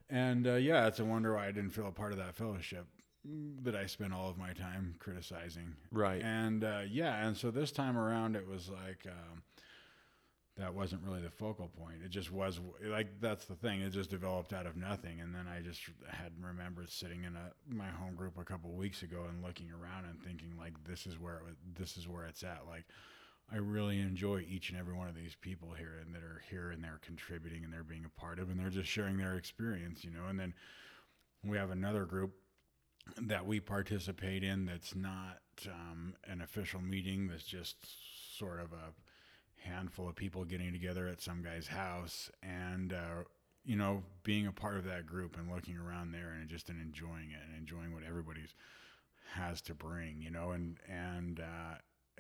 and 0.09 0.47
uh, 0.47 0.53
yeah 0.55 0.87
it's 0.87 0.99
a 0.99 1.05
wonder 1.05 1.35
why 1.35 1.47
I 1.47 1.51
didn't 1.51 1.71
feel 1.71 1.87
a 1.87 1.91
part 1.91 2.11
of 2.13 2.17
that 2.19 2.35
fellowship 2.35 2.85
that 3.63 3.75
I 3.75 3.87
spent 3.87 4.13
all 4.13 4.29
of 4.29 4.37
my 4.37 4.53
time 4.53 4.95
criticizing 4.99 5.75
right. 5.91 6.21
and 6.21 6.63
uh, 6.63 6.81
yeah, 6.87 7.25
and 7.25 7.35
so 7.35 7.49
this 7.49 7.71
time 7.71 7.97
around, 7.97 8.35
it 8.35 8.47
was 8.47 8.69
like 8.69 9.07
um, 9.07 9.41
that 10.57 10.73
wasn't 10.73 11.01
really 11.03 11.21
the 11.21 11.29
focal 11.29 11.67
point. 11.67 11.97
It 12.03 12.09
just 12.09 12.31
was 12.31 12.59
like 12.85 13.19
that's 13.19 13.45
the 13.45 13.55
thing. 13.55 13.81
It 13.81 13.91
just 13.91 14.09
developed 14.09 14.53
out 14.53 14.65
of 14.65 14.77
nothing, 14.77 15.19
and 15.19 15.35
then 15.35 15.47
I 15.47 15.61
just 15.61 15.81
had 16.09 16.31
remembered 16.41 16.89
sitting 16.89 17.23
in 17.23 17.35
a 17.35 17.51
my 17.67 17.87
home 17.87 18.15
group 18.15 18.37
a 18.37 18.45
couple 18.45 18.71
weeks 18.71 19.03
ago 19.03 19.25
and 19.29 19.43
looking 19.43 19.69
around 19.71 20.05
and 20.05 20.21
thinking 20.21 20.53
like 20.57 20.73
this 20.87 21.05
is 21.05 21.19
where 21.19 21.41
it, 21.49 21.77
this 21.77 21.97
is 21.97 22.07
where 22.07 22.25
it's 22.25 22.43
at. 22.43 22.61
Like 22.67 22.85
I 23.51 23.57
really 23.57 23.99
enjoy 23.99 24.45
each 24.49 24.69
and 24.69 24.79
every 24.79 24.93
one 24.93 25.09
of 25.09 25.15
these 25.15 25.35
people 25.35 25.73
here 25.77 25.99
and 26.01 26.15
that 26.15 26.23
are 26.23 26.41
here 26.49 26.71
and 26.71 26.83
they're 26.83 26.99
contributing 27.01 27.63
and 27.63 27.73
they're 27.73 27.83
being 27.83 28.05
a 28.05 28.19
part 28.19 28.39
of 28.39 28.49
and 28.49 28.59
they're 28.59 28.69
just 28.69 28.89
sharing 28.89 29.17
their 29.17 29.35
experience, 29.35 30.03
you 30.03 30.11
know. 30.11 30.27
And 30.29 30.39
then 30.39 30.53
we 31.43 31.57
have 31.57 31.69
another 31.69 32.05
group 32.05 32.33
that 33.21 33.45
we 33.45 33.59
participate 33.59 34.43
in 34.43 34.65
that's 34.65 34.95
not 34.95 35.41
um, 35.67 36.15
an 36.25 36.41
official 36.41 36.81
meeting 36.81 37.27
that's 37.27 37.43
just 37.43 37.75
sort 38.37 38.59
of 38.59 38.73
a 38.73 38.93
handful 39.65 40.07
of 40.07 40.15
people 40.15 40.45
getting 40.45 40.71
together 40.71 41.07
at 41.07 41.21
some 41.21 41.41
guy's 41.43 41.67
house 41.67 42.29
and 42.43 42.93
uh, 42.93 43.23
you 43.65 43.75
know 43.75 44.03
being 44.23 44.47
a 44.47 44.51
part 44.51 44.77
of 44.77 44.85
that 44.85 45.05
group 45.05 45.37
and 45.37 45.51
looking 45.51 45.77
around 45.77 46.11
there 46.11 46.33
and 46.39 46.47
just 46.49 46.69
and 46.69 46.81
enjoying 46.81 47.31
it 47.31 47.39
and 47.47 47.57
enjoying 47.57 47.93
what 47.93 48.03
everybody's 48.07 48.53
has 49.33 49.61
to 49.61 49.73
bring 49.73 50.21
you 50.21 50.29
know 50.29 50.51
and 50.51 50.77
and 50.87 51.39
uh, 51.39 51.75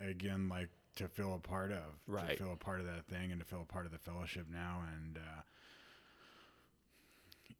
again 0.09 0.49
like 0.49 0.69
to 0.95 1.07
feel 1.07 1.33
a 1.35 1.39
part 1.39 1.71
of 1.71 1.83
Right. 2.07 2.31
to 2.31 2.43
feel 2.43 2.53
a 2.53 2.57
part 2.57 2.79
of 2.79 2.85
that 2.87 3.05
thing 3.05 3.31
and 3.31 3.39
to 3.39 3.45
feel 3.45 3.61
a 3.61 3.71
part 3.73 3.85
of 3.85 3.91
the 3.91 3.97
fellowship 3.99 4.47
now 4.51 4.81
and 4.95 5.17
uh, 5.17 5.41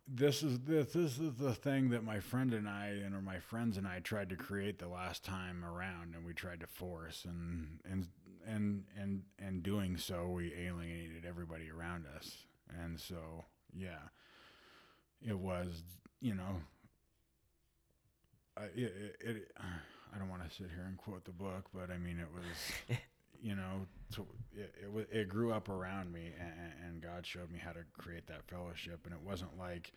this 0.08 0.44
is 0.44 0.60
this 0.60 0.94
this 0.94 1.18
is 1.20 1.34
the 1.40 1.54
thing 1.54 1.90
that 1.90 2.04
my 2.04 2.20
friend 2.20 2.54
and 2.54 2.68
I 2.70 2.88
and 3.04 3.16
or 3.16 3.22
my 3.22 3.40
friends 3.40 3.78
and 3.78 3.88
I 3.88 4.00
tried 4.00 4.30
to 4.30 4.36
create 4.36 4.78
the 4.80 4.88
last 4.88 5.24
time 5.24 5.64
around 5.66 6.14
and 6.16 6.24
we 6.26 6.34
tried 6.34 6.60
to 6.62 6.68
force 6.68 7.26
and 7.26 7.80
and 7.90 8.08
and 8.48 8.84
and 9.00 9.24
and 9.40 9.64
doing 9.64 9.98
so 9.98 10.30
we 10.30 10.54
alienated 10.54 11.26
everybody 11.28 11.70
around 11.70 12.06
us. 12.16 12.38
And 12.82 13.00
so 13.00 13.46
yeah 13.74 14.10
it 15.26 15.38
was 15.38 15.84
you 16.22 16.34
know 16.34 16.62
I 18.58 18.64
it, 18.76 19.18
it, 19.20 19.52
I 20.14 20.18
don't 20.18 20.30
want 20.30 20.48
to 20.48 20.56
sit 20.56 20.68
here 20.74 20.86
and 20.88 20.98
quote 20.98 21.26
the 21.26 21.32
book 21.32 21.66
but 21.74 21.92
I 21.92 21.98
mean 21.98 22.20
it 22.20 22.30
was 22.34 22.98
you 23.42 23.56
know 23.56 23.86
to, 24.14 24.26
it, 24.56 24.74
it, 24.82 25.10
it 25.12 25.30
grew 25.30 25.52
up 25.52 25.70
around 25.70 26.12
me 26.12 26.32
and, 26.40 26.74
and 26.86 27.02
God 27.02 27.26
showed 27.26 27.52
me 27.52 27.60
how 27.64 27.72
to 27.72 27.80
create 27.98 28.28
that 28.28 28.48
fellowship. 28.48 29.02
And 29.06 29.14
it 29.14 29.22
wasn't 29.22 29.58
like 29.58 29.92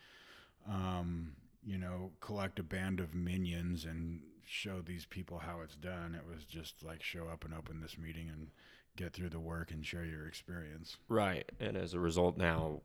um, 0.68 1.32
you 1.64 1.78
know 1.78 2.10
collect 2.20 2.58
a 2.58 2.62
band 2.62 3.00
of 3.00 3.14
minions 3.14 3.84
and 3.84 4.20
show 4.48 4.80
these 4.80 5.04
people 5.04 5.38
how 5.38 5.60
it's 5.62 5.76
done 5.76 6.14
it 6.14 6.22
was 6.26 6.44
just 6.44 6.82
like 6.84 7.02
show 7.02 7.26
up 7.32 7.44
and 7.44 7.52
open 7.54 7.80
this 7.80 7.98
meeting 7.98 8.28
and 8.28 8.48
get 8.96 9.12
through 9.12 9.28
the 9.28 9.38
work 9.38 9.70
and 9.70 9.86
share 9.86 10.04
your 10.04 10.26
experience 10.26 10.96
Right. 11.08 11.50
And 11.60 11.76
as 11.76 11.94
a 11.94 12.00
result, 12.00 12.36
now 12.36 12.80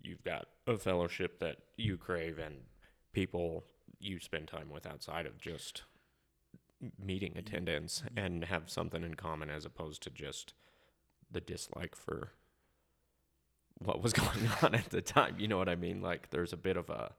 you've 0.00 0.24
got 0.24 0.46
a 0.66 0.78
fellowship 0.78 1.38
that 1.40 1.58
you 1.76 1.96
crave 1.96 2.38
and 2.38 2.54
people 3.12 3.64
you 4.00 4.18
spend 4.18 4.48
time 4.48 4.70
with 4.70 4.86
outside 4.86 5.26
of 5.26 5.38
just 5.38 5.82
meeting 6.98 7.36
attendance 7.36 8.02
and 8.16 8.44
have 8.44 8.68
something 8.70 9.04
in 9.04 9.14
common 9.14 9.50
as 9.50 9.64
opposed 9.64 10.02
to 10.02 10.10
just 10.10 10.54
the 11.30 11.40
dislike 11.40 11.94
for 11.94 12.32
what 13.78 14.02
was 14.02 14.12
going 14.12 14.48
on 14.62 14.74
at 14.74 14.90
the 14.90 15.02
time. 15.02 15.36
You 15.38 15.48
know 15.48 15.58
what 15.58 15.68
I 15.68 15.76
mean? 15.76 16.00
Like 16.00 16.30
there's 16.30 16.52
a 16.52 16.56
bit 16.56 16.76
of 16.76 16.88
a 16.90 17.12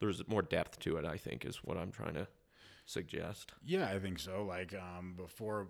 there's 0.00 0.26
more 0.28 0.42
depth 0.42 0.78
to 0.80 0.96
it, 0.96 1.04
I 1.04 1.16
think, 1.16 1.44
is 1.44 1.56
what 1.64 1.76
I'm 1.76 1.90
trying 1.90 2.14
to 2.14 2.28
suggest. 2.88 3.52
Yeah, 3.64 3.88
I 3.88 3.98
think 3.98 4.18
so. 4.18 4.44
Like 4.44 4.74
um, 4.74 5.14
before, 5.16 5.68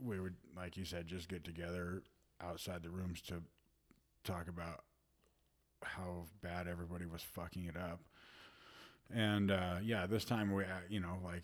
we 0.00 0.20
would, 0.20 0.36
like 0.56 0.76
you 0.76 0.84
said, 0.84 1.06
just 1.06 1.28
get 1.28 1.44
together 1.44 2.02
outside 2.40 2.82
the 2.82 2.90
rooms 2.90 3.20
to 3.22 3.42
talk 4.24 4.48
about 4.48 4.82
how 5.82 6.24
bad 6.42 6.68
everybody 6.68 7.06
was 7.06 7.22
fucking 7.22 7.64
it 7.66 7.76
up. 7.76 8.00
And 9.14 9.50
uh, 9.50 9.76
yeah, 9.82 10.06
this 10.06 10.24
time 10.24 10.52
we, 10.52 10.64
uh, 10.64 10.68
you 10.88 11.00
know, 11.00 11.18
like 11.24 11.42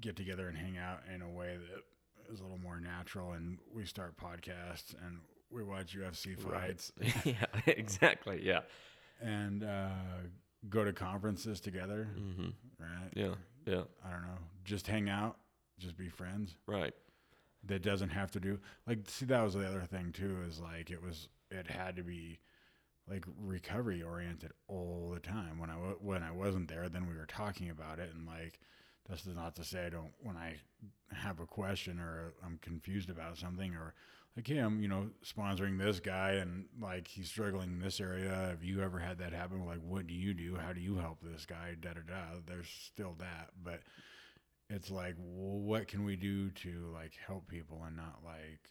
get 0.00 0.16
together 0.16 0.48
and 0.48 0.56
hang 0.56 0.76
out 0.76 1.00
in 1.14 1.22
a 1.22 1.30
way 1.30 1.56
that 1.56 2.32
is 2.32 2.40
a 2.40 2.42
little 2.42 2.58
more 2.58 2.80
natural, 2.80 3.32
and 3.32 3.58
we 3.72 3.84
start 3.84 4.16
podcasts 4.16 4.94
and 5.06 5.18
we 5.50 5.62
watch 5.62 5.96
UFC 5.96 6.36
fights 6.36 6.90
yeah, 7.24 7.44
exactly. 7.66 8.40
Yeah. 8.42 8.60
and 9.20 9.62
uh, 9.62 9.88
go 10.68 10.84
to 10.84 10.92
conferences 10.92 11.60
together, 11.60 12.08
hmm 12.16 12.48
right? 12.78 13.10
Yeah. 13.14 13.34
Yeah. 13.66 13.82
I 14.04 14.10
don't 14.10 14.22
know, 14.22 14.38
just 14.64 14.86
hang 14.86 15.08
out, 15.08 15.36
just 15.78 15.96
be 15.96 16.08
friends. 16.08 16.56
Right. 16.66 16.94
that 17.66 17.82
doesn't 17.82 18.10
have 18.10 18.30
to 18.32 18.40
do 18.40 18.58
like 18.86 18.98
see 19.08 19.24
that 19.26 19.42
was 19.42 19.54
the 19.54 19.66
other 19.66 19.82
thing 19.82 20.12
too 20.12 20.36
is 20.46 20.60
like 20.60 20.90
it 20.90 21.02
was 21.02 21.28
it 21.50 21.66
had 21.66 21.96
to 21.96 22.02
be 22.02 22.38
like 23.08 23.24
recovery 23.42 24.02
oriented 24.02 24.52
all 24.68 25.10
the 25.14 25.20
time 25.20 25.58
when 25.58 25.70
I 25.70 25.74
when 25.74 26.22
I 26.22 26.30
wasn't 26.30 26.68
there 26.68 26.88
then 26.90 27.06
we 27.06 27.14
were 27.16 27.26
talking 27.26 27.70
about 27.70 27.98
it 27.98 28.12
and 28.14 28.26
like 28.26 28.60
that's 29.08 29.26
not 29.26 29.56
to 29.56 29.64
say 29.64 29.86
I 29.86 29.90
don't 29.90 30.12
when 30.22 30.36
I 30.36 30.56
have 31.14 31.40
a 31.40 31.46
question 31.46 31.98
or 31.98 32.34
I'm 32.44 32.58
confused 32.62 33.08
about 33.10 33.38
something 33.38 33.74
or 33.74 33.94
like 34.36 34.48
hey 34.48 34.58
I'm 34.58 34.80
you 34.80 34.88
know 34.88 35.10
sponsoring 35.24 35.78
this 35.78 36.00
guy 36.00 36.32
and 36.32 36.66
like 36.80 37.06
he's 37.06 37.28
struggling 37.28 37.70
in 37.72 37.80
this 37.80 38.00
area. 38.00 38.30
Have 38.30 38.64
you 38.64 38.82
ever 38.82 38.98
had 38.98 39.18
that 39.18 39.32
happen? 39.32 39.64
Like 39.66 39.80
what 39.82 40.06
do 40.06 40.14
you 40.14 40.34
do? 40.34 40.56
How 40.56 40.72
do 40.72 40.80
you 40.80 40.96
help 40.96 41.18
this 41.22 41.46
guy? 41.46 41.76
Da 41.80 41.90
da 41.94 42.00
da. 42.06 42.40
There's 42.46 42.68
still 42.68 43.14
that. 43.18 43.50
But 43.62 43.80
it's 44.70 44.90
like 44.90 45.14
well, 45.18 45.60
what 45.60 45.88
can 45.88 46.04
we 46.04 46.16
do 46.16 46.50
to 46.50 46.90
like 46.92 47.12
help 47.26 47.48
people 47.48 47.82
and 47.86 47.96
not 47.96 48.20
like 48.24 48.70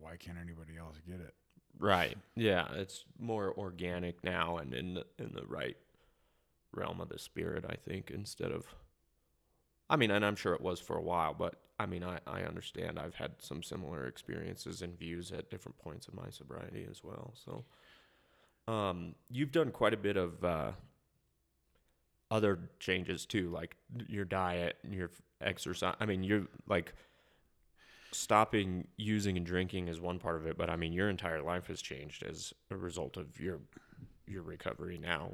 why 0.00 0.16
can't 0.16 0.38
anybody 0.38 0.76
else 0.78 0.96
get 1.06 1.20
it? 1.20 1.34
Right. 1.78 2.16
Yeah, 2.36 2.68
it's 2.74 3.04
more 3.18 3.52
organic 3.58 4.22
now 4.22 4.58
and 4.58 4.72
in 4.72 4.94
the 4.94 5.06
in 5.18 5.32
the 5.34 5.44
right 5.46 5.76
realm 6.72 7.00
of 7.00 7.08
the 7.08 7.18
spirit, 7.18 7.64
I 7.68 7.74
think, 7.74 8.10
instead 8.10 8.52
of 8.52 8.66
I 9.90 9.96
mean, 9.96 10.10
and 10.10 10.24
I'm 10.24 10.36
sure 10.36 10.54
it 10.54 10.60
was 10.60 10.80
for 10.80 10.96
a 10.96 11.02
while, 11.02 11.34
but 11.34 11.56
I 11.78 11.86
mean, 11.86 12.02
I, 12.04 12.18
I 12.26 12.42
understand 12.42 12.98
I've 12.98 13.16
had 13.16 13.32
some 13.38 13.62
similar 13.62 14.06
experiences 14.06 14.82
and 14.82 14.98
views 14.98 15.30
at 15.32 15.50
different 15.50 15.78
points 15.78 16.08
in 16.08 16.16
my 16.16 16.30
sobriety 16.30 16.86
as 16.90 17.02
well. 17.04 17.34
So 17.34 17.64
um 18.68 19.14
you've 19.30 19.52
done 19.52 19.70
quite 19.70 19.94
a 19.94 19.96
bit 19.96 20.16
of 20.16 20.44
uh 20.44 20.72
other 22.30 22.58
changes 22.80 23.24
too, 23.26 23.50
like 23.50 23.76
your 24.08 24.24
diet, 24.24 24.76
your 24.88 25.10
exercise. 25.40 25.94
I 26.00 26.06
mean, 26.06 26.24
you're 26.24 26.46
like 26.66 26.92
stopping 28.12 28.88
using 28.96 29.36
and 29.36 29.46
drinking 29.46 29.88
is 29.88 30.00
one 30.00 30.18
part 30.18 30.36
of 30.36 30.46
it, 30.46 30.56
but 30.56 30.70
I 30.70 30.76
mean 30.76 30.92
your 30.92 31.08
entire 31.08 31.42
life 31.42 31.66
has 31.68 31.82
changed 31.82 32.22
as 32.22 32.52
a 32.70 32.76
result 32.76 33.16
of 33.16 33.38
your 33.40 33.60
your 34.26 34.42
recovery 34.42 34.98
now. 34.98 35.32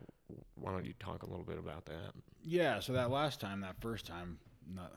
Why 0.55 0.72
don't 0.72 0.84
you 0.84 0.95
talk 0.99 1.22
a 1.22 1.26
little 1.30 1.45
bit 1.45 1.59
about 1.59 1.86
that? 1.86 2.12
yeah 2.45 2.80
so 2.80 2.93
that 2.93 3.11
last 3.11 3.40
time 3.40 3.61
that 3.61 3.80
first 3.80 4.07
time 4.07 4.38
not 4.74 4.93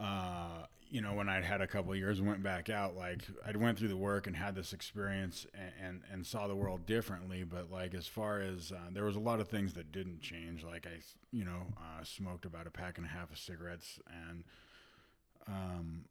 uh 0.00 0.66
you 0.90 1.00
know 1.00 1.14
when 1.14 1.28
i'd 1.28 1.44
had 1.44 1.60
a 1.60 1.66
couple 1.66 1.94
years 1.94 2.20
went 2.20 2.42
back 2.42 2.68
out 2.68 2.94
like 2.96 3.22
I'd 3.46 3.56
went 3.56 3.78
through 3.78 3.88
the 3.88 3.96
work 3.96 4.26
and 4.26 4.36
had 4.36 4.54
this 4.54 4.72
experience 4.72 5.46
and 5.54 5.72
and, 5.82 6.00
and 6.12 6.26
saw 6.26 6.46
the 6.46 6.54
world 6.56 6.86
differently. 6.86 7.44
But 7.44 7.70
like 7.70 7.94
as 7.94 8.06
far 8.06 8.40
as 8.40 8.72
uh, 8.72 8.90
there 8.92 9.04
was 9.04 9.16
a 9.16 9.20
lot 9.20 9.40
of 9.40 9.48
things 9.48 9.74
that 9.74 9.92
didn't 9.92 10.20
change. 10.20 10.64
Like 10.64 10.86
i 10.86 11.00
you 11.30 11.44
know 11.44 11.66
uh, 11.76 12.04
smoked 12.04 12.44
about 12.44 12.66
a 12.66 12.70
pack 12.70 12.98
and 12.98 13.06
a 13.06 13.10
half 13.10 13.30
of 13.30 13.38
cigarettes 13.38 13.98
and 14.28 14.44
um 15.46 16.04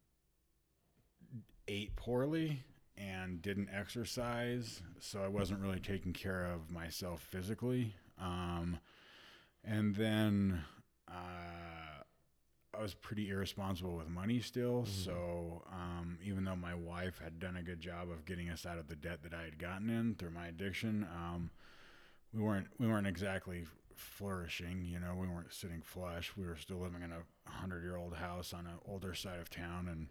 ate 1.67 1.95
poorly 1.95 2.61
and 2.97 3.41
didn't 3.41 3.69
exercise. 3.73 4.81
So 4.99 5.23
i 5.23 5.27
wasn't 5.27 5.61
really 5.61 5.79
taking 5.79 6.13
care 6.13 6.45
of 6.45 6.69
myself 6.71 7.21
physically. 7.21 7.95
Um 8.19 8.79
and 9.63 9.95
then 9.95 10.63
uh, 11.07 11.72
I 12.77 12.81
was 12.81 12.93
pretty 12.93 13.29
irresponsible 13.29 13.95
with 13.95 14.09
money 14.09 14.39
still. 14.39 14.85
So 14.85 15.63
um, 15.71 16.17
even 16.23 16.43
though 16.43 16.55
my 16.55 16.73
wife 16.73 17.19
had 17.23 17.39
done 17.39 17.57
a 17.57 17.63
good 17.63 17.79
job 17.79 18.09
of 18.09 18.25
getting 18.25 18.49
us 18.49 18.65
out 18.65 18.77
of 18.77 18.87
the 18.87 18.95
debt 18.95 19.21
that 19.23 19.33
I 19.33 19.43
had 19.43 19.59
gotten 19.59 19.89
in 19.89 20.15
through 20.15 20.31
my 20.31 20.47
addiction, 20.47 21.07
um, 21.15 21.51
we 22.33 22.41
weren't 22.41 22.67
we 22.79 22.87
weren't 22.87 23.07
exactly 23.07 23.65
flourishing. 23.95 24.85
You 24.85 24.99
know, 24.99 25.15
we 25.15 25.27
weren't 25.27 25.53
sitting 25.53 25.81
flush. 25.81 26.33
We 26.35 26.45
were 26.45 26.57
still 26.57 26.79
living 26.79 27.03
in 27.03 27.11
a 27.11 27.51
hundred 27.51 27.83
year 27.83 27.95
old 27.97 28.15
house 28.15 28.53
on 28.53 28.65
an 28.65 28.79
older 28.87 29.13
side 29.13 29.39
of 29.39 29.49
town, 29.49 29.87
and 29.87 30.07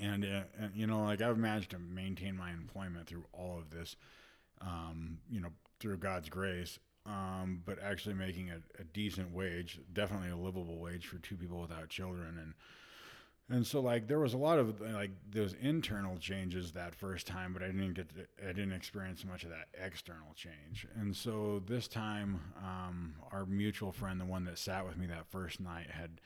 and, 0.00 0.24
uh, 0.24 0.42
and 0.58 0.74
you 0.74 0.86
know, 0.86 1.02
like 1.04 1.20
I've 1.20 1.38
managed 1.38 1.70
to 1.70 1.78
maintain 1.78 2.36
my 2.36 2.50
employment 2.50 3.06
through 3.06 3.24
all 3.32 3.58
of 3.58 3.70
this, 3.70 3.96
um, 4.60 5.18
you 5.30 5.40
know, 5.40 5.50
through 5.80 5.96
God's 5.96 6.28
grace. 6.28 6.78
Um, 7.10 7.62
but 7.64 7.82
actually 7.82 8.14
making 8.14 8.50
a, 8.50 8.58
a 8.78 8.84
decent 8.84 9.34
wage, 9.34 9.80
definitely 9.92 10.30
a 10.30 10.36
livable 10.36 10.78
wage 10.78 11.06
for 11.06 11.18
two 11.18 11.36
people 11.36 11.60
without 11.60 11.88
children, 11.88 12.38
and 12.38 12.54
and 13.50 13.66
so 13.66 13.80
like 13.80 14.06
there 14.06 14.20
was 14.20 14.32
a 14.32 14.38
lot 14.38 14.60
of 14.60 14.80
like 14.80 15.10
those 15.28 15.54
internal 15.60 16.16
changes 16.18 16.70
that 16.72 16.94
first 16.94 17.26
time, 17.26 17.52
but 17.52 17.62
I 17.62 17.66
didn't 17.66 17.94
get 17.94 18.08
to, 18.10 18.48
I 18.48 18.52
didn't 18.52 18.72
experience 18.72 19.24
much 19.24 19.42
of 19.42 19.50
that 19.50 19.66
external 19.84 20.32
change. 20.36 20.86
And 20.94 21.16
so 21.16 21.60
this 21.66 21.88
time, 21.88 22.40
um, 22.58 23.16
our 23.32 23.44
mutual 23.46 23.90
friend, 23.90 24.20
the 24.20 24.24
one 24.24 24.44
that 24.44 24.58
sat 24.58 24.86
with 24.86 24.96
me 24.96 25.06
that 25.06 25.26
first 25.30 25.58
night, 25.58 25.88
had 25.90 26.20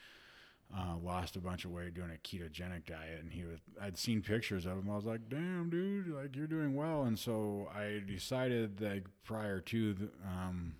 uh, 0.77 0.97
lost 1.03 1.37
a 1.37 1.41
bunch 1.41 1.65
of 1.65 1.71
weight 1.71 1.95
doing 1.95 2.11
a 2.11 2.27
ketogenic 2.27 2.87
diet, 2.87 3.21
and 3.21 3.33
he 3.33 3.45
was 3.45 3.61
I'd 3.81 3.97
seen 3.97 4.23
pictures 4.23 4.67
of 4.67 4.79
him. 4.79 4.91
I 4.91 4.97
was 4.97 5.05
like, 5.05 5.29
"Damn, 5.29 5.71
dude, 5.71 6.09
like 6.09 6.35
you're 6.35 6.47
doing 6.47 6.75
well." 6.75 7.05
And 7.05 7.19
so 7.19 7.69
I 7.75 8.03
decided 8.05 8.79
that 8.79 9.03
prior 9.25 9.61
to 9.61 9.95
the, 9.95 10.09
um, 10.27 10.75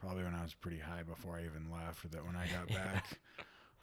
probably 0.00 0.24
when 0.24 0.34
I 0.34 0.42
was 0.42 0.54
pretty 0.54 0.78
high 0.78 1.02
before 1.02 1.36
I 1.36 1.44
even 1.44 1.70
left, 1.70 2.10
that 2.10 2.24
when 2.24 2.36
I 2.36 2.46
got 2.46 2.68
back. 2.74 3.20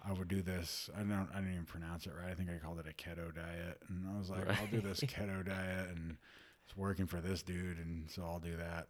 I 0.05 0.11
would 0.11 0.27
do 0.27 0.41
this. 0.41 0.89
I 0.97 0.99
don't. 0.99 1.29
I 1.33 1.37
didn't 1.37 1.53
even 1.53 1.65
pronounce 1.65 2.07
it 2.07 2.11
right. 2.19 2.29
I 2.29 2.33
think 2.33 2.49
I 2.49 2.57
called 2.57 2.77
it 2.79 2.85
a 2.89 2.93
keto 2.93 3.33
diet, 3.33 3.81
and 3.87 4.05
I 4.13 4.17
was 4.17 4.29
like, 4.29 4.45
right. 4.45 4.59
I'll 4.59 4.67
do 4.67 4.81
this 4.81 4.99
keto 4.99 5.45
diet, 5.45 5.91
and 5.95 6.17
it's 6.65 6.75
working 6.75 7.07
for 7.07 7.21
this 7.21 7.41
dude, 7.41 7.77
and 7.77 8.09
so 8.11 8.23
I'll 8.23 8.39
do 8.39 8.57
that. 8.57 8.87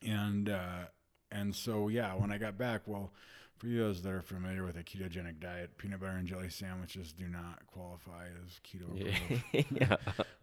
And 0.00 0.48
uh, 0.48 0.86
and 1.30 1.54
so 1.54 1.88
yeah, 1.88 2.14
when 2.14 2.32
I 2.32 2.38
got 2.38 2.56
back, 2.56 2.82
well, 2.86 3.12
for 3.62 3.68
you 3.68 3.78
those 3.78 4.02
that 4.02 4.12
are 4.12 4.22
familiar 4.22 4.64
with 4.64 4.76
a 4.76 4.82
ketogenic 4.82 5.38
diet, 5.38 5.78
peanut 5.78 6.00
butter 6.00 6.16
and 6.16 6.26
jelly 6.26 6.50
sandwiches 6.50 7.12
do 7.12 7.28
not 7.28 7.64
qualify 7.68 8.26
as 8.44 8.58
keto. 8.66 9.64
yeah. 9.80 9.96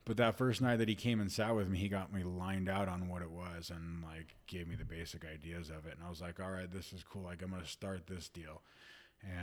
but 0.05 0.15
that 0.15 0.37
first 0.37 0.61
night 0.61 0.77
that 0.77 0.87
he 0.87 0.95
came 0.95 1.19
and 1.19 1.29
sat 1.29 1.53
with 1.53 1.67
me, 1.67 1.77
he 1.77 1.89
got 1.89 2.13
me 2.13 2.23
lined 2.23 2.69
out 2.69 2.87
on 2.87 3.09
what 3.09 3.21
it 3.21 3.29
was 3.29 3.71
and 3.71 4.01
like 4.01 4.37
gave 4.47 4.69
me 4.69 4.75
the 4.75 4.85
basic 4.85 5.25
ideas 5.25 5.69
of 5.69 5.85
it, 5.85 5.95
and 5.97 6.05
I 6.05 6.09
was 6.09 6.21
like, 6.21 6.39
all 6.39 6.49
right, 6.49 6.71
this 6.71 6.93
is 6.93 7.03
cool. 7.03 7.23
Like 7.23 7.41
I'm 7.43 7.51
gonna 7.51 7.65
start 7.65 8.07
this 8.07 8.29
deal 8.29 8.61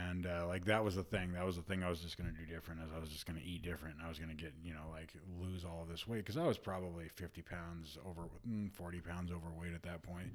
and 0.01 0.25
uh, 0.25 0.47
like 0.47 0.65
that 0.65 0.83
was 0.83 0.95
the 0.95 1.03
thing 1.03 1.33
that 1.33 1.45
was 1.45 1.55
the 1.55 1.61
thing 1.61 1.83
i 1.83 1.89
was 1.89 1.99
just 1.99 2.17
going 2.17 2.27
to 2.27 2.35
do 2.35 2.51
different 2.51 2.81
as 2.83 2.89
i 2.95 2.99
was 2.99 3.09
just 3.09 3.27
going 3.27 3.39
to 3.39 3.45
eat 3.45 3.61
different 3.61 3.95
and 3.95 4.03
i 4.03 4.09
was 4.09 4.17
going 4.17 4.35
to 4.35 4.35
get 4.35 4.51
you 4.63 4.73
know 4.73 4.89
like 4.91 5.13
lose 5.39 5.63
all 5.63 5.83
of 5.83 5.87
this 5.87 6.07
weight 6.07 6.25
because 6.25 6.35
i 6.35 6.47
was 6.47 6.57
probably 6.57 7.07
50 7.09 7.43
pounds 7.43 7.95
over 8.03 8.23
mm, 8.49 8.71
40 8.71 9.01
pounds 9.01 9.31
overweight 9.31 9.75
at 9.75 9.83
that 9.83 10.01
point 10.01 10.31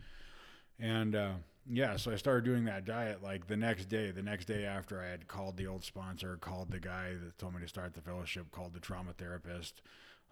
and 0.83 1.15
uh, 1.15 1.33
yeah 1.71 1.97
so 1.97 2.11
i 2.11 2.17
started 2.17 2.45
doing 2.45 2.65
that 2.65 2.85
diet 2.85 3.23
like 3.23 3.47
the 3.47 3.57
next 3.57 3.87
day 3.87 4.11
the 4.11 4.23
next 4.23 4.47
day 4.47 4.65
after 4.65 5.01
i 5.01 5.07
had 5.07 5.27
called 5.29 5.57
the 5.57 5.67
old 5.67 5.85
sponsor 5.85 6.37
called 6.41 6.71
the 6.71 6.81
guy 6.81 7.13
that 7.23 7.39
told 7.39 7.55
me 7.55 7.61
to 7.61 7.69
start 7.69 7.95
the 7.95 8.01
fellowship 8.01 8.51
called 8.51 8.75
the 8.75 8.81
trauma 8.81 9.13
therapist 9.13 9.81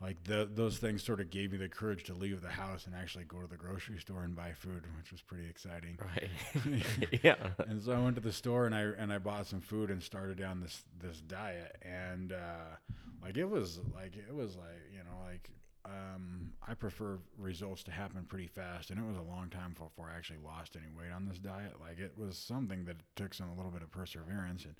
like 0.01 0.23
the, 0.25 0.49
those 0.55 0.79
things 0.79 1.03
sort 1.03 1.21
of 1.21 1.29
gave 1.29 1.53
me 1.53 1.59
the 1.59 1.69
courage 1.69 2.05
to 2.05 2.15
leave 2.15 2.41
the 2.41 2.49
house 2.49 2.87
and 2.87 2.95
actually 2.95 3.25
go 3.25 3.39
to 3.41 3.47
the 3.47 3.57
grocery 3.57 3.99
store 3.99 4.23
and 4.23 4.35
buy 4.35 4.53
food, 4.53 4.85
which 4.97 5.13
was 5.13 5.21
pretty 5.21 5.47
exciting. 5.47 5.99
Right. 6.01 6.81
yeah. 7.23 7.35
And 7.69 7.83
so 7.83 7.93
I 7.93 7.99
went 7.99 8.17
to 8.17 8.23
the 8.23 8.33
store 8.33 8.65
and 8.65 8.75
I 8.75 8.81
and 8.99 9.13
I 9.13 9.19
bought 9.19 9.47
some 9.47 9.61
food 9.61 9.91
and 9.91 10.03
started 10.03 10.39
down 10.39 10.61
this 10.61 10.85
this 10.99 11.21
diet 11.21 11.77
and 11.83 12.33
uh, 12.33 12.77
like 13.23 13.37
it 13.37 13.45
was 13.45 13.79
like 13.95 14.17
it 14.17 14.35
was 14.35 14.57
like 14.57 14.91
you 14.91 15.01
know 15.01 15.27
like 15.27 15.51
um, 15.85 16.53
I 16.67 16.75
prefer 16.75 17.19
results 17.39 17.83
to 17.85 17.91
happen 17.91 18.25
pretty 18.29 18.47
fast, 18.47 18.91
and 18.91 18.99
it 18.99 19.07
was 19.07 19.17
a 19.17 19.23
long 19.23 19.49
time 19.49 19.75
before 19.79 20.11
I 20.13 20.17
actually 20.17 20.41
lost 20.45 20.77
any 20.77 20.91
weight 20.97 21.13
on 21.15 21.27
this 21.27 21.39
diet. 21.39 21.81
Like 21.81 21.99
it 21.99 22.13
was 22.17 22.37
something 22.37 22.85
that 22.85 22.97
took 23.17 23.35
some 23.35 23.49
a 23.51 23.55
little 23.55 23.71
bit 23.71 23.83
of 23.83 23.91
perseverance 23.91 24.65
and 24.65 24.75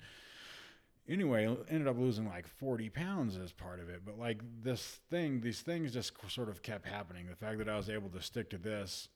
anyway, 1.09 1.45
ended 1.69 1.87
up 1.87 1.97
losing 1.97 2.27
like 2.27 2.47
40 2.47 2.89
pounds 2.89 3.37
as 3.37 3.51
part 3.51 3.79
of 3.79 3.89
it. 3.89 4.01
But 4.05 4.17
like 4.17 4.41
this 4.63 4.99
thing, 5.09 5.41
these 5.41 5.61
things 5.61 5.93
just 5.93 6.13
sort 6.29 6.49
of 6.49 6.61
kept 6.61 6.87
happening. 6.87 7.27
The 7.27 7.35
fact 7.35 7.57
that 7.59 7.69
I 7.69 7.77
was 7.77 7.89
able 7.89 8.09
to 8.09 8.21
stick 8.21 8.49
to 8.51 8.57
this, 8.57 9.09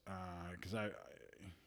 because 0.51 0.73
uh, 0.73 0.77
I, 0.77 0.85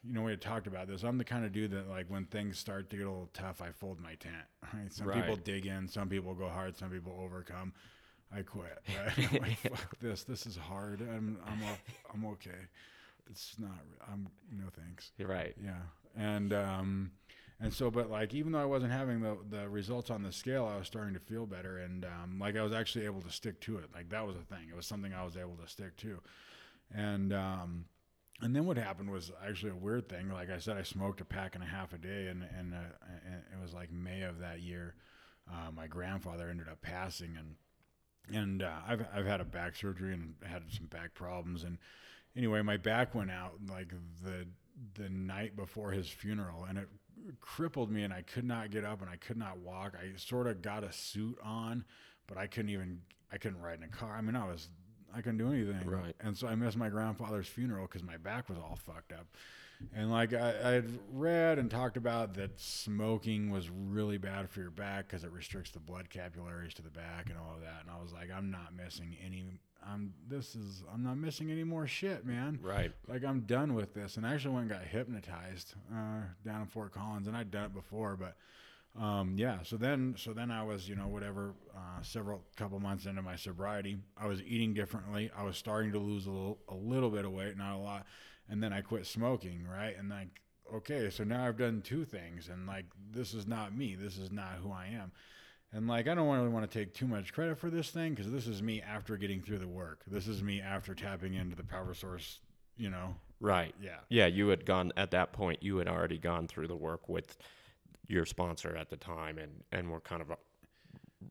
you 0.03 0.13
know, 0.13 0.23
we 0.23 0.31
had 0.31 0.41
talked 0.41 0.67
about 0.67 0.87
this. 0.87 1.03
I'm 1.03 1.17
the 1.17 1.23
kind 1.23 1.45
of 1.45 1.51
dude 1.51 1.71
that 1.71 1.89
like 1.89 2.05
when 2.09 2.25
things 2.25 2.57
start 2.57 2.89
to 2.91 2.97
get 2.97 3.05
a 3.05 3.09
little 3.09 3.29
tough, 3.33 3.61
I 3.61 3.71
fold 3.71 3.99
my 3.99 4.15
tent. 4.15 4.35
Right? 4.73 4.93
Some 4.93 5.07
right. 5.07 5.19
people 5.19 5.35
dig 5.35 5.65
in, 5.65 5.87
some 5.87 6.09
people 6.09 6.35
go 6.35 6.47
hard, 6.47 6.77
some 6.77 6.91
people 6.91 7.19
overcome. 7.23 7.73
I 8.35 8.41
quit. 8.41 8.77
Right? 9.17 9.33
I'm 9.33 9.41
like, 9.41 9.57
fuck 9.59 9.99
this. 9.99 10.23
This 10.23 10.45
is 10.45 10.55
hard. 10.57 11.01
I'm 11.01 11.37
I'm 11.45 11.59
I'm 12.13 12.25
okay. 12.33 12.67
It's 13.29 13.55
not. 13.59 13.79
I'm 14.11 14.27
no 14.51 14.65
thanks. 14.75 15.11
You're 15.17 15.27
right. 15.27 15.55
Yeah. 15.63 15.81
And 16.15 16.53
um, 16.53 17.11
and 17.61 17.73
so, 17.73 17.91
but 17.91 18.09
like, 18.09 18.33
even 18.33 18.53
though 18.53 18.61
I 18.61 18.65
wasn't 18.65 18.93
having 18.93 19.21
the, 19.21 19.37
the 19.49 19.67
results 19.67 20.09
on 20.09 20.23
the 20.23 20.31
scale, 20.31 20.65
I 20.65 20.77
was 20.77 20.87
starting 20.87 21.13
to 21.13 21.19
feel 21.19 21.45
better. 21.45 21.79
And 21.79 22.05
um, 22.05 22.39
like, 22.39 22.55
I 22.55 22.61
was 22.61 22.71
actually 22.71 23.05
able 23.05 23.21
to 23.21 23.31
stick 23.31 23.59
to 23.61 23.77
it. 23.77 23.89
Like, 23.93 24.09
that 24.09 24.25
was 24.25 24.37
a 24.37 24.55
thing. 24.55 24.69
It 24.69 24.75
was 24.75 24.85
something 24.85 25.13
I 25.13 25.25
was 25.25 25.35
able 25.35 25.57
to 25.57 25.67
stick 25.67 25.97
to. 25.97 26.19
And, 26.95 27.33
um, 27.33 27.85
and 28.41 28.55
then 28.55 28.65
what 28.65 28.77
happened 28.77 29.11
was 29.11 29.31
actually 29.45 29.73
a 29.73 29.75
weird 29.75 30.07
thing. 30.07 30.31
Like 30.31 30.49
I 30.49 30.59
said, 30.59 30.77
I 30.77 30.83
smoked 30.83 31.19
a 31.19 31.25
pack 31.25 31.55
and 31.55 31.63
a 31.63 31.67
half 31.67 31.91
a 31.91 31.97
day, 31.97 32.27
and 32.27 32.43
and, 32.57 32.73
uh, 32.73 32.77
and 33.25 33.43
it 33.53 33.61
was 33.61 33.73
like 33.73 33.91
May 33.91 34.21
of 34.21 34.39
that 34.39 34.61
year. 34.61 34.95
Uh, 35.51 35.71
my 35.75 35.87
grandfather 35.87 36.47
ended 36.49 36.69
up 36.69 36.81
passing, 36.81 37.35
and 37.37 37.55
and 38.33 38.63
uh, 38.63 38.71
I've 38.87 39.05
I've 39.13 39.25
had 39.25 39.41
a 39.41 39.45
back 39.45 39.75
surgery 39.75 40.13
and 40.13 40.33
had 40.43 40.63
some 40.71 40.85
back 40.87 41.13
problems, 41.13 41.63
and 41.63 41.77
anyway, 42.35 42.61
my 42.61 42.77
back 42.77 43.15
went 43.15 43.31
out 43.31 43.53
like 43.69 43.91
the 44.23 44.47
the 44.95 45.09
night 45.09 45.55
before 45.55 45.91
his 45.91 46.09
funeral, 46.09 46.65
and 46.65 46.77
it 46.77 46.87
crippled 47.39 47.91
me 47.91 48.03
and 48.03 48.13
I 48.13 48.21
could 48.21 48.45
not 48.45 48.71
get 48.71 48.85
up 48.85 49.01
and 49.01 49.09
I 49.09 49.17
could 49.17 49.37
not 49.37 49.59
walk. 49.59 49.95
I 49.99 50.17
sort 50.17 50.47
of 50.47 50.61
got 50.61 50.83
a 50.83 50.91
suit 50.91 51.37
on, 51.43 51.85
but 52.27 52.37
I 52.37 52.47
couldn't 52.47 52.71
even 52.71 53.01
I 53.31 53.37
couldn't 53.37 53.61
ride 53.61 53.77
in 53.77 53.83
a 53.83 53.87
car. 53.87 54.15
I 54.15 54.21
mean, 54.21 54.35
I 54.35 54.45
was 54.47 54.69
I 55.13 55.21
couldn't 55.21 55.37
do 55.37 55.51
anything. 55.51 55.81
Right. 55.85 56.15
And 56.21 56.37
so 56.37 56.47
I 56.47 56.55
missed 56.55 56.77
my 56.77 56.89
grandfather's 56.89 57.47
funeral 57.47 57.87
because 57.87 58.03
my 58.03 58.17
back 58.17 58.49
was 58.49 58.57
all 58.57 58.77
fucked 58.85 59.11
up. 59.11 59.27
And 59.95 60.11
like 60.11 60.33
I, 60.33 60.71
had 60.71 60.99
read 61.11 61.57
and 61.57 61.71
talked 61.71 61.97
about 61.97 62.33
that 62.35 62.59
smoking 62.59 63.49
was 63.49 63.69
really 63.69 64.17
bad 64.17 64.49
for 64.49 64.59
your 64.61 64.71
back 64.71 65.07
because 65.07 65.23
it 65.23 65.31
restricts 65.31 65.71
the 65.71 65.79
blood 65.79 66.09
capillaries 66.09 66.73
to 66.75 66.81
the 66.81 66.89
back 66.89 67.29
and 67.29 67.37
all 67.37 67.55
of 67.55 67.61
that. 67.61 67.81
And 67.81 67.89
I 67.89 68.01
was 68.01 68.11
like, 68.11 68.29
I'm 68.35 68.51
not 68.51 68.75
missing 68.75 69.15
any 69.25 69.45
I'm 69.87 70.13
this 70.27 70.55
is 70.55 70.83
I'm 70.93 71.03
not 71.03 71.17
missing 71.17 71.51
any 71.51 71.63
more 71.63 71.87
shit, 71.87 72.25
man. 72.25 72.59
Right. 72.61 72.91
Like 73.07 73.23
I'm 73.23 73.41
done 73.41 73.73
with 73.73 73.93
this. 73.93 74.17
And 74.17 74.25
I 74.25 74.33
actually 74.33 74.55
went 74.55 74.69
and 74.69 74.79
got 74.79 74.87
hypnotized 74.87 75.75
uh, 75.91 76.21
down 76.45 76.61
in 76.61 76.67
Fort 76.67 76.93
Collins, 76.93 77.27
and 77.27 77.35
I'd 77.35 77.51
done 77.51 77.65
it 77.65 77.73
before, 77.73 78.17
but 78.17 78.35
um, 78.99 79.35
yeah. 79.37 79.59
So 79.63 79.77
then, 79.77 80.15
so 80.17 80.33
then 80.33 80.51
I 80.51 80.63
was, 80.63 80.89
you 80.89 80.95
know, 80.95 81.07
whatever, 81.07 81.53
uh, 81.75 82.01
several 82.01 82.41
couple 82.55 82.79
months 82.79 83.05
into 83.05 83.21
my 83.21 83.35
sobriety, 83.35 83.97
I 84.17 84.27
was 84.27 84.41
eating 84.43 84.73
differently. 84.73 85.31
I 85.37 85.43
was 85.43 85.57
starting 85.57 85.91
to 85.93 85.99
lose 85.99 86.25
a 86.25 86.31
little, 86.31 86.59
a 86.67 86.75
little 86.75 87.09
bit 87.09 87.25
of 87.25 87.31
weight, 87.31 87.57
not 87.57 87.75
a 87.75 87.77
lot, 87.77 88.05
and 88.49 88.61
then 88.61 88.73
I 88.73 88.81
quit 88.81 89.05
smoking, 89.05 89.65
right? 89.69 89.95
And 89.97 90.09
like, 90.09 90.41
okay, 90.73 91.09
so 91.09 91.23
now 91.23 91.47
I've 91.47 91.57
done 91.57 91.81
two 91.81 92.05
things, 92.05 92.49
and 92.49 92.67
like, 92.67 92.85
this 93.11 93.33
is 93.33 93.47
not 93.47 93.75
me. 93.75 93.95
This 93.95 94.17
is 94.17 94.31
not 94.31 94.55
who 94.61 94.71
I 94.71 94.87
am. 94.87 95.11
And 95.71 95.87
like, 95.87 96.07
I 96.07 96.15
don't 96.15 96.27
really 96.35 96.49
want 96.49 96.69
to 96.69 96.79
take 96.79 96.93
too 96.93 97.07
much 97.07 97.31
credit 97.31 97.57
for 97.59 97.69
this 97.69 97.91
thing 97.91 98.15
because 98.15 98.31
this 98.31 98.47
is 98.47 98.61
me 98.61 98.81
after 98.81 99.17
getting 99.17 99.41
through 99.41 99.59
the 99.59 99.67
work. 99.67 100.01
This 100.07 100.27
is 100.27 100.41
me 100.41 100.61
after 100.61 100.95
tapping 100.95 101.35
into 101.35 101.55
the 101.55 101.63
power 101.63 101.93
source, 101.93 102.39
you 102.75 102.89
know? 102.89 103.15
Right. 103.39 103.75
Yeah. 103.81 103.99
Yeah. 104.09 104.25
You 104.25 104.47
had 104.47 104.65
gone, 104.65 104.91
at 104.97 105.11
that 105.11 105.31
point, 105.31 105.61
you 105.61 105.77
had 105.77 105.87
already 105.87 106.17
gone 106.17 106.47
through 106.47 106.67
the 106.67 106.75
work 106.75 107.07
with 107.07 107.37
your 108.07 108.25
sponsor 108.25 108.75
at 108.75 108.89
the 108.89 108.97
time 108.97 109.37
and, 109.37 109.63
and 109.71 109.91
we're 109.91 109.99
kind 109.99 110.23
of 110.23 110.31
uh, 110.31 110.35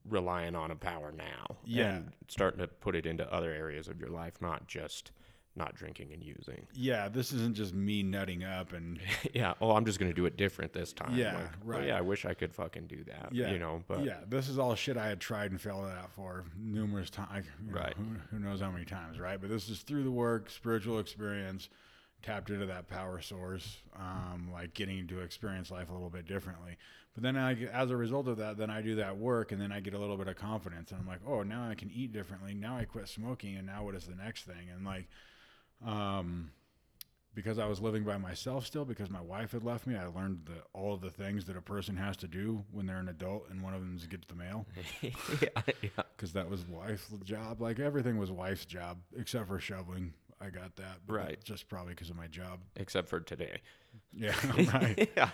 relying 0.09 0.55
on 0.55 0.71
a 0.71 0.77
power 0.77 1.13
now. 1.13 1.57
Yeah. 1.65 1.99
starting 2.29 2.61
to 2.61 2.69
put 2.69 2.95
it 2.95 3.07
into 3.07 3.31
other 3.33 3.53
areas 3.53 3.89
of 3.89 3.99
your 3.99 4.11
life, 4.11 4.35
not 4.41 4.69
just 4.69 5.11
not 5.59 5.75
drinking 5.75 6.13
and 6.13 6.23
using. 6.23 6.67
Yeah, 6.73 7.09
this 7.09 7.33
isn't 7.33 7.55
just 7.55 7.75
me 7.75 8.03
nutting 8.03 8.45
up 8.45 8.73
and 8.73 8.99
yeah. 9.35 9.55
Oh, 9.61 9.73
I'm 9.73 9.85
just 9.85 9.99
gonna 9.99 10.15
do 10.15 10.25
it 10.27 10.37
different 10.37 10.73
this 10.73 10.93
time. 10.93 11.15
Yeah, 11.15 11.35
like, 11.35 11.45
right. 11.65 11.83
Oh, 11.83 11.87
yeah, 11.87 11.99
I 11.99 12.01
wish 12.01 12.25
I 12.25 12.33
could 12.33 12.55
fucking 12.55 12.87
do 12.87 13.05
that. 13.05 13.29
Yeah, 13.33 13.51
you 13.51 13.59
know. 13.59 13.83
But 13.87 14.05
yeah, 14.05 14.19
this 14.29 14.49
is 14.49 14.59
all 14.59 14.75
shit 14.75 14.97
I 14.97 15.09
had 15.09 15.21
tried 15.21 15.51
and 15.51 15.61
failed 15.61 15.87
at 15.87 16.11
for 16.13 16.45
numerous 16.57 17.11
times. 17.11 17.47
Right. 17.69 17.99
Know, 17.99 18.05
who, 18.31 18.37
who, 18.37 18.45
knows 18.45 18.61
how 18.61 18.71
many 18.71 18.85
times, 18.85 19.19
right? 19.19 19.41
But 19.41 19.51
this 19.51 19.69
is 19.69 19.81
through 19.81 20.05
the 20.05 20.11
work, 20.11 20.49
spiritual 20.49 20.99
experience, 20.99 21.69
tapped 22.23 22.51
into 22.51 22.67
that 22.67 22.89
power 22.89 23.21
source, 23.21 23.79
um, 23.97 24.49
like 24.53 24.75
getting 24.75 25.07
to 25.09 25.21
experience 25.21 25.71
life 25.71 25.91
a 25.91 25.93
little 25.93 26.11
bit 26.11 26.27
differently. 26.27 26.77
But 27.15 27.23
then, 27.23 27.37
I, 27.37 27.65
as 27.73 27.91
a 27.91 27.97
result 27.97 28.29
of 28.29 28.37
that, 28.37 28.57
then 28.59 28.71
I 28.71 28.81
do 28.81 28.95
that 28.97 29.17
work, 29.17 29.51
and 29.51 29.61
then 29.61 29.73
I 29.73 29.81
get 29.81 29.93
a 29.93 29.99
little 29.99 30.17
bit 30.17 30.29
of 30.29 30.37
confidence, 30.37 30.93
and 30.93 31.01
I'm 31.01 31.07
like, 31.09 31.21
oh, 31.27 31.43
now 31.43 31.69
I 31.69 31.75
can 31.75 31.91
eat 31.91 32.13
differently. 32.13 32.55
Now 32.55 32.77
I 32.77 32.85
quit 32.85 33.09
smoking, 33.09 33.57
and 33.57 33.67
now 33.67 33.83
what 33.83 33.97
is 33.97 34.05
the 34.05 34.15
next 34.15 34.45
thing? 34.45 34.69
And 34.73 34.85
like 34.85 35.09
um, 35.87 36.51
because 37.35 37.59
I 37.59 37.67
was 37.67 37.81
living 37.81 38.03
by 38.05 38.17
myself 38.19 38.67
still, 38.67 38.85
because 38.85 39.11
my 39.11 39.21
wife 39.21 39.53
had 39.53 39.63
left 39.63 39.87
me, 39.87 39.95
I 39.97 40.07
learned 40.07 40.41
the, 40.47 40.63
all 40.73 40.93
of 40.95 41.01
the 41.01 41.11
things 41.11 41.45
that 41.45 41.57
a 41.57 41.61
person 41.63 41.97
has 41.97 42.17
to 42.19 42.27
do 42.27 42.65
when 42.73 42.87
they're 42.87 42.97
an 42.99 43.09
adult, 43.09 43.47
and 43.51 43.63
one 43.63 43.75
of 43.75 43.81
them 43.81 43.95
is 43.97 44.07
get 44.07 44.27
the 44.27 44.35
mail. 44.35 44.67
yeah, 45.03 45.49
Because 46.17 46.33
that 46.33 46.51
was 46.51 46.67
wife's 46.67 47.09
job. 47.25 47.61
Like 47.61 47.79
everything 47.79 48.19
was 48.19 48.33
wife's 48.33 48.65
job, 48.65 48.99
except 49.17 49.47
for 49.47 49.61
shoveling. 49.61 50.15
I 50.41 50.51
got 50.51 50.77
that. 50.77 50.99
right. 51.07 51.39
Just 51.45 51.69
probably 51.69 51.95
because 51.95 52.11
of 52.11 52.17
my 52.17 52.27
job. 52.29 52.61
Except 52.77 53.09
for 53.09 53.21
today. 53.21 53.61
Yeah. 54.13 54.35
Right. 54.73 55.11
yeah. 55.17 55.31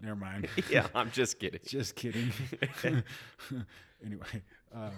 Never 0.00 0.16
mind. 0.16 0.48
yeah, 0.70 0.88
I'm 0.94 1.10
just 1.12 1.38
kidding. 1.38 1.60
Just 1.64 1.94
kidding. 1.94 2.32
anyway, 4.04 4.42
uh, 4.74 4.90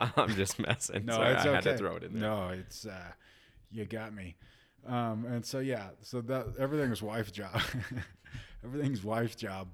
I'm 0.16 0.34
just 0.34 0.58
messing. 0.58 1.04
no, 1.06 1.14
Sorry, 1.14 1.32
it's 1.34 1.44
I 1.44 1.48
okay. 1.48 1.54
had 1.54 1.64
to 1.64 1.76
throw 1.78 1.96
it 1.96 2.04
in 2.04 2.12
there. 2.14 2.30
No, 2.30 2.48
it's 2.48 2.86
uh, 2.86 3.12
you 3.70 3.84
got 3.84 4.14
me. 4.14 4.36
Um, 4.86 5.24
and 5.26 5.44
so 5.44 5.60
yeah, 5.60 5.90
so 6.02 6.20
that 6.22 6.54
everything 6.58 6.90
was 6.90 7.02
wife's 7.02 7.30
job. 7.32 7.60
Everything's 8.64 9.04
wife's 9.04 9.36
job. 9.36 9.68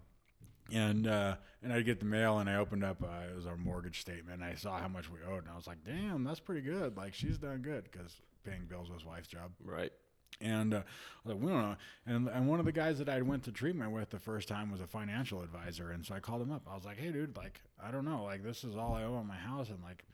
And 0.73 1.07
uh, 1.07 1.37
and 1.63 1.73
I 1.73 1.81
get 1.81 1.99
the 1.99 2.07
mail 2.07 2.39
and 2.39 2.49
I 2.51 2.57
opened 2.57 2.85
up 2.85 3.03
uh, 3.03 3.31
it 3.31 3.35
was 3.35 3.47
our 3.47 3.57
mortgage 3.57 4.01
statement 4.01 4.43
and 4.43 4.45
I 4.45 4.55
saw 4.55 4.79
how 4.79 4.89
much 4.89 5.11
we 5.11 5.19
owed 5.27 5.45
and 5.45 5.51
I 5.53 5.57
was 5.57 5.67
like, 5.67 5.79
damn, 5.85 6.25
that's 6.25 6.41
pretty 6.41 6.61
good. 6.61 6.97
Like 6.97 7.15
she's 7.15 7.39
done 7.39 7.63
good 7.63 7.85
because 7.91 8.21
paying 8.45 8.67
bills 8.69 8.91
was 8.91 9.05
wife's 9.05 9.29
job. 9.29 9.53
Right. 9.65 9.93
And 10.41 10.73
uh, 10.73 10.79
I 10.79 10.81
was 11.25 11.35
like, 11.35 11.43
we 11.43 11.51
don't 11.51 11.63
know. 11.63 11.77
And, 12.07 12.29
and 12.29 12.49
one 12.49 12.61
of 12.61 12.67
the 12.67 12.73
guys 12.73 12.99
that 12.99 13.09
I 13.09 13.21
went 13.23 13.43
to 13.45 13.53
treatment 13.53 13.91
with 13.91 14.11
the 14.11 14.21
first 14.21 14.47
time 14.47 14.71
was 14.71 14.81
a 14.81 14.87
financial 14.87 15.43
advisor. 15.43 15.91
And 15.91 16.07
so 16.07 16.15
I 16.15 16.21
called 16.21 16.43
him 16.43 16.53
up. 16.53 16.63
I 16.71 16.75
was 16.75 16.85
like, 16.85 16.97
hey, 16.97 17.11
dude, 17.11 17.37
like, 17.37 17.61
I 17.83 17.91
don't 17.91 18.05
know. 18.05 18.23
Like, 18.25 18.45
this 18.45 18.63
is 18.63 18.77
all 18.77 18.95
I 18.95 19.03
owe 19.03 19.15
on 19.15 19.27
my 19.27 19.37
house. 19.37 19.69
And, 19.69 19.83
like, 19.83 20.05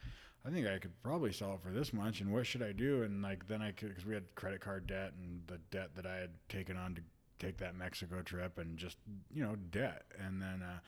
I 0.47 0.51
think 0.51 0.67
I 0.67 0.79
could 0.79 0.93
probably 1.03 1.33
sell 1.33 1.55
it 1.55 1.61
for 1.63 1.71
this 1.71 1.93
much. 1.93 2.21
And 2.21 2.33
what 2.33 2.47
should 2.47 2.63
I 2.63 2.73
do? 2.73 3.03
And, 3.03 3.23
like, 3.23 3.47
then 3.49 3.61
I 3.61 3.73
could, 3.73 3.91
because 3.91 4.07
we 4.07 4.15
had 4.15 4.35
credit 4.35 4.61
card 4.61 4.87
debt 4.87 5.13
and 5.21 5.43
the 5.47 5.59
debt 5.71 5.91
that 5.97 6.07
I 6.07 6.17
had 6.17 6.31
taken 6.49 6.77
on 6.77 6.95
to 6.95 7.03
take 7.39 7.59
that 7.59 7.77
Mexico 7.77 8.23
trip 8.23 8.59
and 8.59 8.79
just, 8.79 8.97
you 9.31 9.43
know, 9.43 9.57
debt. 9.71 10.05
And 10.19 10.41
then, 10.41 10.63
uh, 10.63 10.79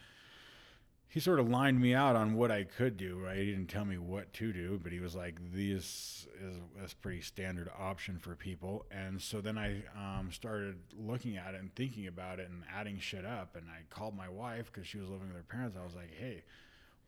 he 1.08 1.20
sort 1.20 1.38
of 1.38 1.48
lined 1.48 1.80
me 1.80 1.94
out 1.94 2.16
on 2.16 2.34
what 2.34 2.50
I 2.50 2.64
could 2.64 2.96
do. 2.96 3.18
Right? 3.18 3.38
He 3.38 3.46
didn't 3.46 3.68
tell 3.68 3.84
me 3.84 3.98
what 3.98 4.32
to 4.34 4.52
do, 4.52 4.78
but 4.82 4.92
he 4.92 5.00
was 5.00 5.14
like, 5.14 5.38
"This 5.52 6.26
is 6.42 6.56
a 6.82 6.94
pretty 6.96 7.20
standard 7.20 7.70
option 7.78 8.18
for 8.18 8.34
people." 8.34 8.86
And 8.90 9.20
so 9.20 9.40
then 9.40 9.56
I 9.56 9.82
um, 9.96 10.30
started 10.32 10.76
looking 10.96 11.36
at 11.36 11.54
it 11.54 11.60
and 11.60 11.74
thinking 11.74 12.06
about 12.06 12.38
it 12.38 12.48
and 12.50 12.62
adding 12.74 12.98
shit 12.98 13.24
up. 13.24 13.56
And 13.56 13.66
I 13.70 13.82
called 13.90 14.16
my 14.16 14.28
wife 14.28 14.70
because 14.72 14.86
she 14.86 14.98
was 14.98 15.08
living 15.08 15.28
with 15.28 15.36
her 15.36 15.42
parents. 15.44 15.76
I 15.80 15.84
was 15.84 15.94
like, 15.94 16.12
"Hey, 16.18 16.42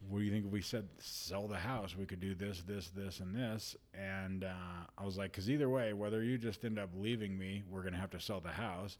what 0.09 0.21
do 0.21 0.25
you 0.25 0.31
think 0.31 0.47
if 0.47 0.53
we 0.53 0.63
said 0.63 0.89
sell 0.99 1.49
the 1.49 1.57
house? 1.57 1.97
We 1.97 2.07
could 2.07 2.21
do 2.21 2.35
this, 2.35 2.63
this, 2.67 2.89
this, 2.91 3.21
and 3.21 3.35
this." 3.35 3.77
And 3.93 4.45
uh, 4.45 4.87
I 4.97 5.05
was 5.05 5.19
like, 5.19 5.33
"Because 5.33 5.51
either 5.51 5.69
way, 5.69 5.93
whether 5.93 6.23
you 6.23 6.39
just 6.39 6.65
end 6.65 6.79
up 6.79 6.91
leaving 6.97 7.37
me, 7.37 7.63
we're 7.69 7.83
gonna 7.83 7.99
have 7.99 8.11
to 8.11 8.21
sell 8.21 8.41
the 8.41 8.49
house." 8.49 8.97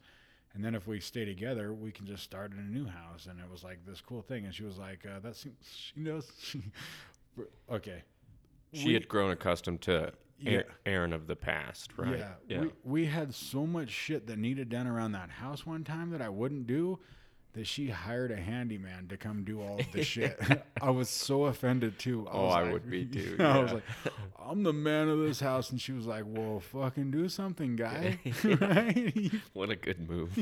And 0.53 0.63
then 0.65 0.73
if 0.75 0.87
we 0.87 0.99
stay 0.99 1.25
together, 1.25 1.73
we 1.73 1.91
can 1.91 2.05
just 2.07 2.23
start 2.23 2.51
in 2.51 2.57
a 2.59 2.61
new 2.63 2.85
house. 2.87 3.27
And 3.29 3.39
it 3.39 3.49
was 3.51 3.63
like 3.63 3.85
this 3.85 4.01
cool 4.01 4.21
thing. 4.21 4.45
And 4.45 4.53
she 4.53 4.63
was 4.63 4.77
like, 4.77 5.05
uh, 5.05 5.19
"That 5.19 5.35
seems 5.35 5.55
she 5.93 5.99
knows." 5.99 6.31
okay. 7.71 8.03
She 8.73 8.87
We- 8.87 8.93
had 8.93 9.07
grown 9.07 9.31
accustomed 9.31 9.81
to 9.83 10.11
Yeah. 10.39 10.61
Aaron 10.85 11.11
of 11.13 11.27
the 11.27 11.35
past, 11.35 11.91
right? 11.97 12.23
Yeah. 12.47 12.61
We, 12.61 12.71
we 12.83 13.05
had 13.05 13.33
so 13.33 13.65
much 13.67 13.89
shit 13.89 14.25
that 14.27 14.37
needed 14.39 14.69
done 14.69 14.87
around 14.87 15.11
that 15.13 15.29
house 15.29 15.65
one 15.65 15.83
time 15.83 16.11
that 16.11 16.21
I 16.21 16.29
wouldn't 16.29 16.65
do 16.67 16.99
that 17.53 17.65
she 17.65 17.89
hired 17.89 18.31
a 18.31 18.35
handyman 18.37 19.07
to 19.07 19.17
come 19.17 19.43
do 19.43 19.61
all 19.61 19.79
of 19.79 19.91
the 19.91 20.03
shit. 20.03 20.39
I 20.81 20.91
was 20.91 21.09
so 21.09 21.45
offended 21.45 21.97
too. 21.99 22.27
Oh, 22.31 22.45
was 22.45 22.55
I 22.55 22.61
like- 22.63 22.73
would 22.73 22.89
be 22.89 23.05
too, 23.07 23.37
I 23.39 23.59
was 23.59 23.73
like, 23.73 23.83
I'm 24.39 24.63
the 24.63 24.73
man 24.73 25.09
of 25.09 25.19
this 25.19 25.39
house. 25.39 25.71
And 25.71 25.81
she 25.81 25.91
was 25.91 26.05
like, 26.05 26.23
well, 26.27 26.59
fucking 26.59 27.11
do 27.11 27.27
something, 27.29 27.75
guy. 27.75 28.19
right? 28.61 29.31
what 29.53 29.69
a 29.69 29.75
good 29.75 30.07
move. 30.09 30.37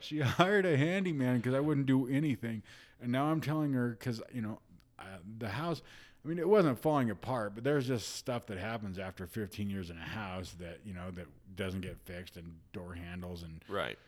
she 0.00 0.20
hired 0.20 0.66
a 0.66 0.76
handyman 0.76 1.38
because 1.38 1.54
I 1.54 1.60
wouldn't 1.60 1.86
do 1.86 2.06
anything, 2.08 2.62
and 3.00 3.10
now 3.12 3.26
I'm 3.26 3.40
telling 3.40 3.72
her 3.72 3.90
because 3.98 4.22
you 4.32 4.40
know 4.42 4.58
uh, 4.98 5.04
the 5.38 5.48
house. 5.48 5.82
I 6.24 6.28
mean, 6.28 6.38
it 6.38 6.46
wasn't 6.46 6.78
falling 6.78 7.08
apart, 7.08 7.54
but 7.54 7.64
there's 7.64 7.86
just 7.86 8.16
stuff 8.16 8.44
that 8.48 8.58
happens 8.58 8.98
after 8.98 9.26
15 9.26 9.70
years 9.70 9.88
in 9.88 9.96
a 9.96 10.00
house 10.02 10.54
that 10.60 10.80
you 10.84 10.92
know 10.92 11.10
that 11.12 11.24
doesn't 11.56 11.80
get 11.80 11.98
fixed, 12.04 12.36
and 12.36 12.56
door 12.74 12.92
handles 12.94 13.42
and 13.42 13.62
right. 13.68 13.98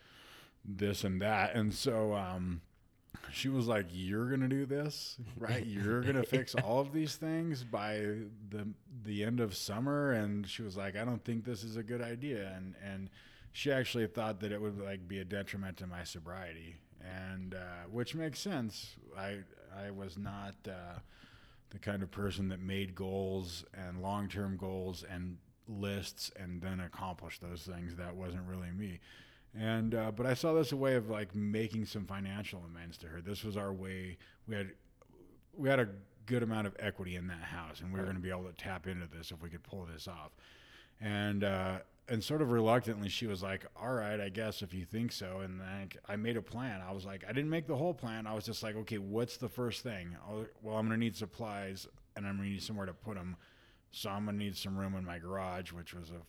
This 0.64 1.04
and 1.04 1.20
that, 1.22 1.54
and 1.54 1.72
so 1.74 2.14
um, 2.14 2.60
she 3.32 3.48
was 3.48 3.66
like, 3.66 3.86
"You're 3.90 4.28
gonna 4.30 4.48
do 4.48 4.66
this, 4.66 5.18
right? 5.38 5.64
You're 5.64 6.02
gonna 6.02 6.22
fix 6.24 6.54
all 6.54 6.80
of 6.80 6.92
these 6.92 7.16
things 7.16 7.64
by 7.64 7.96
the 8.50 8.68
the 9.04 9.24
end 9.24 9.40
of 9.40 9.56
summer." 9.56 10.12
And 10.12 10.46
she 10.46 10.62
was 10.62 10.76
like, 10.76 10.96
"I 10.96 11.04
don't 11.04 11.24
think 11.24 11.44
this 11.44 11.64
is 11.64 11.76
a 11.76 11.82
good 11.82 12.02
idea," 12.02 12.52
and 12.56 12.74
and 12.84 13.10
she 13.52 13.72
actually 13.72 14.06
thought 14.06 14.40
that 14.40 14.52
it 14.52 14.60
would 14.60 14.80
like 14.80 15.06
be 15.08 15.18
a 15.18 15.24
detriment 15.24 15.76
to 15.78 15.86
my 15.86 16.04
sobriety, 16.04 16.76
and 17.00 17.54
uh, 17.54 17.88
which 17.90 18.14
makes 18.14 18.38
sense. 18.38 18.96
I 19.16 19.38
I 19.76 19.90
was 19.90 20.16
not. 20.16 20.54
Uh, 20.66 20.98
the 21.70 21.78
kind 21.78 22.02
of 22.02 22.10
person 22.10 22.48
that 22.50 22.60
made 22.60 22.94
goals 22.94 23.64
and 23.72 24.02
long-term 24.02 24.58
goals 24.58 25.04
and 25.10 25.38
lists 25.66 26.30
and 26.36 26.60
then 26.60 26.80
accomplished 26.80 27.40
those 27.40 27.62
things 27.62 27.96
that 27.96 28.14
wasn't 28.14 28.42
really 28.46 28.70
me 28.70 29.00
and 29.58 29.94
uh, 29.94 30.10
but 30.10 30.26
i 30.26 30.34
saw 30.34 30.54
this 30.54 30.72
a 30.72 30.76
way 30.76 30.94
of 30.94 31.10
like 31.10 31.34
making 31.34 31.84
some 31.84 32.04
financial 32.04 32.62
amends 32.64 32.96
to 32.98 33.06
her. 33.06 33.20
This 33.20 33.44
was 33.44 33.56
our 33.56 33.72
way 33.72 34.16
we 34.46 34.56
had 34.56 34.70
we 35.56 35.68
had 35.68 35.80
a 35.80 35.88
good 36.26 36.42
amount 36.42 36.66
of 36.66 36.76
equity 36.78 37.16
in 37.16 37.26
that 37.26 37.42
house 37.42 37.80
and 37.80 37.92
we 37.92 37.98
were 37.98 38.04
going 38.04 38.16
to 38.16 38.22
be 38.22 38.30
able 38.30 38.44
to 38.44 38.52
tap 38.52 38.86
into 38.86 39.06
this 39.06 39.30
if 39.30 39.42
we 39.42 39.50
could 39.50 39.62
pull 39.62 39.86
this 39.92 40.08
off. 40.08 40.30
And 41.00 41.44
uh, 41.44 41.78
and 42.08 42.22
sort 42.22 42.42
of 42.42 42.50
reluctantly 42.50 43.08
she 43.08 43.26
was 43.26 43.42
like 43.42 43.64
all 43.76 43.92
right 43.92 44.20
i 44.20 44.28
guess 44.28 44.62
if 44.62 44.72
you 44.72 44.84
think 44.84 45.12
so. 45.12 45.40
And 45.40 45.60
then 45.60 45.90
i 46.08 46.16
made 46.16 46.36
a 46.36 46.42
plan. 46.42 46.80
I 46.80 46.92
was 46.92 47.04
like 47.04 47.24
i 47.28 47.32
didn't 47.32 47.50
make 47.50 47.66
the 47.66 47.76
whole 47.76 47.94
plan. 47.94 48.26
I 48.26 48.34
was 48.34 48.44
just 48.44 48.62
like 48.62 48.76
okay 48.76 48.98
what's 48.98 49.36
the 49.36 49.48
first 49.48 49.82
thing? 49.82 50.16
I'll, 50.26 50.46
well 50.62 50.76
i'm 50.76 50.86
going 50.86 50.98
to 50.98 51.04
need 51.04 51.16
supplies 51.16 51.86
and 52.16 52.26
i'm 52.26 52.36
going 52.36 52.48
to 52.48 52.52
need 52.54 52.62
somewhere 52.62 52.86
to 52.86 52.94
put 52.94 53.16
them 53.16 53.36
so 53.90 54.10
i'm 54.10 54.24
going 54.24 54.38
to 54.38 54.44
need 54.44 54.56
some 54.56 54.76
room 54.76 54.94
in 54.94 55.04
my 55.04 55.18
garage 55.18 55.72
which 55.72 55.94
was 55.94 56.10
a 56.10 56.22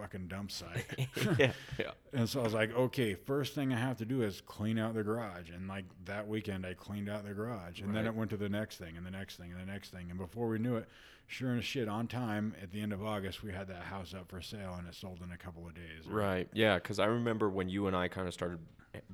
fucking 0.00 0.28
dump 0.28 0.50
site 0.50 0.86
yeah. 1.38 1.52
Yeah. 1.78 1.90
and 2.12 2.28
so 2.28 2.40
I 2.40 2.44
was 2.44 2.54
like, 2.54 2.74
okay, 2.74 3.14
first 3.14 3.54
thing 3.54 3.72
I 3.72 3.78
have 3.78 3.98
to 3.98 4.04
do 4.04 4.22
is 4.22 4.40
clean 4.40 4.78
out 4.78 4.94
the 4.94 5.02
garage. 5.02 5.50
And 5.50 5.68
like 5.68 5.84
that 6.06 6.26
weekend, 6.26 6.64
I 6.64 6.74
cleaned 6.74 7.08
out 7.08 7.26
the 7.26 7.34
garage. 7.34 7.80
And 7.80 7.94
then 7.94 8.06
it 8.06 8.14
went 8.14 8.30
to 8.30 8.36
the 8.36 8.48
next 8.48 8.78
thing 8.78 8.96
and 8.96 9.04
the 9.04 9.10
next 9.10 9.36
thing 9.36 9.52
and 9.52 9.60
the 9.60 9.70
next 9.70 9.90
thing. 9.90 10.10
And 10.10 10.18
before 10.18 10.48
we 10.48 10.58
knew 10.58 10.76
it, 10.76 10.88
sure 11.26 11.56
as 11.56 11.64
shit, 11.64 11.88
on 11.88 12.06
time 12.06 12.54
at 12.62 12.72
the 12.72 12.80
end 12.80 12.92
of 12.92 13.04
August, 13.04 13.42
we 13.42 13.52
had 13.52 13.68
that 13.68 13.82
house 13.82 14.14
up 14.14 14.28
for 14.28 14.40
sale 14.40 14.74
and 14.78 14.88
it 14.88 14.94
sold 14.94 15.20
in 15.22 15.32
a 15.32 15.36
couple 15.36 15.66
of 15.66 15.74
days. 15.74 16.06
Right. 16.08 16.48
Yeah. 16.52 16.76
Because 16.76 16.98
I 16.98 17.06
remember 17.06 17.50
when 17.50 17.68
you 17.68 17.86
and 17.86 17.96
I 17.96 18.08
kind 18.08 18.26
of 18.26 18.34
started 18.34 18.58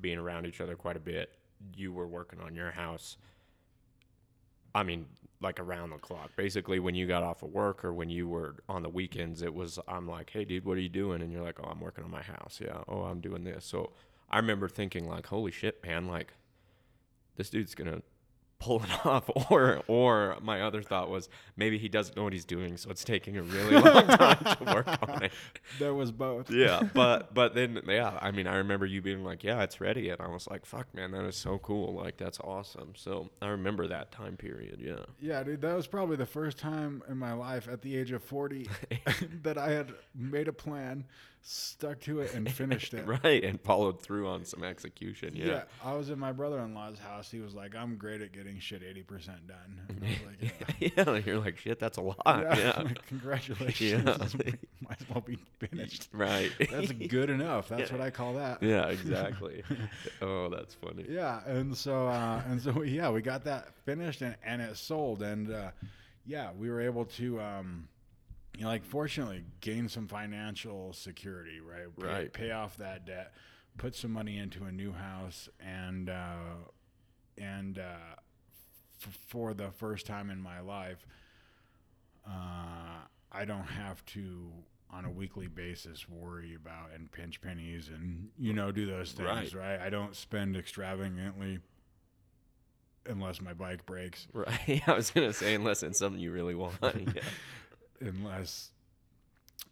being 0.01 0.17
around 0.17 0.45
each 0.45 0.61
other 0.61 0.75
quite 0.75 0.95
a 0.95 1.01
bit, 1.01 1.33
you 1.75 1.91
were 1.91 2.07
working 2.07 2.39
on 2.39 2.55
your 2.55 2.71
house. 2.71 3.17
I 4.77 4.83
mean, 4.83 5.07
like 5.41 5.59
around 5.59 5.89
the 5.89 5.97
clock. 5.97 6.31
Basically, 6.35 6.79
when 6.79 6.93
you 6.93 7.07
got 7.07 7.23
off 7.23 7.41
of 7.41 7.49
work 7.49 7.83
or 7.83 7.93
when 7.93 8.09
you 8.09 8.27
were 8.27 8.57
on 8.69 8.83
the 8.83 8.89
weekends, 8.89 9.41
it 9.41 9.53
was, 9.53 9.79
I'm 9.87 10.07
like, 10.07 10.29
hey, 10.29 10.45
dude, 10.45 10.65
what 10.65 10.77
are 10.77 10.81
you 10.81 10.89
doing? 10.89 11.21
And 11.23 11.31
you're 11.31 11.41
like, 11.41 11.59
oh, 11.59 11.67
I'm 11.67 11.79
working 11.79 12.03
on 12.03 12.11
my 12.11 12.21
house. 12.21 12.59
Yeah. 12.63 12.83
Oh, 12.87 13.01
I'm 13.01 13.19
doing 13.19 13.43
this. 13.43 13.65
So 13.65 13.93
I 14.29 14.37
remember 14.37 14.67
thinking, 14.67 15.07
like, 15.07 15.25
holy 15.25 15.51
shit, 15.51 15.83
man, 15.83 16.07
like, 16.07 16.33
this 17.37 17.49
dude's 17.49 17.73
to 17.91 18.03
pull 18.59 18.81
it 18.83 19.05
off 19.05 19.29
or 19.51 19.83
or 19.87 20.35
my 20.41 20.61
other 20.61 20.81
thought 20.81 21.09
was 21.09 21.29
maybe 21.55 21.77
he 21.77 21.87
doesn't 21.87 22.17
know 22.17 22.23
what 22.23 22.33
he's 22.33 22.43
doing 22.45 22.75
so 22.75 22.89
it's 22.89 23.03
taking 23.03 23.37
a 23.37 23.43
really 23.43 23.75
long 23.75 24.07
time 24.07 24.37
to 24.57 24.63
work 24.73 24.87
on 25.09 25.23
it 25.23 25.31
There 25.79 25.93
was 25.93 26.11
both. 26.11 26.49
yeah, 26.49 26.81
but 26.93 27.33
but 27.33 27.53
then 27.53 27.81
yeah, 27.87 28.17
I 28.21 28.31
mean, 28.31 28.47
I 28.47 28.55
remember 28.55 28.85
you 28.85 29.01
being 29.01 29.23
like, 29.23 29.43
"Yeah, 29.43 29.61
it's 29.61 29.79
ready," 29.79 30.09
and 30.09 30.19
I 30.21 30.27
was 30.27 30.47
like, 30.47 30.65
"Fuck, 30.65 30.93
man, 30.95 31.11
that 31.11 31.25
is 31.25 31.35
so 31.35 31.59
cool! 31.59 31.93
Like, 31.93 32.17
that's 32.17 32.39
awesome." 32.39 32.93
So 32.95 33.29
I 33.41 33.49
remember 33.49 33.87
that 33.87 34.11
time 34.11 34.37
period. 34.37 34.79
Yeah, 34.81 35.05
Yeah, 35.19 35.43
dude, 35.43 35.61
that 35.61 35.75
was 35.75 35.85
probably 35.85 36.15
the 36.15 36.25
first 36.25 36.57
time 36.57 37.03
in 37.09 37.17
my 37.17 37.33
life 37.33 37.67
at 37.67 37.81
the 37.81 37.95
age 37.95 38.11
of 38.11 38.23
40 38.23 38.67
that 39.43 39.57
I 39.57 39.71
had 39.71 39.91
made 40.15 40.47
a 40.47 40.53
plan, 40.53 41.03
stuck 41.49 42.01
to 42.01 42.19
it, 42.19 42.33
and 42.33 42.51
finished 42.63 42.93
it. 42.93 43.05
right, 43.07 43.43
and 43.43 43.59
followed 43.61 44.01
through 44.01 44.27
on 44.27 44.43
some 44.43 44.63
execution. 44.63 45.33
Yeah. 45.35 45.45
Yeah, 45.45 45.63
I 45.83 45.93
was 45.93 46.09
in 46.09 46.19
my 46.19 46.31
brother-in-law's 46.31 46.99
house. 46.99 47.31
He 47.31 47.39
was 47.39 47.53
like, 47.53 47.75
"I'm 47.75 47.95
great 47.95 48.21
at 48.21 48.33
getting 48.33 48.59
shit 48.59 48.81
80% 48.81 49.47
done." 49.47 49.81
And 49.89 50.03
I 50.03 50.07
was 50.09 50.17
like, 50.25 50.53
"Yeah." 50.97 51.03
yeah, 51.05 51.21
you're 51.25 51.39
like, 51.39 51.57
"Shit, 51.57 51.79
that's 51.79 51.97
a 51.97 52.01
lot." 52.01 52.17
Yeah, 52.25 52.73
like, 52.83 53.05
Congratulations. 53.07 54.03
Yeah. 54.05 54.51
Might 54.81 55.01
as 55.01 55.09
well 55.09 55.21
be 55.21 55.37
finished. 55.59 56.09
right. 56.11 56.51
That's 56.69 56.91
good 56.91 57.29
enough. 57.29 57.69
That's 57.69 57.91
what 57.91 58.01
I 58.01 58.09
call 58.09 58.33
that. 58.35 58.61
yeah, 58.61 58.87
exactly. 58.87 59.63
oh, 60.21 60.49
that's 60.49 60.75
funny. 60.75 61.05
Yeah, 61.09 61.41
and 61.45 61.75
so 61.75 62.07
uh, 62.07 62.41
and 62.49 62.61
so 62.61 62.83
yeah, 62.83 63.09
we 63.09 63.21
got 63.21 63.45
that 63.45 63.73
finished 63.85 64.21
and, 64.21 64.35
and 64.43 64.61
it 64.61 64.75
sold, 64.77 65.21
and 65.21 65.51
uh, 65.51 65.71
yeah, 66.25 66.49
we 66.57 66.69
were 66.69 66.81
able 66.81 67.05
to, 67.05 67.39
um, 67.39 67.87
you 68.57 68.63
know, 68.63 68.69
like 68.69 68.83
fortunately 68.83 69.43
gain 69.61 69.87
some 69.87 70.07
financial 70.07 70.91
security, 70.93 71.59
right? 71.61 71.95
Pay, 71.99 72.05
Right. 72.07 72.33
Pay 72.33 72.51
off 72.51 72.77
that 72.77 73.05
debt, 73.05 73.33
put 73.77 73.93
some 73.95 74.11
money 74.11 74.37
into 74.37 74.63
a 74.63 74.71
new 74.71 74.91
house, 74.91 75.47
and 75.59 76.09
uh, 76.09 76.55
and 77.37 77.77
uh, 77.77 78.15
f- 79.05 79.17
for 79.27 79.53
the 79.53 79.69
first 79.71 80.05
time 80.07 80.29
in 80.31 80.41
my 80.41 80.59
life, 80.59 81.05
uh, 82.27 83.05
I 83.31 83.45
don't 83.45 83.65
have 83.67 84.03
to 84.07 84.51
on 84.89 85.03
a 85.05 85.11
weekly 85.11 85.47
basis 85.47 86.07
worry 86.09 86.55
about 86.55 86.91
and 86.95 87.11
pinch 87.11 87.41
pennies 87.41 87.89
and 87.93 88.29
you 88.39 88.53
know 88.53 88.71
do 88.71 88.85
those 88.85 89.11
things 89.11 89.53
Right. 89.53 89.77
right, 89.77 89.79
I 89.85 89.89
don't 89.89 90.15
spend 90.15 90.55
extravagantly 90.55 91.59
unless 93.05 93.41
my 93.41 93.53
bike 93.53 93.85
breaks 93.85 94.27
Right. 94.33 94.81
I 94.87 94.93
was 94.93 95.11
gonna 95.11 95.33
say, 95.33 95.53
unless 95.55 95.83
it's 95.83 95.99
something 95.99 96.21
you 96.21 96.31
really 96.31 96.55
want. 96.55 96.75
Yeah. 96.81 97.21
unless 98.01 98.71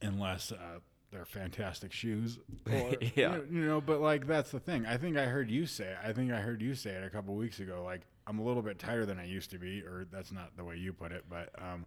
unless 0.02 0.52
uh, 0.52 0.80
they're 1.12 1.26
fantastic 1.26 1.92
shoes. 1.92 2.40
Or, 2.72 2.96
Yeah. 3.16 3.38
You 3.50 3.66
know, 3.66 3.82
but 3.82 4.02
like 4.02 4.28
that's 4.28 4.52
the 4.52 4.60
thing. 4.60 4.86
I 4.86 4.98
think 4.98 5.18
I 5.18 5.26
heard 5.26 5.50
you 5.50 5.66
say. 5.66 5.86
It. 5.86 5.98
I 6.04 6.14
think 6.14 6.32
I 6.32 6.40
heard 6.40 6.62
you 6.62 6.76
say 6.76 6.92
it 6.92 7.04
a 7.04 7.10
couple 7.10 7.36
weeks 7.36 7.60
ago. 7.60 7.84
Like 7.86 8.02
I'm 8.28 8.40
a 8.40 8.44
little 8.44 8.64
bit 8.64 8.80
tighter 8.80 9.06
than 9.06 9.20
I 9.20 9.26
used 9.26 9.52
to 9.52 9.60
be, 9.60 9.82
or 9.82 10.06
that's 10.12 10.32
not 10.32 10.56
the 10.58 10.64
way 10.64 10.78
you 10.78 10.94
put 10.94 11.12
it, 11.12 11.26
but 11.30 11.50
um, 11.60 11.86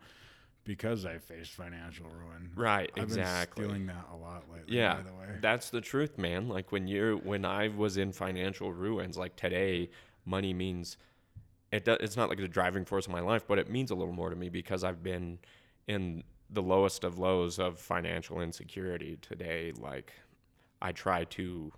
because 0.65 1.05
I 1.05 1.19
faced 1.19 1.53
financial 1.53 2.07
ruin. 2.07 2.51
Right, 2.55 2.91
I've 2.97 3.05
exactly. 3.05 3.63
been 3.63 3.71
stealing 3.71 3.87
that 3.87 4.07
a 4.13 4.17
lot 4.17 4.45
lately. 4.53 4.77
Yeah, 4.77 4.97
By 4.97 5.03
the 5.03 5.15
way. 5.15 5.39
that's 5.41 5.71
the 5.71 5.81
truth, 5.81 6.17
man. 6.19 6.49
Like 6.49 6.71
when 6.71 6.87
you're 6.87 7.17
when 7.17 7.45
I 7.45 7.69
was 7.69 7.97
in 7.97 8.13
financial 8.13 8.73
ruins, 8.73 9.17
like 9.19 9.35
today, 9.35 9.91
money 10.25 10.55
means 10.55 10.97
it. 11.73 11.85
Do, 11.85 11.97
it's 12.01 12.17
not 12.17 12.29
like 12.29 12.39
the 12.39 12.49
driving 12.49 12.85
force 12.85 13.07
of 13.07 13.13
my 13.13 13.21
life, 13.21 13.45
but 13.49 13.59
it 13.59 13.69
means 13.69 13.91
a 13.91 13.95
little 13.95 14.15
more 14.15 14.31
to 14.31 14.37
me 14.37 14.49
because 14.49 14.85
I've 14.85 15.03
been 15.03 15.39
in 15.89 16.23
the 16.51 16.63
lowest 16.63 17.03
of 17.03 17.19
lows 17.19 17.59
of 17.59 17.79
financial 17.79 18.41
insecurity 18.41 19.19
today. 19.21 19.73
Like 19.77 20.13
I 20.81 20.93
try 20.93 21.25
to 21.25 21.73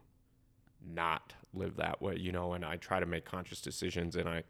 not 0.86 1.32
live 1.54 1.76
that 1.76 2.02
way, 2.02 2.16
you 2.16 2.32
know, 2.32 2.52
and 2.52 2.64
I 2.64 2.76
try 2.76 3.00
to 3.00 3.06
make 3.06 3.24
conscious 3.24 3.60
decisions, 3.60 4.16
and 4.16 4.28
I. 4.28 4.44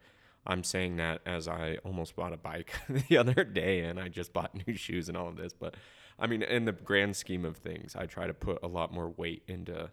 I'm 0.46 0.64
saying 0.64 0.96
that 0.96 1.20
as 1.26 1.48
I 1.48 1.76
almost 1.84 2.16
bought 2.16 2.32
a 2.32 2.38
bike 2.38 2.72
the 3.08 3.18
other 3.18 3.44
day 3.44 3.80
and 3.80 4.00
I 4.00 4.08
just 4.08 4.32
bought 4.32 4.54
new 4.66 4.74
shoes 4.74 5.10
and 5.10 5.16
all 5.16 5.28
of 5.28 5.36
this. 5.36 5.52
But 5.52 5.74
I 6.18 6.26
mean, 6.26 6.42
in 6.42 6.64
the 6.64 6.72
grand 6.72 7.14
scheme 7.14 7.44
of 7.44 7.58
things, 7.58 7.94
I 7.94 8.06
try 8.06 8.26
to 8.26 8.32
put 8.32 8.58
a 8.62 8.66
lot 8.66 8.90
more 8.90 9.10
weight 9.10 9.42
into 9.48 9.90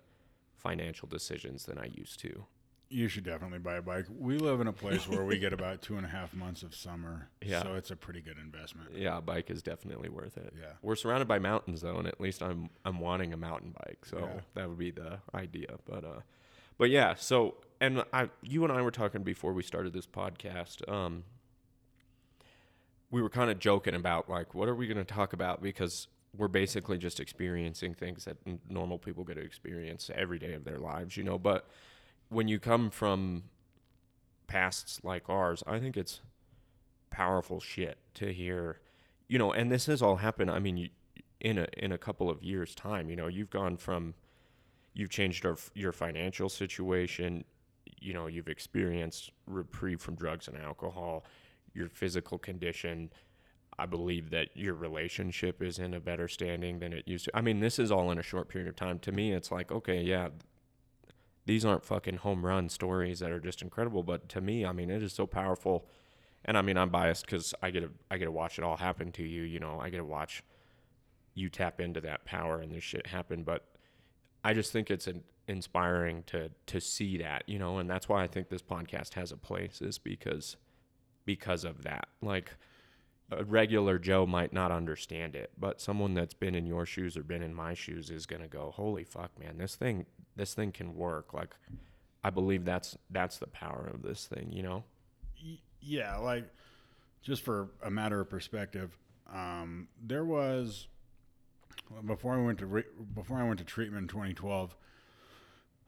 financial 0.56 1.10
decisions 1.10 1.66
than 1.66 1.78
I 1.78 1.92
used 1.94 2.22
to. 2.22 2.46
You 2.90 3.10
should 3.10 3.26
definitely 3.26 3.60
buy 3.60 3.76
a 3.76 3.82
bike. 3.82 4.06
We 4.18 4.38
live 4.38 4.62
in 4.62 4.68
a 4.68 4.74
place 4.74 5.08
where 5.10 5.26
we 5.26 5.38
get 5.40 5.52
about 5.60 5.82
two 5.82 5.98
and 5.98 6.06
a 6.06 6.10
half 6.10 6.34
months 6.34 6.64
of 6.64 6.74
summer, 6.74 7.28
Yeah. 7.42 7.62
so 7.62 7.76
it's 7.76 7.92
a 7.92 7.98
pretty 7.98 8.22
good 8.22 8.38
investment. 8.38 8.92
Yeah, 8.96 9.18
a 9.18 9.22
bike 9.22 9.50
is 9.50 9.62
definitely 9.62 10.08
worth 10.08 10.38
it. 10.38 10.54
Yeah. 10.58 10.72
We're 10.82 10.96
surrounded 10.96 11.28
by 11.28 11.40
mountains 11.40 11.82
though, 11.82 11.98
and 11.98 12.08
at 12.08 12.22
least 12.22 12.42
I'm 12.42 12.70
I'm 12.86 13.00
wanting 13.02 13.34
a 13.34 13.38
mountain 13.38 13.74
bike, 13.86 14.06
so 14.06 14.20
Yeah. 14.20 14.42
that 14.54 14.70
would 14.70 14.78
be 14.78 14.92
the 14.92 15.20
idea. 15.34 15.76
But 15.86 16.06
uh, 16.06 16.22
but 16.78 16.90
yeah, 16.90 17.16
so 17.16 17.56
and 17.82 18.04
I 18.14 18.30
you 18.42 18.64
and 18.64 18.72
I 18.72 18.82
were 18.82 18.92
talking 18.92 19.22
before 19.24 19.52
we 19.52 19.64
started 19.64 19.92
this 19.92 20.08
podcast. 20.08 20.88
Um, 20.90 21.24
we 23.10 23.22
were 23.22 23.30
kind 23.30 23.50
of 23.52 23.60
joking 23.60 23.96
about 23.96 24.30
like 24.30 24.54
what 24.54 24.68
are 24.68 24.76
we 24.76 24.88
going 24.88 24.98
to 24.98 25.04
talk 25.04 25.34
about 25.34 25.62
because 25.62 26.08
we're 26.38 26.48
basically 26.48 26.98
just 26.98 27.20
experiencing 27.20 27.94
things 27.94 28.26
that 28.26 28.38
n- 28.46 28.60
normal 28.70 28.98
people 29.00 29.24
get 29.24 29.36
to 29.36 29.42
experience 29.42 30.10
every 30.14 30.38
day 30.40 30.54
of 30.54 30.66
their 30.66 30.78
lives, 30.78 31.18
you 31.18 31.24
know. 31.24 31.38
But 31.38 31.68
when 32.30 32.48
you 32.48 32.60
come 32.60 32.90
from 32.90 33.44
pasts 34.48 35.00
like 35.04 35.30
ours, 35.30 35.64
I 35.68 35.80
think 35.80 35.98
it's 35.98 36.22
powerful 37.10 37.60
shit 37.60 37.98
to 38.16 38.34
hear, 38.34 38.80
you 39.28 39.38
know. 39.38 39.52
And 39.52 39.72
this 39.72 39.86
has 39.86 40.02
all 40.02 40.18
happened. 40.18 40.52
I 40.52 40.60
mean, 40.60 40.78
you, 40.78 40.90
in 41.40 41.58
a 41.58 41.68
in 41.78 41.92
a 41.92 41.98
couple 41.98 42.30
of 42.30 42.42
years' 42.44 42.76
time, 42.76 43.10
you 43.10 43.16
know, 43.16 43.28
you've 43.28 43.50
gone 43.50 43.78
from 43.78 44.14
you've 44.94 45.10
changed 45.10 45.46
our, 45.46 45.58
your 45.74 45.92
financial 45.92 46.50
situation. 46.50 47.44
You 48.00 48.14
know, 48.14 48.28
you've 48.28 48.48
experienced 48.48 49.32
reprieve 49.46 50.02
from 50.02 50.16
drugs 50.16 50.48
and 50.48 50.58
alcohol. 50.58 51.26
Your 51.74 51.90
physical 51.90 52.38
condition. 52.38 53.12
I 53.80 53.86
believe 53.86 54.32
that 54.32 54.48
your 54.56 54.74
relationship 54.74 55.62
is 55.62 55.78
in 55.78 55.94
a 55.94 56.00
better 56.00 56.28
standing 56.28 56.80
than 56.80 56.94
it 56.94 57.08
used 57.08 57.26
to. 57.26 57.38
I 57.38 57.42
mean, 57.42 57.60
this 57.60 57.78
is 57.78 57.92
all 57.92 58.10
in 58.10 58.18
a 58.18 58.24
short 58.24 58.50
period 58.50 58.68
of 58.68 58.76
time. 58.76 58.98
To 59.00 59.12
me, 59.12 59.34
it's 59.34 59.52
like, 59.52 59.72
okay, 59.72 60.02
yeah, 60.02 60.30
these 61.48 61.64
aren't 61.64 61.86
fucking 61.86 62.18
home 62.18 62.46
run 62.46 62.68
stories 62.68 63.20
that 63.20 63.32
are 63.32 63.40
just 63.40 63.62
incredible, 63.62 64.04
but 64.04 64.28
to 64.30 64.42
me, 64.42 64.66
I 64.66 64.74
mean, 64.74 64.90
it 64.90 65.02
is 65.02 65.14
so 65.14 65.26
powerful. 65.26 65.88
And 66.44 66.58
I 66.58 66.62
mean, 66.62 66.78
I'm 66.78 66.90
biased 66.90 67.26
because 67.26 67.54
I 67.64 67.72
get 67.72 67.80
to 67.80 67.90
I 68.12 68.18
get 68.18 68.26
to 68.26 68.32
watch 68.32 68.58
it 68.60 68.66
all 68.66 68.76
happen 68.76 69.14
to 69.14 69.24
you. 69.24 69.44
You 69.44 69.60
know, 69.60 69.80
I 69.80 69.90
get 69.90 69.98
to 69.98 70.06
watch 70.06 70.44
you 71.34 71.50
tap 71.50 71.80
into 71.80 72.02
that 72.02 72.26
power 72.26 72.60
and 72.60 72.72
this 72.72 72.84
shit 72.84 73.08
happen. 73.08 73.44
But 73.44 73.66
I 74.44 74.54
just 74.54 74.74
think 74.74 74.92
it's 74.92 75.08
an 75.08 75.24
inspiring 75.48 76.24
to 76.28 76.52
to 76.68 76.82
see 76.82 77.18
that, 77.20 77.44
you 77.48 77.60
know, 77.60 77.78
and 77.78 77.90
that's 77.90 78.10
why 78.10 78.24
I 78.24 78.28
think 78.28 78.50
this 78.50 78.62
podcast 78.62 79.14
has 79.14 79.32
a 79.32 79.38
place 79.38 79.82
is 79.82 79.98
because 79.98 80.58
because 81.26 81.64
of 81.64 81.84
that. 81.84 82.10
Like 82.22 82.58
a 83.32 83.44
regular 83.44 84.00
Joe 84.00 84.26
might 84.26 84.54
not 84.54 84.72
understand 84.72 85.36
it, 85.36 85.52
but 85.58 85.82
someone 85.82 86.14
that's 86.14 86.34
been 86.34 86.56
in 86.56 86.66
your 86.66 86.86
shoes 86.86 87.18
or 87.18 87.24
been 87.24 87.44
in 87.44 87.54
my 87.54 87.74
shoes 87.74 88.10
is 88.10 88.26
gonna 88.26 88.48
go, 88.48 88.72
"Holy 88.72 89.04
fuck, 89.04 89.38
man! 89.40 89.58
This 89.58 89.76
thing, 89.76 90.06
this 90.36 90.54
thing 90.54 90.72
can 90.72 90.96
work." 90.96 91.34
Like, 91.34 91.56
I 92.24 92.30
believe 92.30 92.64
that's 92.66 92.98
that's 93.10 93.38
the 93.38 93.48
power 93.48 93.90
of 93.94 94.02
this 94.02 94.26
thing, 94.28 94.52
you 94.52 94.64
know. 94.64 94.84
Yeah, 95.82 96.18
like 96.18 96.46
just 97.22 97.44
for 97.44 97.70
a 97.84 97.92
matter 97.92 98.22
of 98.22 98.30
perspective, 98.30 98.98
um, 99.32 99.90
there 100.02 100.26
was 100.26 100.88
before 102.06 102.34
I 102.34 102.42
went 102.42 102.60
to 102.60 102.66
re- 102.66 102.84
before 103.14 103.38
I 103.38 103.44
went 103.44 103.60
to 103.60 103.66
treatment 103.66 104.04
in 104.04 104.08
2012. 104.08 104.76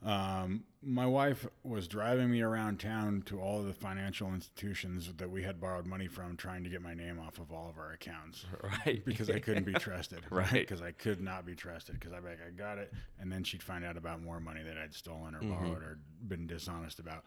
Um, 0.05 0.63
my 0.81 1.05
wife 1.05 1.45
was 1.63 1.87
driving 1.89 2.31
me 2.31 2.41
around 2.41 2.79
town 2.79 3.21
to 3.25 3.41
all 3.41 3.59
of 3.59 3.65
the 3.65 3.73
financial 3.73 4.33
institutions 4.33 5.11
that 5.17 5.29
we 5.29 5.43
had 5.43 5.59
borrowed 5.59 5.85
money 5.85 6.07
from, 6.07 6.37
trying 6.37 6.63
to 6.63 6.69
get 6.69 6.81
my 6.81 6.93
name 6.93 7.19
off 7.19 7.37
of 7.37 7.51
all 7.51 7.69
of 7.69 7.77
our 7.77 7.91
accounts 7.91 8.45
Right. 8.85 9.03
because 9.03 9.29
I 9.29 9.39
couldn't 9.39 9.65
be 9.65 9.73
trusted. 9.87 10.19
Right. 10.29 10.51
Because 10.51 10.81
I 10.81 10.91
could 10.91 11.19
not 11.19 11.45
be 11.45 11.53
trusted. 11.53 11.99
Because 11.99 12.13
I'd 12.13 12.23
be 12.23 12.29
like, 12.29 12.39
I 12.47 12.51
got 12.51 12.77
it, 12.77 12.93
and 13.19 13.29
then 13.29 13.43
she'd 13.43 13.61
find 13.63 13.83
out 13.83 13.97
about 13.97 14.21
more 14.23 14.39
money 14.39 14.63
that 14.63 14.77
I'd 14.77 14.93
stolen 14.93 15.35
or 15.35 15.41
borrowed 15.41 15.83
or 15.83 15.99
been 16.27 16.47
dishonest 16.47 16.99
about. 16.99 17.25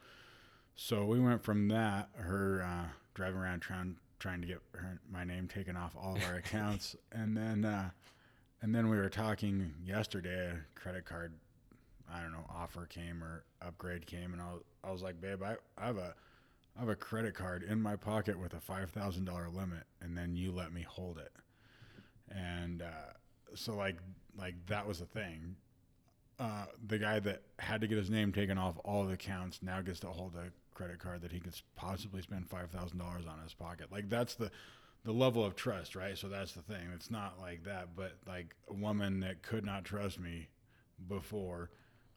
So 0.74 1.04
we 1.04 1.20
went 1.20 1.42
from 1.42 1.68
that, 1.68 2.08
her 2.14 2.62
uh, 2.66 2.88
driving 3.14 3.38
around 3.40 3.60
trying 3.60 3.96
trying 4.18 4.40
to 4.40 4.46
get 4.46 4.60
her, 4.76 4.98
my 5.10 5.24
name 5.24 5.46
taken 5.48 5.76
off 5.76 5.94
all 6.00 6.16
of 6.16 6.24
our 6.24 6.36
accounts, 6.36 6.96
and 7.10 7.36
then 7.36 7.66
uh, 7.66 7.90
and 8.62 8.74
then 8.74 8.88
we 8.88 8.96
were 8.96 9.10
talking 9.10 9.74
yesterday. 9.84 10.54
Credit 10.74 11.04
card, 11.04 11.34
I 12.12 12.20
don't 12.20 12.32
know, 12.32 12.46
offer 12.50 12.86
came 12.86 13.22
or 13.22 13.44
upgrade 13.60 14.06
came, 14.06 14.32
and 14.32 14.42
I 14.42 14.52
was, 14.52 14.62
I 14.84 14.90
was 14.90 15.02
like, 15.02 15.20
babe, 15.20 15.42
I, 15.42 15.56
I 15.78 15.86
have 15.86 15.96
a 15.96 16.14
I 16.76 16.80
have 16.80 16.88
a 16.88 16.96
credit 16.96 17.34
card 17.34 17.62
in 17.62 17.82
my 17.82 17.96
pocket 17.96 18.38
with 18.38 18.54
a 18.54 18.60
five 18.60 18.90
thousand 18.90 19.24
dollar 19.24 19.48
limit, 19.48 19.84
and 20.00 20.16
then 20.16 20.36
you 20.36 20.52
let 20.52 20.72
me 20.72 20.82
hold 20.82 21.18
it, 21.18 21.32
and 22.30 22.82
uh, 22.82 23.12
so 23.54 23.74
like 23.74 23.96
like 24.36 24.54
that 24.66 24.86
was 24.86 24.98
the 24.98 25.06
thing. 25.06 25.56
Uh, 26.38 26.64
the 26.88 26.98
guy 26.98 27.20
that 27.20 27.42
had 27.58 27.80
to 27.82 27.86
get 27.86 27.98
his 27.98 28.10
name 28.10 28.32
taken 28.32 28.58
off 28.58 28.74
all 28.84 29.04
the 29.04 29.12
accounts 29.12 29.60
now 29.62 29.80
gets 29.80 30.00
to 30.00 30.08
hold 30.08 30.34
a 30.34 30.50
credit 30.74 30.98
card 30.98 31.20
that 31.20 31.30
he 31.30 31.38
could 31.38 31.54
possibly 31.76 32.22
spend 32.22 32.48
five 32.48 32.70
thousand 32.70 32.98
dollars 32.98 33.26
on 33.26 33.38
his 33.42 33.54
pocket. 33.54 33.92
Like 33.92 34.08
that's 34.08 34.34
the 34.34 34.50
the 35.04 35.12
level 35.12 35.44
of 35.44 35.54
trust, 35.56 35.94
right? 35.96 36.16
So 36.16 36.28
that's 36.28 36.52
the 36.52 36.62
thing. 36.62 36.88
It's 36.94 37.10
not 37.10 37.38
like 37.40 37.64
that, 37.64 37.96
but 37.96 38.12
like 38.26 38.54
a 38.70 38.74
woman 38.74 39.20
that 39.20 39.42
could 39.42 39.64
not 39.64 39.84
trust 39.84 40.18
me 40.20 40.48
before, 41.08 41.70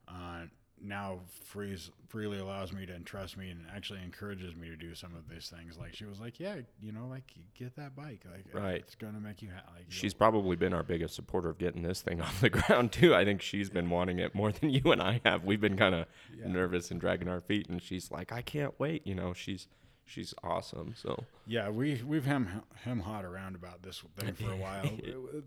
uh, 0.08 0.45
now 0.82 1.20
frees 1.45 1.89
freely 2.10 2.38
allows 2.38 2.72
me 2.72 2.86
to 2.86 2.93
entrust 2.93 3.38
me 3.38 3.49
and 3.49 3.62
actually 3.76 3.99
encourages 4.03 4.56
me 4.56 4.68
to 4.70 4.76
do 4.76 4.93
some 4.93 5.16
of 5.16 5.28
these 5.30 5.49
things. 5.49 5.78
Like 5.78 5.95
she 5.95 6.06
was 6.06 6.20
like, 6.20 6.39
yeah, 6.39 6.58
you 6.82 6.91
know, 6.91 7.08
like 7.08 7.24
get 7.58 7.76
that 7.78 7.95
bike, 7.95 8.24
like 8.32 8.45
Right. 8.53 8.76
it's 8.82 8.95
gonna 8.95 9.20
make 9.20 9.41
you 9.41 9.49
happy. 9.49 9.68
Like, 9.76 9.86
She's 9.89 10.14
probably 10.14 10.56
been 10.56 10.74
our 10.74 10.84
biggest 10.84 11.16
supporter 11.16 11.49
of 11.49 11.58
getting 11.58 11.82
this 11.82 12.01
thing 12.01 12.22
off 12.22 12.39
the 12.41 12.49
ground 12.49 12.91
too. 12.91 13.16
I 13.16 13.26
think 13.26 13.41
she's 13.41 13.70
been 13.70 13.89
wanting 13.89 14.20
it 14.20 14.36
more 14.36 14.51
than 14.51 14.70
you 14.70 14.91
and 14.91 15.01
I 15.01 15.22
have. 15.26 15.43
We've 15.43 15.62
been 15.62 15.78
kind 15.78 15.95
of 15.95 16.08
Yeah. 16.38 16.47
nervous 16.47 16.91
and 16.91 16.99
dragging 17.01 17.28
our 17.30 17.39
feet, 17.41 17.68
and 17.70 17.82
she's 17.82 18.12
like, 18.12 18.32
"I 18.32 18.41
can't 18.41 18.78
wait." 18.80 19.08
You 19.08 19.16
know, 19.16 19.34
she's 19.34 19.68
she's 20.06 20.34
awesome. 20.43 20.93
So 20.95 21.24
Yeah, 21.47 21.70
we 21.70 22.01
we've 22.06 22.26
hem 22.26 22.62
hem 22.84 22.99
hot 22.99 23.26
around 23.26 23.56
about 23.56 23.82
this 23.82 24.03
thing 24.18 24.36
for 24.36 24.51
a 24.51 24.58
while. 24.58 24.89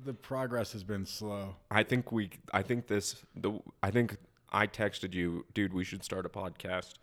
the 0.05 0.15
progress 0.15 0.73
has 0.73 0.83
been 0.85 1.07
slow. 1.07 1.57
I 1.71 1.83
think 1.85 2.11
we, 2.13 2.31
I 2.53 2.63
think 2.63 2.89
this, 2.89 3.25
the, 3.37 3.61
I 3.83 3.91
think 3.93 4.17
I 4.51 4.67
texted 4.67 5.15
you, 5.15 5.45
dude. 5.53 5.73
We 5.73 5.85
should 5.85 6.05
start 6.05 6.27
a 6.27 6.29
podcast. 6.29 6.95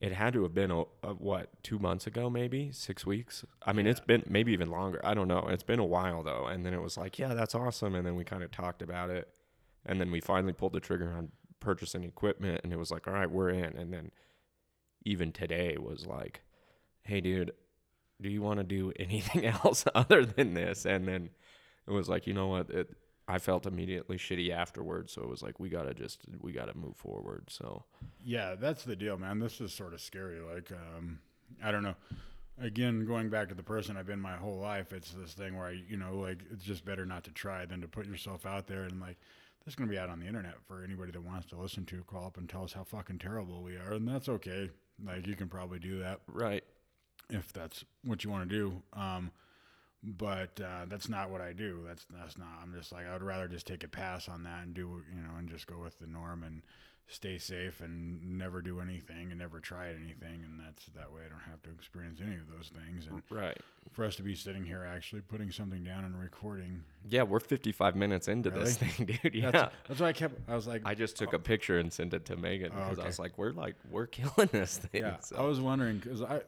It 0.00 0.12
had 0.12 0.32
to 0.34 0.44
have 0.44 0.54
been 0.54 0.70
a, 0.70 0.82
a 1.02 1.14
what 1.14 1.50
two 1.62 1.78
months 1.78 2.06
ago, 2.06 2.30
maybe 2.30 2.70
six 2.72 3.04
weeks. 3.04 3.44
I 3.66 3.72
mean, 3.72 3.86
it's 3.86 4.00
been 4.00 4.22
maybe 4.28 4.52
even 4.52 4.70
longer. 4.70 5.00
I 5.02 5.14
don't 5.14 5.26
know. 5.26 5.48
It's 5.48 5.64
been 5.64 5.80
a 5.80 5.84
while 5.84 6.22
though. 6.22 6.46
And 6.46 6.64
then 6.64 6.72
it 6.72 6.80
was 6.80 6.96
like, 6.96 7.18
yeah, 7.18 7.34
that's 7.34 7.54
awesome. 7.54 7.94
And 7.94 8.06
then 8.06 8.14
we 8.14 8.24
kind 8.24 8.44
of 8.44 8.52
talked 8.52 8.82
about 8.82 9.10
it, 9.10 9.28
and 9.84 10.00
then 10.00 10.10
we 10.10 10.20
finally 10.20 10.52
pulled 10.52 10.72
the 10.72 10.80
trigger 10.80 11.12
on 11.12 11.32
purchasing 11.60 12.04
equipment, 12.04 12.60
and 12.62 12.72
it 12.72 12.78
was 12.78 12.90
like, 12.90 13.08
all 13.08 13.14
right, 13.14 13.30
we're 13.30 13.50
in. 13.50 13.76
And 13.76 13.92
then 13.92 14.12
even 15.04 15.32
today 15.32 15.76
was 15.78 16.06
like, 16.06 16.42
hey, 17.02 17.20
dude, 17.20 17.52
do 18.20 18.28
you 18.28 18.42
want 18.42 18.58
to 18.58 18.64
do 18.64 18.92
anything 18.98 19.46
else 19.46 19.84
other 19.94 20.24
than 20.24 20.54
this? 20.54 20.86
And 20.86 21.08
then 21.08 21.30
it 21.86 21.90
was 21.90 22.08
like, 22.08 22.26
you 22.26 22.34
know 22.34 22.48
what? 22.48 22.70
It, 22.70 22.90
I 23.28 23.38
felt 23.38 23.66
immediately 23.66 24.16
shitty 24.16 24.50
afterwards. 24.50 25.12
So 25.12 25.22
it 25.22 25.28
was 25.28 25.42
like, 25.42 25.60
we 25.60 25.68
gotta 25.68 25.92
just, 25.92 26.22
we 26.40 26.52
gotta 26.52 26.76
move 26.76 26.96
forward. 26.96 27.44
So 27.50 27.84
Yeah, 28.24 28.54
that's 28.54 28.84
the 28.84 28.96
deal, 28.96 29.18
man. 29.18 29.38
This 29.38 29.60
is 29.60 29.72
sort 29.72 29.92
of 29.92 30.00
scary. 30.00 30.40
Like, 30.40 30.72
um, 30.72 31.18
I 31.62 31.70
don't 31.70 31.82
know. 31.82 31.94
Again, 32.60 33.04
going 33.06 33.28
back 33.28 33.48
to 33.50 33.54
the 33.54 33.62
person 33.62 33.96
I've 33.96 34.06
been 34.06 34.20
my 34.20 34.36
whole 34.36 34.58
life, 34.58 34.92
it's 34.92 35.12
this 35.12 35.34
thing 35.34 35.56
where 35.56 35.68
I, 35.68 35.82
you 35.88 35.96
know, 35.96 36.16
like 36.16 36.42
it's 36.50 36.64
just 36.64 36.84
better 36.84 37.06
not 37.06 37.22
to 37.24 37.30
try 37.30 37.66
than 37.66 37.80
to 37.82 37.86
put 37.86 38.06
yourself 38.06 38.46
out 38.46 38.66
there 38.66 38.82
and 38.82 39.00
like 39.00 39.18
this 39.64 39.72
is 39.72 39.76
gonna 39.76 39.90
be 39.90 39.98
out 39.98 40.08
on 40.08 40.18
the 40.18 40.26
internet 40.26 40.54
for 40.66 40.82
anybody 40.82 41.12
that 41.12 41.22
wants 41.22 41.46
to 41.48 41.56
listen 41.56 41.84
to. 41.86 42.02
Call 42.04 42.24
up 42.26 42.38
and 42.38 42.48
tell 42.48 42.64
us 42.64 42.72
how 42.72 42.82
fucking 42.82 43.18
terrible 43.18 43.62
we 43.62 43.76
are, 43.76 43.92
and 43.92 44.08
that's 44.08 44.28
okay. 44.28 44.70
Like 45.04 45.26
you 45.26 45.36
can 45.36 45.48
probably 45.48 45.78
do 45.78 45.98
that 46.00 46.20
right, 46.26 46.64
if 47.28 47.52
that's 47.52 47.84
what 48.02 48.24
you 48.24 48.30
want 48.30 48.48
to 48.48 48.56
do. 48.56 48.82
Um, 48.94 49.30
but 50.02 50.60
uh, 50.60 50.84
that's 50.88 51.08
not 51.08 51.30
what 51.30 51.40
I 51.40 51.52
do. 51.52 51.80
That's 51.86 52.06
that's 52.18 52.38
not. 52.38 52.48
I'm 52.62 52.72
just 52.72 52.92
like 52.92 53.06
I 53.06 53.12
would 53.12 53.22
rather 53.22 53.48
just 53.48 53.66
take 53.66 53.84
a 53.84 53.88
pass 53.88 54.28
on 54.28 54.42
that 54.44 54.62
and 54.64 54.74
do 54.74 55.02
you 55.14 55.22
know 55.22 55.36
and 55.38 55.48
just 55.48 55.66
go 55.66 55.78
with 55.82 55.98
the 55.98 56.06
norm 56.06 56.42
and 56.44 56.62
stay 57.10 57.38
safe 57.38 57.80
and 57.80 58.36
never 58.38 58.60
do 58.60 58.80
anything 58.80 59.30
and 59.30 59.38
never 59.38 59.60
try 59.60 59.88
anything 59.88 60.44
and 60.44 60.60
that's 60.60 60.84
that 60.94 61.10
way 61.10 61.22
I 61.24 61.30
don't 61.30 61.40
have 61.50 61.62
to 61.62 61.70
experience 61.70 62.20
any 62.22 62.34
of 62.36 62.50
those 62.54 62.68
things 62.68 63.06
and 63.06 63.22
Right. 63.30 63.56
for 63.92 64.04
us 64.04 64.14
to 64.16 64.22
be 64.22 64.34
sitting 64.34 64.62
here 64.62 64.84
actually 64.86 65.22
putting 65.22 65.50
something 65.50 65.82
down 65.82 66.04
and 66.04 66.20
recording 66.20 66.82
Yeah, 67.08 67.22
we're 67.22 67.40
55 67.40 67.96
minutes 67.96 68.28
into 68.28 68.50
this 68.50 68.76
thing, 68.76 69.06
dude. 69.22 69.34
Yeah. 69.34 69.50
that's, 69.50 69.74
that's 69.88 70.00
why 70.00 70.08
I 70.08 70.12
kept 70.12 70.34
I 70.50 70.54
was 70.54 70.66
like 70.66 70.82
I 70.84 70.94
just 70.94 71.16
took 71.16 71.32
a 71.32 71.38
picture 71.38 71.78
and 71.78 71.90
sent 71.90 72.12
it 72.12 72.26
to 72.26 72.36
Megan 72.36 72.72
Oh, 72.76 72.90
because 72.90 72.98
I 72.98 73.06
was 73.06 73.18
like, 73.18 73.38
we're 73.38 73.52
like, 73.52 73.76
we're 73.90 74.06
killing 74.18 74.50
this 74.52 74.76
thing. 74.76 75.00
Yeah, 75.00 75.16
so- 75.20 75.36
I 75.36 75.42
was 75.44 75.60
wondering 75.62 75.96
because 76.00 76.20
I 76.20 76.42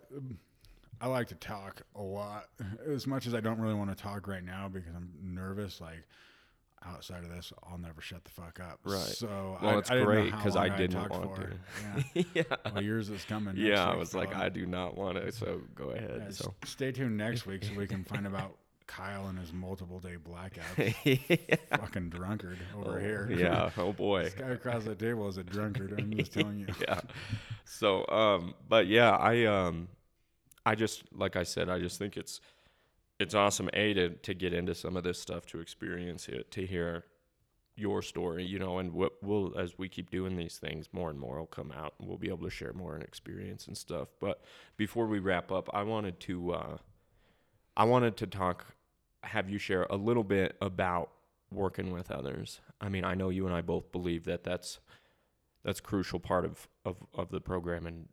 I 1.00 1.06
like 1.06 1.28
to 1.28 1.34
talk 1.34 1.82
a 1.94 2.02
lot 2.02 2.48
as 2.86 3.06
much 3.06 3.26
as 3.26 3.34
I 3.34 3.40
don't 3.40 3.58
really 3.60 3.74
want 3.74 3.96
to 3.96 4.00
talk 4.02 4.28
right 4.28 4.44
now 4.44 4.68
because 4.68 4.94
I'm 4.94 5.10
nervous. 5.22 5.80
Like 5.80 6.04
outside 6.86 7.22
of 7.24 7.30
this, 7.30 7.52
I'll 7.70 7.78
never 7.78 8.00
shut 8.00 8.24
the 8.24 8.30
fuck 8.30 8.60
up. 8.60 8.80
Right. 8.84 8.98
So 9.00 9.58
Well, 9.62 9.76
I, 9.76 9.78
it's 9.78 9.90
I 9.90 9.94
didn't 9.94 10.06
great 10.08 10.30
because 10.32 10.56
I 10.56 10.68
didn't 10.68 10.96
talked 10.96 11.10
want 11.10 11.36
for. 11.36 11.42
to. 11.42 11.56
Yeah. 12.14 12.22
yeah. 12.34 12.70
Well, 12.72 12.82
yours 12.82 13.08
is 13.10 13.24
coming. 13.24 13.54
Next 13.54 13.66
Yeah, 13.66 13.84
I 13.84 13.96
was 13.96 14.14
like, 14.14 14.34
I'll- 14.34 14.50
do 14.50 14.66
not 14.66 14.96
want 14.96 15.16
to. 15.16 15.32
So 15.32 15.62
go 15.74 15.90
ahead. 15.90 16.22
yeah, 16.26 16.30
so. 16.30 16.54
stay 16.64 16.92
tuned 16.92 17.16
next 17.16 17.46
week 17.46 17.64
so 17.64 17.72
we 17.76 17.86
can 17.86 18.04
find 18.04 18.26
about 18.26 18.56
Kyle 18.86 19.28
and 19.28 19.38
his 19.38 19.52
multiple 19.52 20.00
day 20.00 20.16
blackouts. 20.16 20.94
yeah. 21.48 21.56
Fucking 21.78 22.10
drunkard 22.10 22.58
over 22.76 22.98
here. 22.98 23.30
Yeah. 23.30 23.70
Oh 23.78 23.92
boy. 23.92 24.24
this 24.24 24.34
guy 24.34 24.48
across 24.48 24.84
the 24.84 24.94
table 24.96 25.28
is 25.28 25.36
a 25.36 25.44
drunkard. 25.44 25.94
I'm 25.98 26.12
just 26.16 26.32
telling 26.32 26.58
you. 26.58 26.66
yeah. 26.80 27.00
So, 27.64 28.06
um, 28.08 28.54
but 28.68 28.86
yeah, 28.88 29.10
I, 29.10 29.44
um, 29.44 29.88
I 30.70 30.76
just, 30.76 31.02
like 31.12 31.34
I 31.34 31.42
said, 31.42 31.68
I 31.68 31.80
just 31.80 31.98
think 31.98 32.16
it's, 32.16 32.40
it's 33.18 33.34
awesome. 33.34 33.68
A 33.72 33.92
to, 33.94 34.10
to 34.10 34.34
get 34.34 34.54
into 34.54 34.72
some 34.72 34.96
of 34.96 35.02
this 35.02 35.20
stuff, 35.20 35.44
to 35.46 35.58
experience 35.58 36.28
it, 36.28 36.52
to 36.52 36.64
hear 36.64 37.06
your 37.74 38.02
story, 38.02 38.44
you 38.44 38.60
know, 38.60 38.78
and 38.78 38.92
what 38.92 39.14
we'll, 39.20 39.58
as 39.58 39.76
we 39.78 39.88
keep 39.88 40.10
doing 40.10 40.36
these 40.36 40.58
things, 40.58 40.86
more 40.92 41.10
and 41.10 41.18
more 41.18 41.40
will 41.40 41.46
come 41.46 41.72
out 41.72 41.94
and 41.98 42.06
we'll 42.06 42.18
be 42.18 42.28
able 42.28 42.44
to 42.44 42.50
share 42.50 42.72
more 42.72 42.94
and 42.94 43.02
experience 43.02 43.66
and 43.66 43.76
stuff. 43.76 44.10
But 44.20 44.44
before 44.76 45.08
we 45.08 45.18
wrap 45.18 45.50
up, 45.50 45.68
I 45.74 45.82
wanted 45.82 46.20
to, 46.20 46.52
uh, 46.52 46.76
I 47.76 47.82
wanted 47.82 48.16
to 48.18 48.28
talk, 48.28 48.66
have 49.24 49.50
you 49.50 49.58
share 49.58 49.88
a 49.90 49.96
little 49.96 50.22
bit 50.22 50.56
about 50.60 51.10
working 51.50 51.90
with 51.90 52.12
others. 52.12 52.60
I 52.80 52.88
mean, 52.88 53.04
I 53.04 53.16
know 53.16 53.30
you 53.30 53.44
and 53.44 53.56
I 53.56 53.60
both 53.60 53.90
believe 53.90 54.24
that 54.26 54.44
that's, 54.44 54.78
that's 55.64 55.80
crucial 55.80 56.20
part 56.20 56.44
of, 56.44 56.68
of, 56.84 56.98
of 57.12 57.30
the 57.30 57.40
program 57.40 57.88
and 57.88 58.06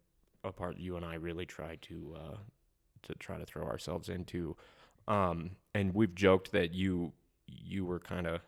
a 0.48 0.52
part 0.52 0.78
you 0.78 0.96
and 0.96 1.06
I 1.06 1.16
really 1.16 1.46
try 1.46 1.78
to 1.82 2.16
uh, 2.18 2.38
to 3.04 3.16
try 3.16 3.38
to 3.38 3.46
throw 3.46 3.66
ourselves 3.66 4.10
into. 4.10 4.56
Um, 5.08 5.52
and 5.74 5.94
we've 5.94 6.16
joked 6.16 6.52
that 6.52 6.74
you 6.74 7.14
you 7.48 7.86
were 7.86 8.00
kind 8.00 8.28
of 8.28 8.42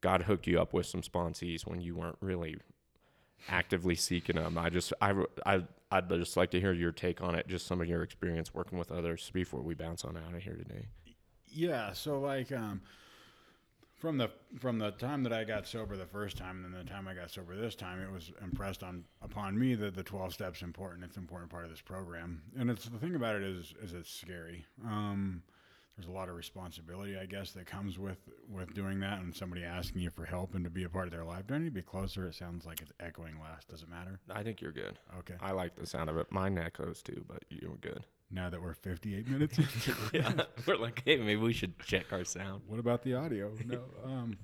God 0.00 0.22
hooked 0.22 0.46
you 0.46 0.60
up 0.60 0.72
with 0.72 0.86
some 0.86 1.02
sponsees 1.02 1.66
when 1.66 1.80
you 1.80 1.96
weren't 1.96 2.18
really 2.20 2.56
actively 3.48 3.94
seeking 3.94 4.36
them. 4.36 4.58
I 4.58 4.70
just 4.70 4.92
I 5.00 5.14
I 5.44 5.62
I'd 5.90 6.08
just 6.08 6.36
like 6.36 6.50
to 6.52 6.60
hear 6.60 6.72
your 6.72 6.92
take 6.92 7.20
on 7.20 7.34
it, 7.34 7.46
just 7.48 7.66
some 7.66 7.80
of 7.80 7.88
your 7.88 8.02
experience 8.02 8.54
working 8.54 8.78
with 8.78 8.90
others 8.90 9.30
before 9.32 9.62
we 9.62 9.74
bounce 9.74 10.04
on 10.04 10.16
out 10.16 10.34
of 10.34 10.42
here 10.42 10.56
today. 10.56 10.86
Yeah, 11.46 11.92
so 11.92 12.20
like 12.20 12.52
um 12.52 12.82
from 13.98 14.18
the 14.18 14.30
from 14.58 14.78
the 14.78 14.90
time 14.92 15.22
that 15.22 15.32
I 15.32 15.44
got 15.44 15.66
sober 15.66 15.96
the 15.96 16.06
first 16.06 16.36
time 16.36 16.64
and 16.64 16.74
then 16.74 16.84
the 16.84 16.90
time 16.90 17.08
I 17.08 17.14
got 17.14 17.30
sober 17.30 17.56
this 17.56 17.74
time, 17.74 18.00
it 18.00 18.12
was 18.12 18.30
impressed 18.42 18.82
on 18.82 19.04
upon 19.22 19.58
me 19.58 19.74
that 19.74 19.94
the 19.94 20.02
twelve 20.02 20.32
steps 20.32 20.62
important. 20.62 21.04
It's 21.04 21.16
an 21.16 21.22
important 21.22 21.50
part 21.50 21.64
of 21.64 21.70
this 21.70 21.80
program, 21.80 22.42
and 22.58 22.70
it's 22.70 22.84
the 22.86 22.98
thing 22.98 23.14
about 23.14 23.36
it 23.36 23.42
is 23.42 23.74
is 23.82 23.94
it's 23.94 24.10
scary. 24.10 24.64
Um, 24.84 25.42
there's 25.96 26.08
a 26.08 26.12
lot 26.12 26.28
of 26.28 26.36
responsibility, 26.36 27.16
I 27.16 27.24
guess, 27.24 27.52
that 27.52 27.64
comes 27.66 27.98
with 27.98 28.18
with 28.50 28.74
doing 28.74 29.00
that, 29.00 29.20
and 29.20 29.34
somebody 29.34 29.64
asking 29.64 30.02
you 30.02 30.10
for 30.10 30.26
help 30.26 30.54
and 30.54 30.62
to 30.64 30.70
be 30.70 30.84
a 30.84 30.90
part 30.90 31.06
of 31.06 31.12
their 31.12 31.24
life. 31.24 31.46
Do 31.46 31.54
I 31.54 31.58
need 31.58 31.64
to 31.66 31.70
be 31.70 31.82
closer? 31.82 32.26
It 32.26 32.34
sounds 32.34 32.66
like 32.66 32.82
it's 32.82 32.92
echoing 33.00 33.36
less. 33.40 33.64
Does 33.64 33.82
it 33.82 33.88
matter? 33.88 34.20
I 34.30 34.42
think 34.42 34.60
you're 34.60 34.72
good. 34.72 34.98
Okay. 35.20 35.34
I 35.40 35.52
like 35.52 35.74
the 35.74 35.86
sound 35.86 36.10
of 36.10 36.18
it. 36.18 36.30
Mine 36.30 36.58
echoes 36.58 37.02
too, 37.02 37.24
but 37.26 37.44
you're 37.48 37.76
good. 37.80 38.04
Now 38.30 38.50
that 38.50 38.60
we're 38.60 38.74
58 38.74 39.28
minutes 39.28 39.58
into 39.58 39.94
yeah, 40.12 40.32
we're 40.66 40.76
like, 40.76 41.02
hey, 41.04 41.16
maybe 41.18 41.36
we 41.36 41.52
should 41.52 41.78
check 41.78 42.12
our 42.12 42.24
sound. 42.24 42.62
what 42.66 42.80
about 42.80 43.02
the 43.02 43.14
audio? 43.14 43.52
No. 43.64 43.82
Um, 44.04 44.36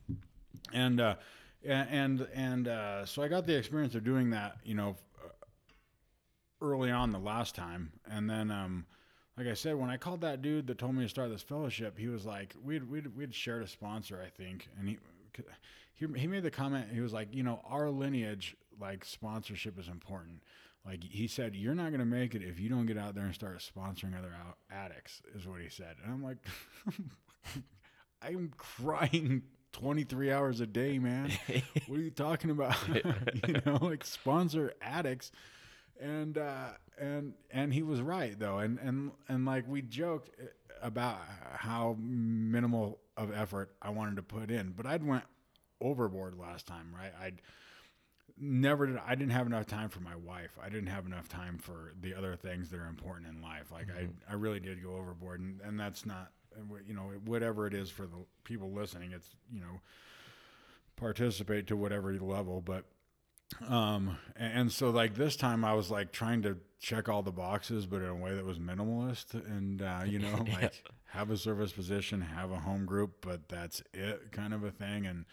and 0.72 1.00
uh, 1.00 1.16
and 1.64 2.26
and 2.34 2.68
uh, 2.68 3.04
so 3.06 3.22
I 3.22 3.28
got 3.28 3.46
the 3.46 3.56
experience 3.56 3.94
of 3.94 4.04
doing 4.04 4.30
that, 4.30 4.58
you 4.64 4.74
know, 4.74 4.96
uh, 5.22 5.28
early 6.60 6.90
on 6.90 7.10
the 7.10 7.18
last 7.18 7.54
time, 7.54 7.92
and 8.08 8.30
then 8.30 8.50
um, 8.50 8.86
like 9.36 9.48
I 9.48 9.54
said, 9.54 9.74
when 9.74 9.90
I 9.90 9.96
called 9.96 10.20
that 10.20 10.42
dude 10.42 10.68
that 10.68 10.78
told 10.78 10.94
me 10.94 11.02
to 11.02 11.08
start 11.08 11.30
this 11.30 11.42
fellowship, 11.42 11.98
he 11.98 12.08
was 12.08 12.24
like, 12.24 12.54
we'd 12.62 12.88
we'd 12.88 13.16
we'd 13.16 13.34
shared 13.34 13.62
a 13.62 13.68
sponsor, 13.68 14.22
I 14.24 14.30
think, 14.30 14.68
and 14.78 14.88
he. 14.88 14.98
He, 15.94 16.06
he 16.16 16.26
made 16.26 16.42
the 16.42 16.50
comment 16.50 16.86
he 16.92 17.00
was 17.00 17.12
like 17.12 17.28
you 17.32 17.42
know 17.42 17.60
our 17.64 17.88
lineage 17.88 18.56
like 18.80 19.04
sponsorship 19.04 19.78
is 19.78 19.88
important 19.88 20.42
like 20.84 21.04
he 21.04 21.26
said 21.26 21.54
you're 21.54 21.74
not 21.74 21.88
going 21.88 22.00
to 22.00 22.04
make 22.04 22.34
it 22.34 22.42
if 22.42 22.58
you 22.58 22.68
don't 22.68 22.86
get 22.86 22.98
out 22.98 23.14
there 23.14 23.24
and 23.24 23.34
start 23.34 23.58
sponsoring 23.58 24.18
other 24.18 24.34
out- 24.46 24.58
addicts 24.70 25.22
is 25.36 25.46
what 25.46 25.60
he 25.60 25.68
said. 25.68 25.96
And 26.04 26.12
i'm 26.12 26.22
like 26.22 26.38
i'm 28.22 28.52
crying 28.56 29.42
23 29.72 30.30
hours 30.30 30.60
a 30.60 30.66
day 30.66 30.98
man. 30.98 31.30
What 31.86 31.98
are 31.98 32.02
you 32.02 32.10
talking 32.10 32.50
about? 32.50 32.76
You 33.48 33.60
know 33.64 33.78
like 33.80 34.04
sponsor 34.04 34.72
addicts. 34.82 35.32
And 36.00 36.36
uh 36.38 36.68
and 36.98 37.34
and 37.50 37.72
he 37.72 37.82
was 37.82 38.00
right 38.00 38.38
though. 38.38 38.58
And 38.58 38.78
and 38.78 39.12
and 39.28 39.44
like 39.46 39.66
we 39.68 39.82
joked 39.82 40.30
about 40.82 41.18
how 41.54 41.96
minimal 42.00 42.98
of 43.16 43.32
effort 43.32 43.74
i 43.80 43.90
wanted 43.90 44.16
to 44.16 44.22
put 44.22 44.50
in. 44.50 44.72
But 44.76 44.86
i'd 44.86 45.06
went 45.06 45.24
overboard 45.80 46.38
last 46.38 46.66
time 46.66 46.94
right? 46.94 47.12
I'd 47.20 47.40
never 48.38 48.86
did 48.86 48.98
i 49.06 49.14
didn't 49.14 49.32
have 49.32 49.46
enough 49.46 49.66
time 49.66 49.88
for 49.88 50.00
my 50.00 50.16
wife. 50.16 50.58
I 50.62 50.68
didn't 50.68 50.88
have 50.88 51.06
enough 51.06 51.28
time 51.28 51.58
for 51.58 51.92
the 52.00 52.14
other 52.14 52.36
things 52.36 52.70
that 52.70 52.78
are 52.78 52.88
important 52.88 53.28
in 53.28 53.42
life. 53.42 53.70
Like 53.70 53.88
i 53.90 54.08
i 54.30 54.34
really 54.34 54.60
did 54.60 54.82
go 54.82 54.96
overboard 54.96 55.40
and 55.40 55.60
and 55.60 55.78
that's 55.78 56.06
not 56.06 56.32
you 56.86 56.94
know 56.94 57.10
whatever 57.24 57.66
it 57.66 57.74
is 57.74 57.90
for 57.90 58.02
the 58.02 58.24
people 58.44 58.72
listening 58.72 59.12
it's 59.12 59.28
you 59.52 59.60
know 59.60 59.80
participate 60.96 61.66
to 61.66 61.76
whatever 61.76 62.12
level 62.18 62.60
but 62.60 62.84
um 63.68 64.16
and, 64.36 64.60
and 64.60 64.72
so 64.72 64.90
like 64.90 65.14
this 65.14 65.36
time 65.36 65.64
i 65.64 65.72
was 65.72 65.90
like 65.90 66.12
trying 66.12 66.42
to 66.42 66.56
check 66.78 67.08
all 67.08 67.22
the 67.22 67.32
boxes 67.32 67.86
but 67.86 68.02
in 68.02 68.08
a 68.08 68.14
way 68.14 68.34
that 68.34 68.44
was 68.44 68.58
minimalist 68.58 69.34
and 69.34 69.82
uh 69.82 70.02
you 70.04 70.18
know 70.18 70.44
like 70.60 70.84
have 71.06 71.30
a 71.30 71.36
service 71.36 71.72
position 71.72 72.20
have 72.20 72.50
a 72.50 72.58
home 72.58 72.84
group 72.86 73.16
but 73.20 73.48
that's 73.48 73.82
it 73.92 74.30
kind 74.32 74.54
of 74.54 74.64
a 74.64 74.70
thing 74.70 75.06
and 75.06 75.24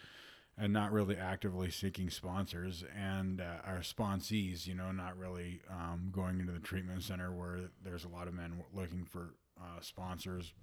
and 0.59 0.73
not 0.73 0.91
really 0.91 1.15
actively 1.15 1.71
seeking 1.71 2.09
sponsors 2.09 2.83
and 2.95 3.39
uh, 3.39 3.65
our 3.65 3.79
sponsees 3.79 4.67
you 4.67 4.75
know 4.75 4.91
not 4.91 5.17
really 5.17 5.61
um, 5.69 6.09
going 6.11 6.39
into 6.39 6.51
the 6.51 6.59
treatment 6.59 7.01
center 7.01 7.31
where 7.31 7.69
there's 7.83 8.03
a 8.03 8.09
lot 8.09 8.27
of 8.27 8.33
men 8.33 8.61
looking 8.73 9.05
for 9.05 9.33
uh, 9.59 9.79
sponsors 9.81 10.53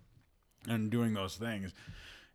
and 0.69 0.91
doing 0.91 1.15
those 1.15 1.37
things. 1.37 1.73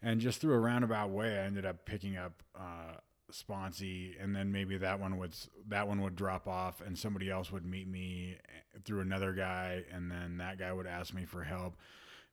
And 0.03 0.19
just 0.19 0.41
through 0.41 0.53
a 0.53 0.59
roundabout 0.59 1.11
way 1.11 1.37
i 1.37 1.43
ended 1.43 1.65
up 1.65 1.85
picking 1.85 2.17
up 2.17 2.41
uh, 2.55 2.95
sponsee 3.31 4.11
and 4.21 4.35
then 4.35 4.51
maybe 4.51 4.77
that 4.77 4.99
one 4.99 5.17
would 5.17 5.33
that 5.67 5.87
one 5.87 6.01
would 6.01 6.15
drop 6.15 6.47
off 6.47 6.81
and 6.81 6.97
somebody 6.97 7.29
else 7.29 7.51
would 7.51 7.65
meet 7.65 7.87
me 7.87 8.35
eh, 8.43 8.79
through 8.83 9.01
another 9.01 9.31
guy 9.31 9.83
and 9.93 10.11
then 10.11 10.37
that 10.37 10.57
guy 10.57 10.73
would 10.73 10.87
ask 10.87 11.13
me 11.13 11.23
for 11.23 11.43
help 11.43 11.75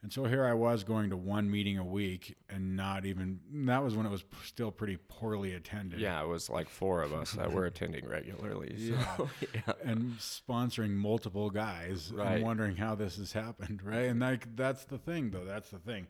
and 0.03 0.13
so 0.13 0.25
here 0.25 0.45
I 0.45 0.55
was 0.55 0.85
going 0.85 1.11
to 1.11 1.17
one 1.17 1.51
meeting 1.51 1.77
a 1.79 1.85
week 1.85 2.37
and 2.49 2.77
not 2.77 3.05
even 3.05 3.41
that 3.67 3.83
was 3.83 3.97
when 3.97 4.07
it 4.07 4.11
was 4.11 4.23
p- 4.23 4.37
still 4.45 4.71
pretty 4.71 4.97
poorly 5.09 5.55
attended. 5.55 5.99
Yeah, 6.01 6.23
it 6.23 6.29
was 6.29 6.49
like 6.49 6.69
four 6.69 7.03
of 7.03 7.13
us 7.13 7.33
that 7.33 7.53
were 7.53 7.67
attending 7.67 8.07
regularly. 8.07 8.77
So, 9.17 9.29
yeah. 9.55 9.73
And 9.85 10.13
sponsoring 10.19 10.91
multiple 10.95 11.51
guys 11.51 12.13
Right. 12.15 12.35
and 12.37 12.45
wondering 12.45 12.77
how 12.77 12.95
this 12.95 13.17
has 13.17 13.33
happened, 13.33 13.83
right? 13.83 14.07
And 14.07 14.21
like 14.21 14.55
that's 14.57 14.85
the 14.85 14.99
thing 14.99 15.31
though. 15.31 15.45
That's 15.45 15.71
the 15.71 15.79
thing. 15.81 16.07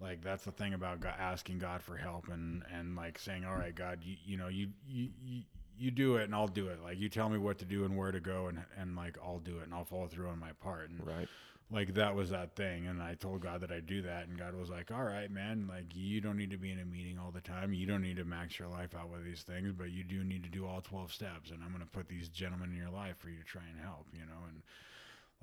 Like 0.00 0.22
that's 0.22 0.44
the 0.44 0.52
thing 0.52 0.74
about 0.74 1.00
God, 1.00 1.14
asking 1.18 1.58
God 1.58 1.82
for 1.82 1.96
help 1.96 2.28
and 2.28 2.62
and 2.72 2.94
like 2.96 3.18
saying, 3.18 3.44
"All 3.44 3.56
right, 3.56 3.74
God, 3.74 4.00
you 4.02 4.16
you 4.24 4.36
know, 4.36 4.48
you 4.48 4.68
you 4.88 5.08
you 5.24 5.42
you 5.76 5.90
do 5.90 6.16
it 6.16 6.24
and 6.24 6.34
I'll 6.34 6.48
do 6.48 6.68
it. 6.68 6.80
Like 6.82 6.98
you 6.98 7.08
tell 7.08 7.28
me 7.28 7.38
what 7.38 7.58
to 7.58 7.64
do 7.64 7.84
and 7.84 7.96
where 7.96 8.12
to 8.12 8.20
go 8.20 8.48
and 8.48 8.58
and 8.76 8.96
like 8.96 9.16
I'll 9.24 9.38
do 9.38 9.58
it 9.58 9.64
and 9.64 9.72
I'll 9.74 9.84
follow 9.84 10.06
through 10.08 10.28
on 10.28 10.38
my 10.38 10.52
part." 10.60 10.90
And 10.90 11.04
Right. 11.06 11.28
Like 11.70 11.94
that 11.94 12.14
was 12.14 12.30
that 12.30 12.54
thing 12.54 12.86
and 12.86 13.02
i 13.02 13.14
told 13.14 13.40
god 13.40 13.60
that 13.60 13.70
i'd 13.70 13.86
do 13.86 14.02
that 14.02 14.28
and 14.28 14.38
god 14.38 14.54
was 14.54 14.68
like 14.68 14.90
all 14.90 15.02
right 15.02 15.30
man 15.30 15.66
like 15.68 15.86
you 15.94 16.20
don't 16.20 16.36
need 16.36 16.50
to 16.50 16.58
be 16.58 16.70
in 16.70 16.78
a 16.78 16.84
meeting 16.84 17.18
all 17.18 17.30
the 17.30 17.40
time. 17.40 17.72
You 17.72 17.86
don't 17.86 18.02
need 18.02 18.16
to 18.16 18.24
max 18.24 18.58
your 18.58 18.68
life 18.68 18.94
out 18.94 19.10
with 19.10 19.24
these 19.24 19.42
things 19.42 19.72
but 19.76 19.90
you 19.90 20.04
do 20.04 20.22
need 20.22 20.42
to 20.44 20.50
do 20.50 20.66
all 20.66 20.80
12 20.80 21.12
steps 21.12 21.50
and 21.50 21.62
i'm 21.62 21.70
going 21.70 21.80
to 21.80 21.86
put 21.86 22.08
these 22.08 22.28
gentlemen 22.28 22.70
in 22.70 22.76
your 22.76 22.90
life 22.90 23.16
for 23.18 23.28
you 23.28 23.38
to 23.38 23.44
try 23.44 23.62
and 23.70 23.80
help 23.80 24.06
you 24.12 24.20
know 24.20 24.46
and 24.48 24.62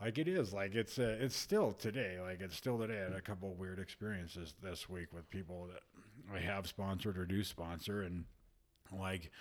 like 0.01 0.17
it 0.17 0.27
is 0.27 0.53
like 0.53 0.75
it's 0.75 0.99
uh, 0.99 1.17
it's 1.19 1.35
still 1.35 1.71
today 1.71 2.17
like 2.21 2.41
it's 2.41 2.55
still 2.55 2.77
today. 2.77 2.99
I 3.01 3.03
had 3.05 3.13
a 3.13 3.21
couple 3.21 3.53
weird 3.53 3.79
experiences 3.79 4.53
this 4.61 4.89
week 4.89 5.13
with 5.13 5.29
people 5.29 5.69
that 5.71 5.81
i 6.33 6.39
have 6.39 6.67
sponsored 6.67 7.17
or 7.17 7.25
do 7.25 7.43
sponsor 7.43 8.01
and 8.03 8.25
like 8.97 9.31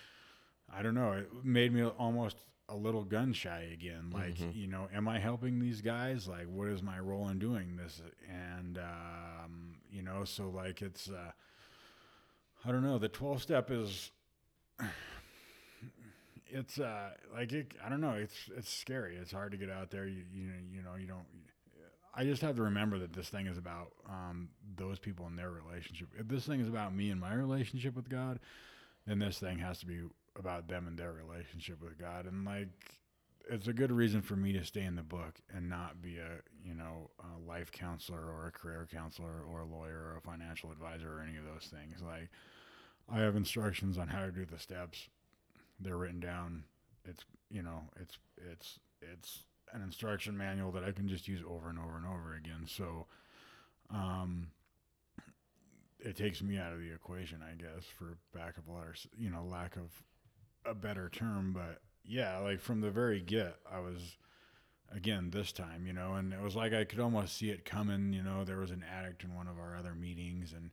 i 0.74 0.82
don't 0.82 0.94
know 0.94 1.12
it 1.12 1.28
made 1.44 1.72
me 1.72 1.84
almost 1.84 2.38
a 2.70 2.76
little 2.76 3.04
gun 3.04 3.32
shy 3.32 3.68
again 3.72 4.10
like 4.12 4.36
Mhm. 4.36 4.54
you 4.54 4.66
know 4.66 4.88
am 4.94 5.08
i 5.08 5.18
helping 5.18 5.58
these 5.58 5.80
guys 5.82 6.26
like 6.28 6.46
what 6.46 6.68
is 6.68 6.82
my 6.82 6.98
role 6.98 7.28
in 7.28 7.38
doing 7.38 7.76
this 7.76 8.00
and 8.28 8.78
um 8.78 9.76
you 9.92 10.02
know. 10.02 10.24
So 10.24 10.48
like 10.48 10.82
it's, 10.82 11.10
uh, 11.10 11.32
I 12.64 12.70
don't 12.70 12.84
know. 12.84 12.96
The 12.98 13.08
twelve 13.08 13.42
step 13.42 13.70
is, 13.72 14.12
it's 16.46 16.78
uh, 16.78 17.10
like 17.34 17.52
it, 17.52 17.74
I 17.84 17.88
don't 17.88 18.00
know. 18.00 18.12
It's 18.12 18.34
it's 18.56 18.70
scary. 18.70 19.16
It's 19.16 19.32
hard 19.32 19.52
to 19.52 19.58
get 19.58 19.70
out 19.70 19.90
there. 19.90 20.06
You 20.06 20.22
you 20.32 20.46
know 20.46 20.54
you 20.72 20.82
know 20.82 20.94
you 20.96 21.06
don't. 21.06 21.26
I 22.14 22.24
just 22.24 22.42
have 22.42 22.56
to 22.56 22.62
remember 22.62 22.98
that 22.98 23.12
this 23.12 23.28
thing 23.28 23.46
is 23.46 23.56
about 23.56 23.92
um, 24.08 24.48
those 24.76 24.98
people 24.98 25.26
and 25.26 25.38
their 25.38 25.50
relationship. 25.50 26.08
If 26.18 26.26
this 26.28 26.44
thing 26.44 26.60
is 26.60 26.68
about 26.68 26.94
me 26.94 27.10
and 27.10 27.20
my 27.20 27.34
relationship 27.34 27.94
with 27.94 28.08
God, 28.08 28.40
then 29.06 29.20
this 29.20 29.38
thing 29.38 29.58
has 29.58 29.78
to 29.80 29.86
be 29.86 30.00
about 30.38 30.68
them 30.68 30.86
and 30.86 30.98
their 30.98 31.12
relationship 31.12 31.82
with 31.82 31.98
God. 31.98 32.26
And 32.26 32.44
like, 32.44 32.68
it's 33.48 33.68
a 33.68 33.72
good 33.72 33.90
reason 33.90 34.22
for 34.22 34.36
me 34.36 34.52
to 34.52 34.64
stay 34.64 34.82
in 34.82 34.94
the 34.94 35.02
book 35.02 35.40
and 35.54 35.68
not 35.68 36.00
be 36.00 36.18
a 36.18 36.40
you 36.64 36.74
know 36.74 37.10
a 37.18 37.48
life 37.48 37.72
counselor 37.72 38.20
or 38.20 38.46
a 38.46 38.52
career 38.52 38.86
counselor 38.92 39.42
or 39.50 39.60
a 39.60 39.66
lawyer 39.66 40.12
or 40.12 40.16
a 40.18 40.20
financial 40.20 40.70
advisor 40.70 41.18
or 41.18 41.20
any 41.20 41.36
of 41.36 41.44
those 41.44 41.70
things. 41.70 42.00
Like, 42.02 42.28
I 43.12 43.20
have 43.20 43.36
instructions 43.36 43.98
on 43.98 44.08
how 44.08 44.24
to 44.24 44.32
do 44.32 44.44
the 44.44 44.58
steps. 44.58 45.08
They're 45.80 45.96
written 45.96 46.20
down. 46.20 46.64
It's 47.04 47.24
you 47.50 47.62
know 47.62 47.82
it's 48.00 48.18
it's 48.50 48.78
it's 49.00 49.44
an 49.72 49.82
instruction 49.82 50.36
manual 50.36 50.72
that 50.72 50.84
I 50.84 50.92
can 50.92 51.08
just 51.08 51.28
use 51.28 51.42
over 51.48 51.68
and 51.68 51.78
over 51.78 51.96
and 51.96 52.06
over 52.06 52.34
again. 52.34 52.66
So, 52.66 53.06
um, 53.88 54.48
it 56.00 56.16
takes 56.16 56.42
me 56.42 56.58
out 56.58 56.72
of 56.72 56.80
the 56.80 56.92
equation, 56.92 57.38
I 57.42 57.54
guess, 57.54 57.84
for 57.98 58.18
back 58.34 58.56
of 58.58 58.68
letters, 58.68 59.06
you 59.16 59.30
know, 59.30 59.44
lack 59.44 59.76
of 59.76 59.90
a 60.64 60.74
better 60.74 61.08
term. 61.08 61.52
But 61.52 61.80
yeah, 62.04 62.38
like 62.38 62.60
from 62.60 62.80
the 62.80 62.90
very 62.90 63.20
get, 63.20 63.56
I 63.70 63.80
was 63.80 64.16
again 64.92 65.30
this 65.30 65.52
time, 65.52 65.86
you 65.86 65.92
know, 65.92 66.14
and 66.14 66.32
it 66.32 66.40
was 66.40 66.56
like 66.56 66.72
I 66.72 66.84
could 66.84 67.00
almost 67.00 67.36
see 67.36 67.50
it 67.50 67.64
coming. 67.64 68.12
You 68.12 68.22
know, 68.22 68.44
there 68.44 68.58
was 68.58 68.70
an 68.70 68.84
addict 68.90 69.24
in 69.24 69.34
one 69.34 69.46
of 69.48 69.58
our 69.58 69.76
other 69.76 69.94
meetings, 69.94 70.52
and 70.52 70.70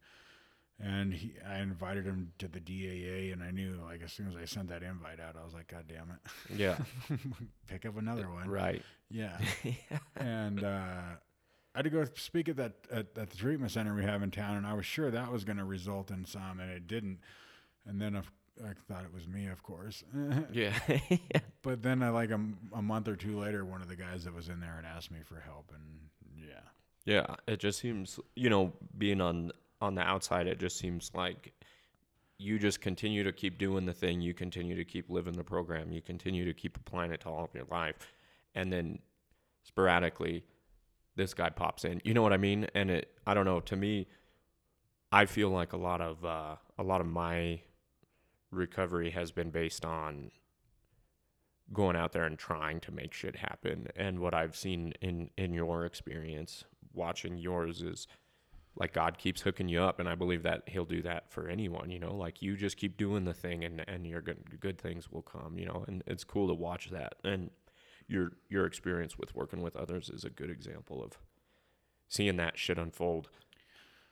and 0.80 1.14
he, 1.14 1.34
I 1.48 1.60
invited 1.60 2.06
him 2.06 2.32
to 2.40 2.48
the 2.48 2.60
DAA, 2.60 3.34
and 3.34 3.42
I 3.44 3.52
knew 3.52 3.80
like 3.84 4.02
as 4.04 4.14
soon 4.14 4.28
as 4.28 4.36
I 4.36 4.46
sent 4.46 4.70
that 4.70 4.84
invite 4.84 5.20
out, 5.20 5.36
I 5.40 5.44
was 5.44 5.54
like, 5.54 5.68
God 5.68 5.86
damn 5.88 6.12
it, 6.12 6.58
Yeah. 6.60 6.78
pick 7.68 7.86
up 7.86 7.98
another 7.98 8.30
one, 8.30 8.50
right. 8.50 8.82
yeah. 9.10 9.38
and 10.16 10.64
uh, 10.64 10.68
I 11.74 11.78
had 11.80 11.84
to 11.84 11.90
go 11.90 12.06
speak 12.16 12.50
at 12.50 12.58
that 12.58 12.74
at, 12.92 13.08
at 13.18 13.30
the 13.30 13.38
treatment 13.38 13.72
center 13.72 13.96
we 13.96 14.04
have 14.04 14.22
in 14.24 14.30
town, 14.32 14.58
and 14.58 14.68
I 14.68 14.74
was 14.74 14.86
sure 14.86 15.10
that 15.10 15.32
was 15.32 15.44
going 15.44 15.58
to 15.58 15.64
result 15.66 16.12
in 16.12 16.26
some, 16.26 16.60
and 16.60 16.70
it 16.72 16.88
didn't. 16.88 17.20
And 17.86 18.02
then 18.02 18.16
if, 18.16 18.30
I 18.64 18.74
thought 18.92 19.04
it 19.04 19.14
was 19.14 19.28
me, 19.28 19.48
of 19.48 19.64
course. 19.64 20.04
Yeah. 20.52 20.74
but 21.62 21.82
then, 21.84 22.02
I, 22.02 22.10
like 22.10 22.32
a 22.32 22.82
month 22.82 23.08
or 23.08 23.16
two 23.16 23.40
later, 23.40 23.66
one 23.66 23.82
of 23.82 23.88
the 23.88 23.96
guys 23.96 24.24
that 24.24 24.34
was 24.34 24.50
in 24.50 24.60
there 24.60 24.74
had 24.82 24.86
asked 24.86 25.12
me 25.12 25.20
for 25.24 25.40
help, 25.40 25.72
and 25.74 25.84
yeah, 26.36 26.62
Yeah, 27.06 27.36
it 27.48 27.60
just 27.60 27.80
seems, 27.80 28.20
you 28.36 28.50
know, 28.50 28.74
being 28.98 29.22
on 29.22 29.52
on 29.80 29.96
the 29.96 30.02
outside, 30.02 30.48
it 30.48 30.60
just 30.60 30.78
seems 30.78 31.12
like 31.14 31.54
you 32.40 32.58
just 32.60 32.82
continue 32.82 33.24
to 33.24 33.32
keep 33.32 33.58
doing 33.58 33.86
the 33.86 33.94
thing, 33.94 34.22
you 34.22 34.34
continue 34.34 34.76
to 34.76 34.86
keep 34.86 35.10
living 35.10 35.34
the 35.34 35.44
program, 35.44 35.92
you 35.92 36.02
continue 36.02 36.46
to 36.46 36.54
keep 36.54 36.78
applying 36.78 37.12
it 37.12 37.22
to 37.22 37.30
all 37.30 37.44
of 37.44 37.54
your 37.54 37.66
life, 37.70 37.96
and 38.56 38.72
then 38.72 39.00
sporadically, 39.64 40.44
this 41.16 41.34
guy 41.34 41.50
pops 41.50 41.84
in. 41.84 42.02
You 42.04 42.14
know 42.14 42.22
what 42.22 42.34
I 42.34 42.38
mean? 42.38 42.68
And 42.74 42.90
it, 42.90 43.12
I 43.26 43.34
don't 43.34 43.46
know. 43.46 43.60
To 43.62 43.76
me, 43.76 44.08
I 45.12 45.26
feel 45.26 45.50
like 45.50 45.74
a 45.74 45.78
lot 45.78 46.02
of 46.02 46.24
uh, 46.24 46.56
a 46.78 46.84
lot 46.84 47.02
of 47.02 47.08
my 47.08 47.62
recovery 48.52 49.12
has 49.12 49.32
been 49.32 49.50
based 49.50 49.86
on 49.86 50.32
going 51.74 51.96
out 51.96 52.14
there 52.14 52.24
and 52.24 52.38
trying 52.38 52.80
to 52.80 52.92
make 52.92 53.14
shit 53.14 53.38
happen. 53.38 53.88
And 53.96 54.20
what 54.20 54.34
I've 54.34 54.56
seen 54.56 54.94
in 55.02 55.30
in 55.38 55.54
your 55.54 55.86
experience, 55.86 56.64
watching 56.94 57.38
yours, 57.38 57.82
is 57.82 58.08
like 58.76 58.94
God 58.94 59.18
keeps 59.18 59.42
hooking 59.42 59.68
you 59.68 59.82
up, 59.82 60.00
and 60.00 60.08
I 60.08 60.16
believe 60.16 60.44
that 60.44 60.64
He'll 60.68 60.86
do 60.86 61.02
that 61.02 61.32
for 61.32 61.48
anyone. 61.50 61.90
You 61.90 62.00
know, 62.00 62.16
like 62.16 62.42
you 62.42 62.56
just 62.56 62.78
keep 62.78 62.98
doing 62.98 63.26
the 63.26 63.34
thing, 63.34 63.64
and 63.64 63.84
and 63.88 64.06
your 64.06 64.22
good 64.22 64.60
good 64.60 64.80
things 64.80 65.12
will 65.12 65.24
come. 65.24 65.58
You 65.58 65.66
know, 65.66 65.86
and 65.88 66.04
it's 66.08 66.24
cool 66.24 66.48
to 66.48 66.54
watch 66.54 66.90
that. 66.92 67.16
And 67.24 67.50
your 68.08 68.34
your 68.50 68.66
experience 68.66 69.18
with 69.18 69.36
working 69.36 69.62
with 69.62 69.76
others 69.76 70.10
is 70.10 70.24
a 70.24 70.30
good 70.30 70.50
example 70.50 71.04
of 71.04 71.18
seeing 72.08 72.38
that 72.38 72.58
shit 72.58 72.78
unfold 72.78 73.30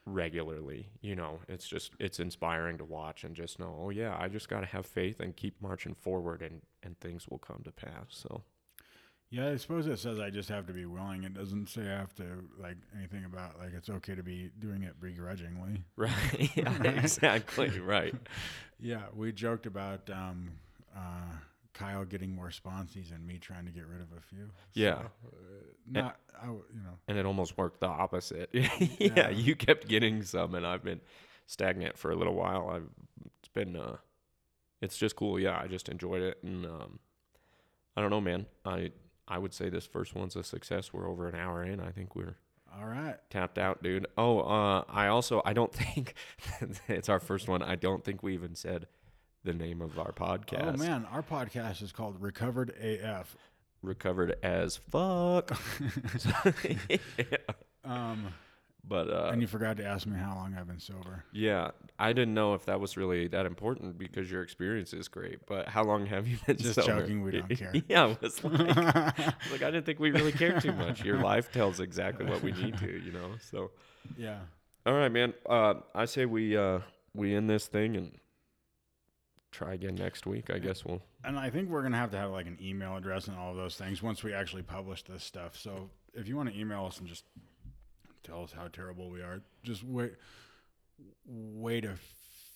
regularly 0.06 0.90
you 1.02 1.16
know 1.16 1.40
it's 1.48 1.68
just 1.68 1.92
it's 2.00 2.20
inspiring 2.20 2.78
to 2.78 2.86
watch 2.86 3.24
and 3.24 3.36
just 3.36 3.58
know 3.60 3.76
oh 3.82 3.90
yeah 3.90 4.16
i 4.20 4.28
just 4.28 4.48
got 4.48 4.60
to 4.60 4.66
have 4.68 4.86
faith 4.86 5.20
and 5.20 5.36
keep 5.36 5.60
marching 5.62 5.96
forward 5.96 6.42
and 6.42 6.62
and 6.84 7.00
things 7.00 7.28
will 7.28 7.40
come 7.40 7.62
to 7.64 7.72
pass 7.72 8.06
so 8.10 8.44
yeah. 9.32 9.50
I 9.50 9.58
suppose 9.58 9.88
it 9.88 10.00
says 10.00 10.20
I 10.20 10.30
just 10.30 10.50
have 10.50 10.68
to 10.68 10.74
be 10.74 10.86
willing. 10.86 11.24
It 11.24 11.34
doesn't 11.34 11.68
say 11.68 11.82
I 11.82 11.98
have 11.98 12.14
to 12.16 12.24
like 12.58 12.78
anything 12.96 13.26
about 13.26 13.58
like 13.60 13.74
it's 13.74 13.90
okay 13.90 14.16
to 14.16 14.24
be 14.24 14.52
doing 14.60 14.84
it 14.84 15.02
begrudgingly. 15.02 15.84
right 15.96 16.52
yeah 16.56 16.84
exactly 16.84 17.80
right 17.80 18.16
Yeah, 18.80 19.02
we 19.16 19.32
joked 19.32 19.66
about 19.66 20.10
um, 20.10 20.52
uh, 20.96 21.36
Kyle 21.76 22.04
getting 22.06 22.34
more 22.34 22.50
sponsees 22.50 23.14
and 23.14 23.26
me 23.28 23.38
trying 23.38 23.66
to 23.66 23.72
get 23.72 23.86
rid 23.86 24.02
of 24.02 24.08
a 24.18 24.22
few. 24.22 24.50
Yeah. 24.74 24.94
uh, 24.94 25.06
not 25.88 26.18
I, 26.42 26.46
w- 26.48 26.64
you 26.74 26.80
know. 26.82 26.98
and 27.08 27.18
it 27.18 27.26
almost 27.28 27.58
worked 27.58 27.80
the 27.82 27.88
opposite 27.88 28.50
yeah, 28.54 28.68
Yeah. 29.00 29.30
you 29.30 29.56
kept 29.56 29.88
getting 29.88 30.24
some 30.24 30.56
and 30.56 30.66
i've 30.66 30.84
been 30.84 31.00
stagnant 31.46 31.98
for 31.98 32.10
a 32.12 32.16
little 32.16 32.34
while 32.34 32.70
i've 32.70 32.90
it's 33.40 33.50
been 33.54 33.76
uh 33.76 33.98
it's 34.82 34.98
just 34.98 35.16
cool 35.16 35.40
yeah 35.40 35.60
i 35.62 35.68
just 35.68 35.88
enjoyed 35.88 36.22
it 36.24 36.40
and 36.44 36.66
um 36.66 37.00
i 37.96 38.02
don't 38.02 38.10
know 38.10 38.20
man 38.20 38.48
i 38.66 38.92
i 39.28 39.38
would 39.38 39.54
say 39.54 39.70
this 39.70 39.86
first 39.86 40.16
one's 40.16 40.36
a 40.36 40.44
success 40.44 40.92
we're 40.92 41.08
over 41.08 41.28
an 41.28 41.36
hour 41.36 41.64
in 41.64 41.80
i 41.80 41.92
think 41.92 42.16
we're 42.16 42.36
All 42.78 42.86
right. 42.88 43.16
tapped 43.30 43.58
out, 43.58 43.82
dude. 43.84 44.06
Oh, 44.18 44.40
uh, 44.40 44.84
I 44.90 45.08
also 45.08 45.42
I 45.46 45.54
don't 45.54 45.72
think 45.84 46.14
it's 46.90 47.08
our 47.10 47.20
first 47.22 47.48
one. 47.48 47.62
I 47.64 47.76
don't 47.76 48.04
think 48.04 48.22
we 48.24 48.34
even 48.34 48.54
said 48.56 48.88
the 49.46 49.54
name 49.54 49.82
of 49.82 49.98
our 50.00 50.12
podcast. 50.12 50.74
Oh 50.74 50.78
man, 50.78 51.06
our 51.12 51.24
podcast 51.24 51.82
is 51.82 51.92
called 51.92 52.22
Recovered 52.22 52.72
AF. 52.82 53.38
Recovered 53.82 54.36
as 54.44 54.76
fuck. 54.78 55.58
Um, 57.86 58.34
But 58.88 59.10
uh, 59.12 59.30
and 59.32 59.42
you 59.42 59.48
forgot 59.48 59.78
to 59.78 59.86
ask 59.86 60.06
me 60.08 60.18
how 60.18 60.36
long 60.36 60.56
I've 60.60 60.68
been 60.68 60.80
sober. 60.80 61.24
yeah, 61.32 61.70
I 62.00 62.14
didn't 62.14 62.34
know 62.34 62.54
if 62.56 62.66
that 62.66 62.80
was 62.80 62.98
really 62.98 63.28
that 63.30 63.46
important 63.46 63.98
because 63.98 64.30
your 64.32 64.42
experience 64.44 64.92
is 64.94 65.08
great. 65.08 65.46
But 65.48 65.68
how 65.68 65.84
long 65.84 66.06
have 66.08 66.28
you 66.28 66.38
been 66.46 66.58
Just 66.58 66.76
sober? 66.76 67.02
joking, 67.02 67.24
we 67.24 67.32
don't 67.32 67.50
care. 67.56 67.74
yeah, 67.88 68.10
it 68.10 68.22
was 68.22 68.44
like, 68.44 68.58
like 68.76 69.62
I 69.64 69.72
didn't 69.72 69.86
think 69.86 70.00
we 70.00 70.12
really 70.12 70.32
cared 70.32 70.62
too 70.62 70.72
much. 70.72 71.04
Your 71.04 71.18
life 71.20 71.52
tells 71.52 71.80
exactly 71.80 72.26
what 72.28 72.42
we 72.44 72.52
need 72.52 72.78
to, 72.80 72.92
you 73.04 73.12
know. 73.12 73.32
So 73.52 73.72
yeah. 74.18 74.40
All 74.86 74.94
right, 74.94 75.12
man. 75.12 75.34
Uh, 75.48 75.76
I 75.96 76.06
say 76.06 76.26
we 76.26 76.56
uh, 76.58 76.80
we 77.16 77.36
end 77.36 77.50
this 77.50 77.66
thing 77.68 77.96
and 77.96 78.12
try 79.56 79.74
again 79.74 79.96
next 79.96 80.26
week. 80.26 80.50
I 80.50 80.60
guess 80.60 80.86
we'll. 80.86 81.02
And 81.24 81.40
I 81.40 81.50
think 81.50 81.70
we're 81.70 81.82
gonna 81.82 81.98
have 81.98 82.12
to 82.12 82.18
have 82.18 82.32
like 82.32 82.48
an 82.48 82.58
email 82.62 82.96
address 82.96 83.28
and 83.28 83.38
all 83.38 83.52
of 83.52 83.58
those 83.58 83.76
things 83.76 84.04
once 84.04 84.24
we 84.24 84.34
actually 84.34 84.64
publish 84.64 85.04
this 85.04 85.24
stuff. 85.24 85.58
So 85.58 85.90
if 86.14 86.28
you 86.28 86.36
want 86.38 86.52
to 86.52 86.60
email 86.60 86.86
us 86.86 87.00
and 87.00 87.08
just 87.08 87.26
tell 88.24 88.44
us 88.44 88.52
how 88.52 88.68
terrible 88.68 89.10
we 89.10 89.22
are, 89.22 89.42
just 89.64 89.84
wait 89.84 90.14
wait 91.26 91.86
a 91.86 91.96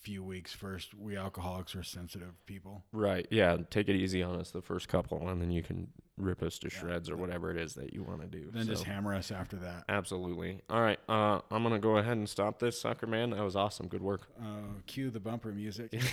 few 0.01 0.23
weeks 0.23 0.53
first. 0.53 0.93
We 0.93 1.17
alcoholics 1.17 1.75
are 1.75 1.83
sensitive 1.83 2.33
people. 2.45 2.83
Right. 2.91 3.27
Yeah. 3.29 3.57
Take 3.69 3.89
it 3.89 3.95
easy 3.95 4.23
on 4.23 4.39
us 4.39 4.51
the 4.51 4.61
first 4.61 4.87
couple, 4.87 5.27
and 5.29 5.41
then 5.41 5.51
you 5.51 5.61
can 5.63 5.89
rip 6.19 6.43
us 6.43 6.59
to 6.59 6.69
shreds 6.69 7.09
or 7.09 7.17
whatever 7.17 7.49
it 7.49 7.57
is 7.57 7.73
that 7.73 7.93
you 7.93 8.03
want 8.03 8.21
to 8.21 8.27
do. 8.27 8.49
Then 8.51 8.67
just 8.67 8.83
hammer 8.83 9.13
us 9.15 9.31
after 9.31 9.55
that. 9.57 9.85
absolutely. 9.89 10.61
All 10.69 10.81
right. 10.81 10.99
Uh, 11.07 11.39
I'm 11.49 11.63
gonna 11.63 11.79
go 11.79 11.97
ahead 11.97 12.17
and 12.17 12.27
stop 12.27 12.59
this 12.59 12.79
sucker, 12.79 13.07
man. 13.07 13.31
That 13.31 13.43
was 13.43 13.55
awesome. 13.55 13.87
Good 13.87 14.01
work. 14.01 14.27
Uh, 14.39 14.73
cue 14.85 15.09
the 15.09 15.19
bumper 15.19 15.51
music. 15.51 15.91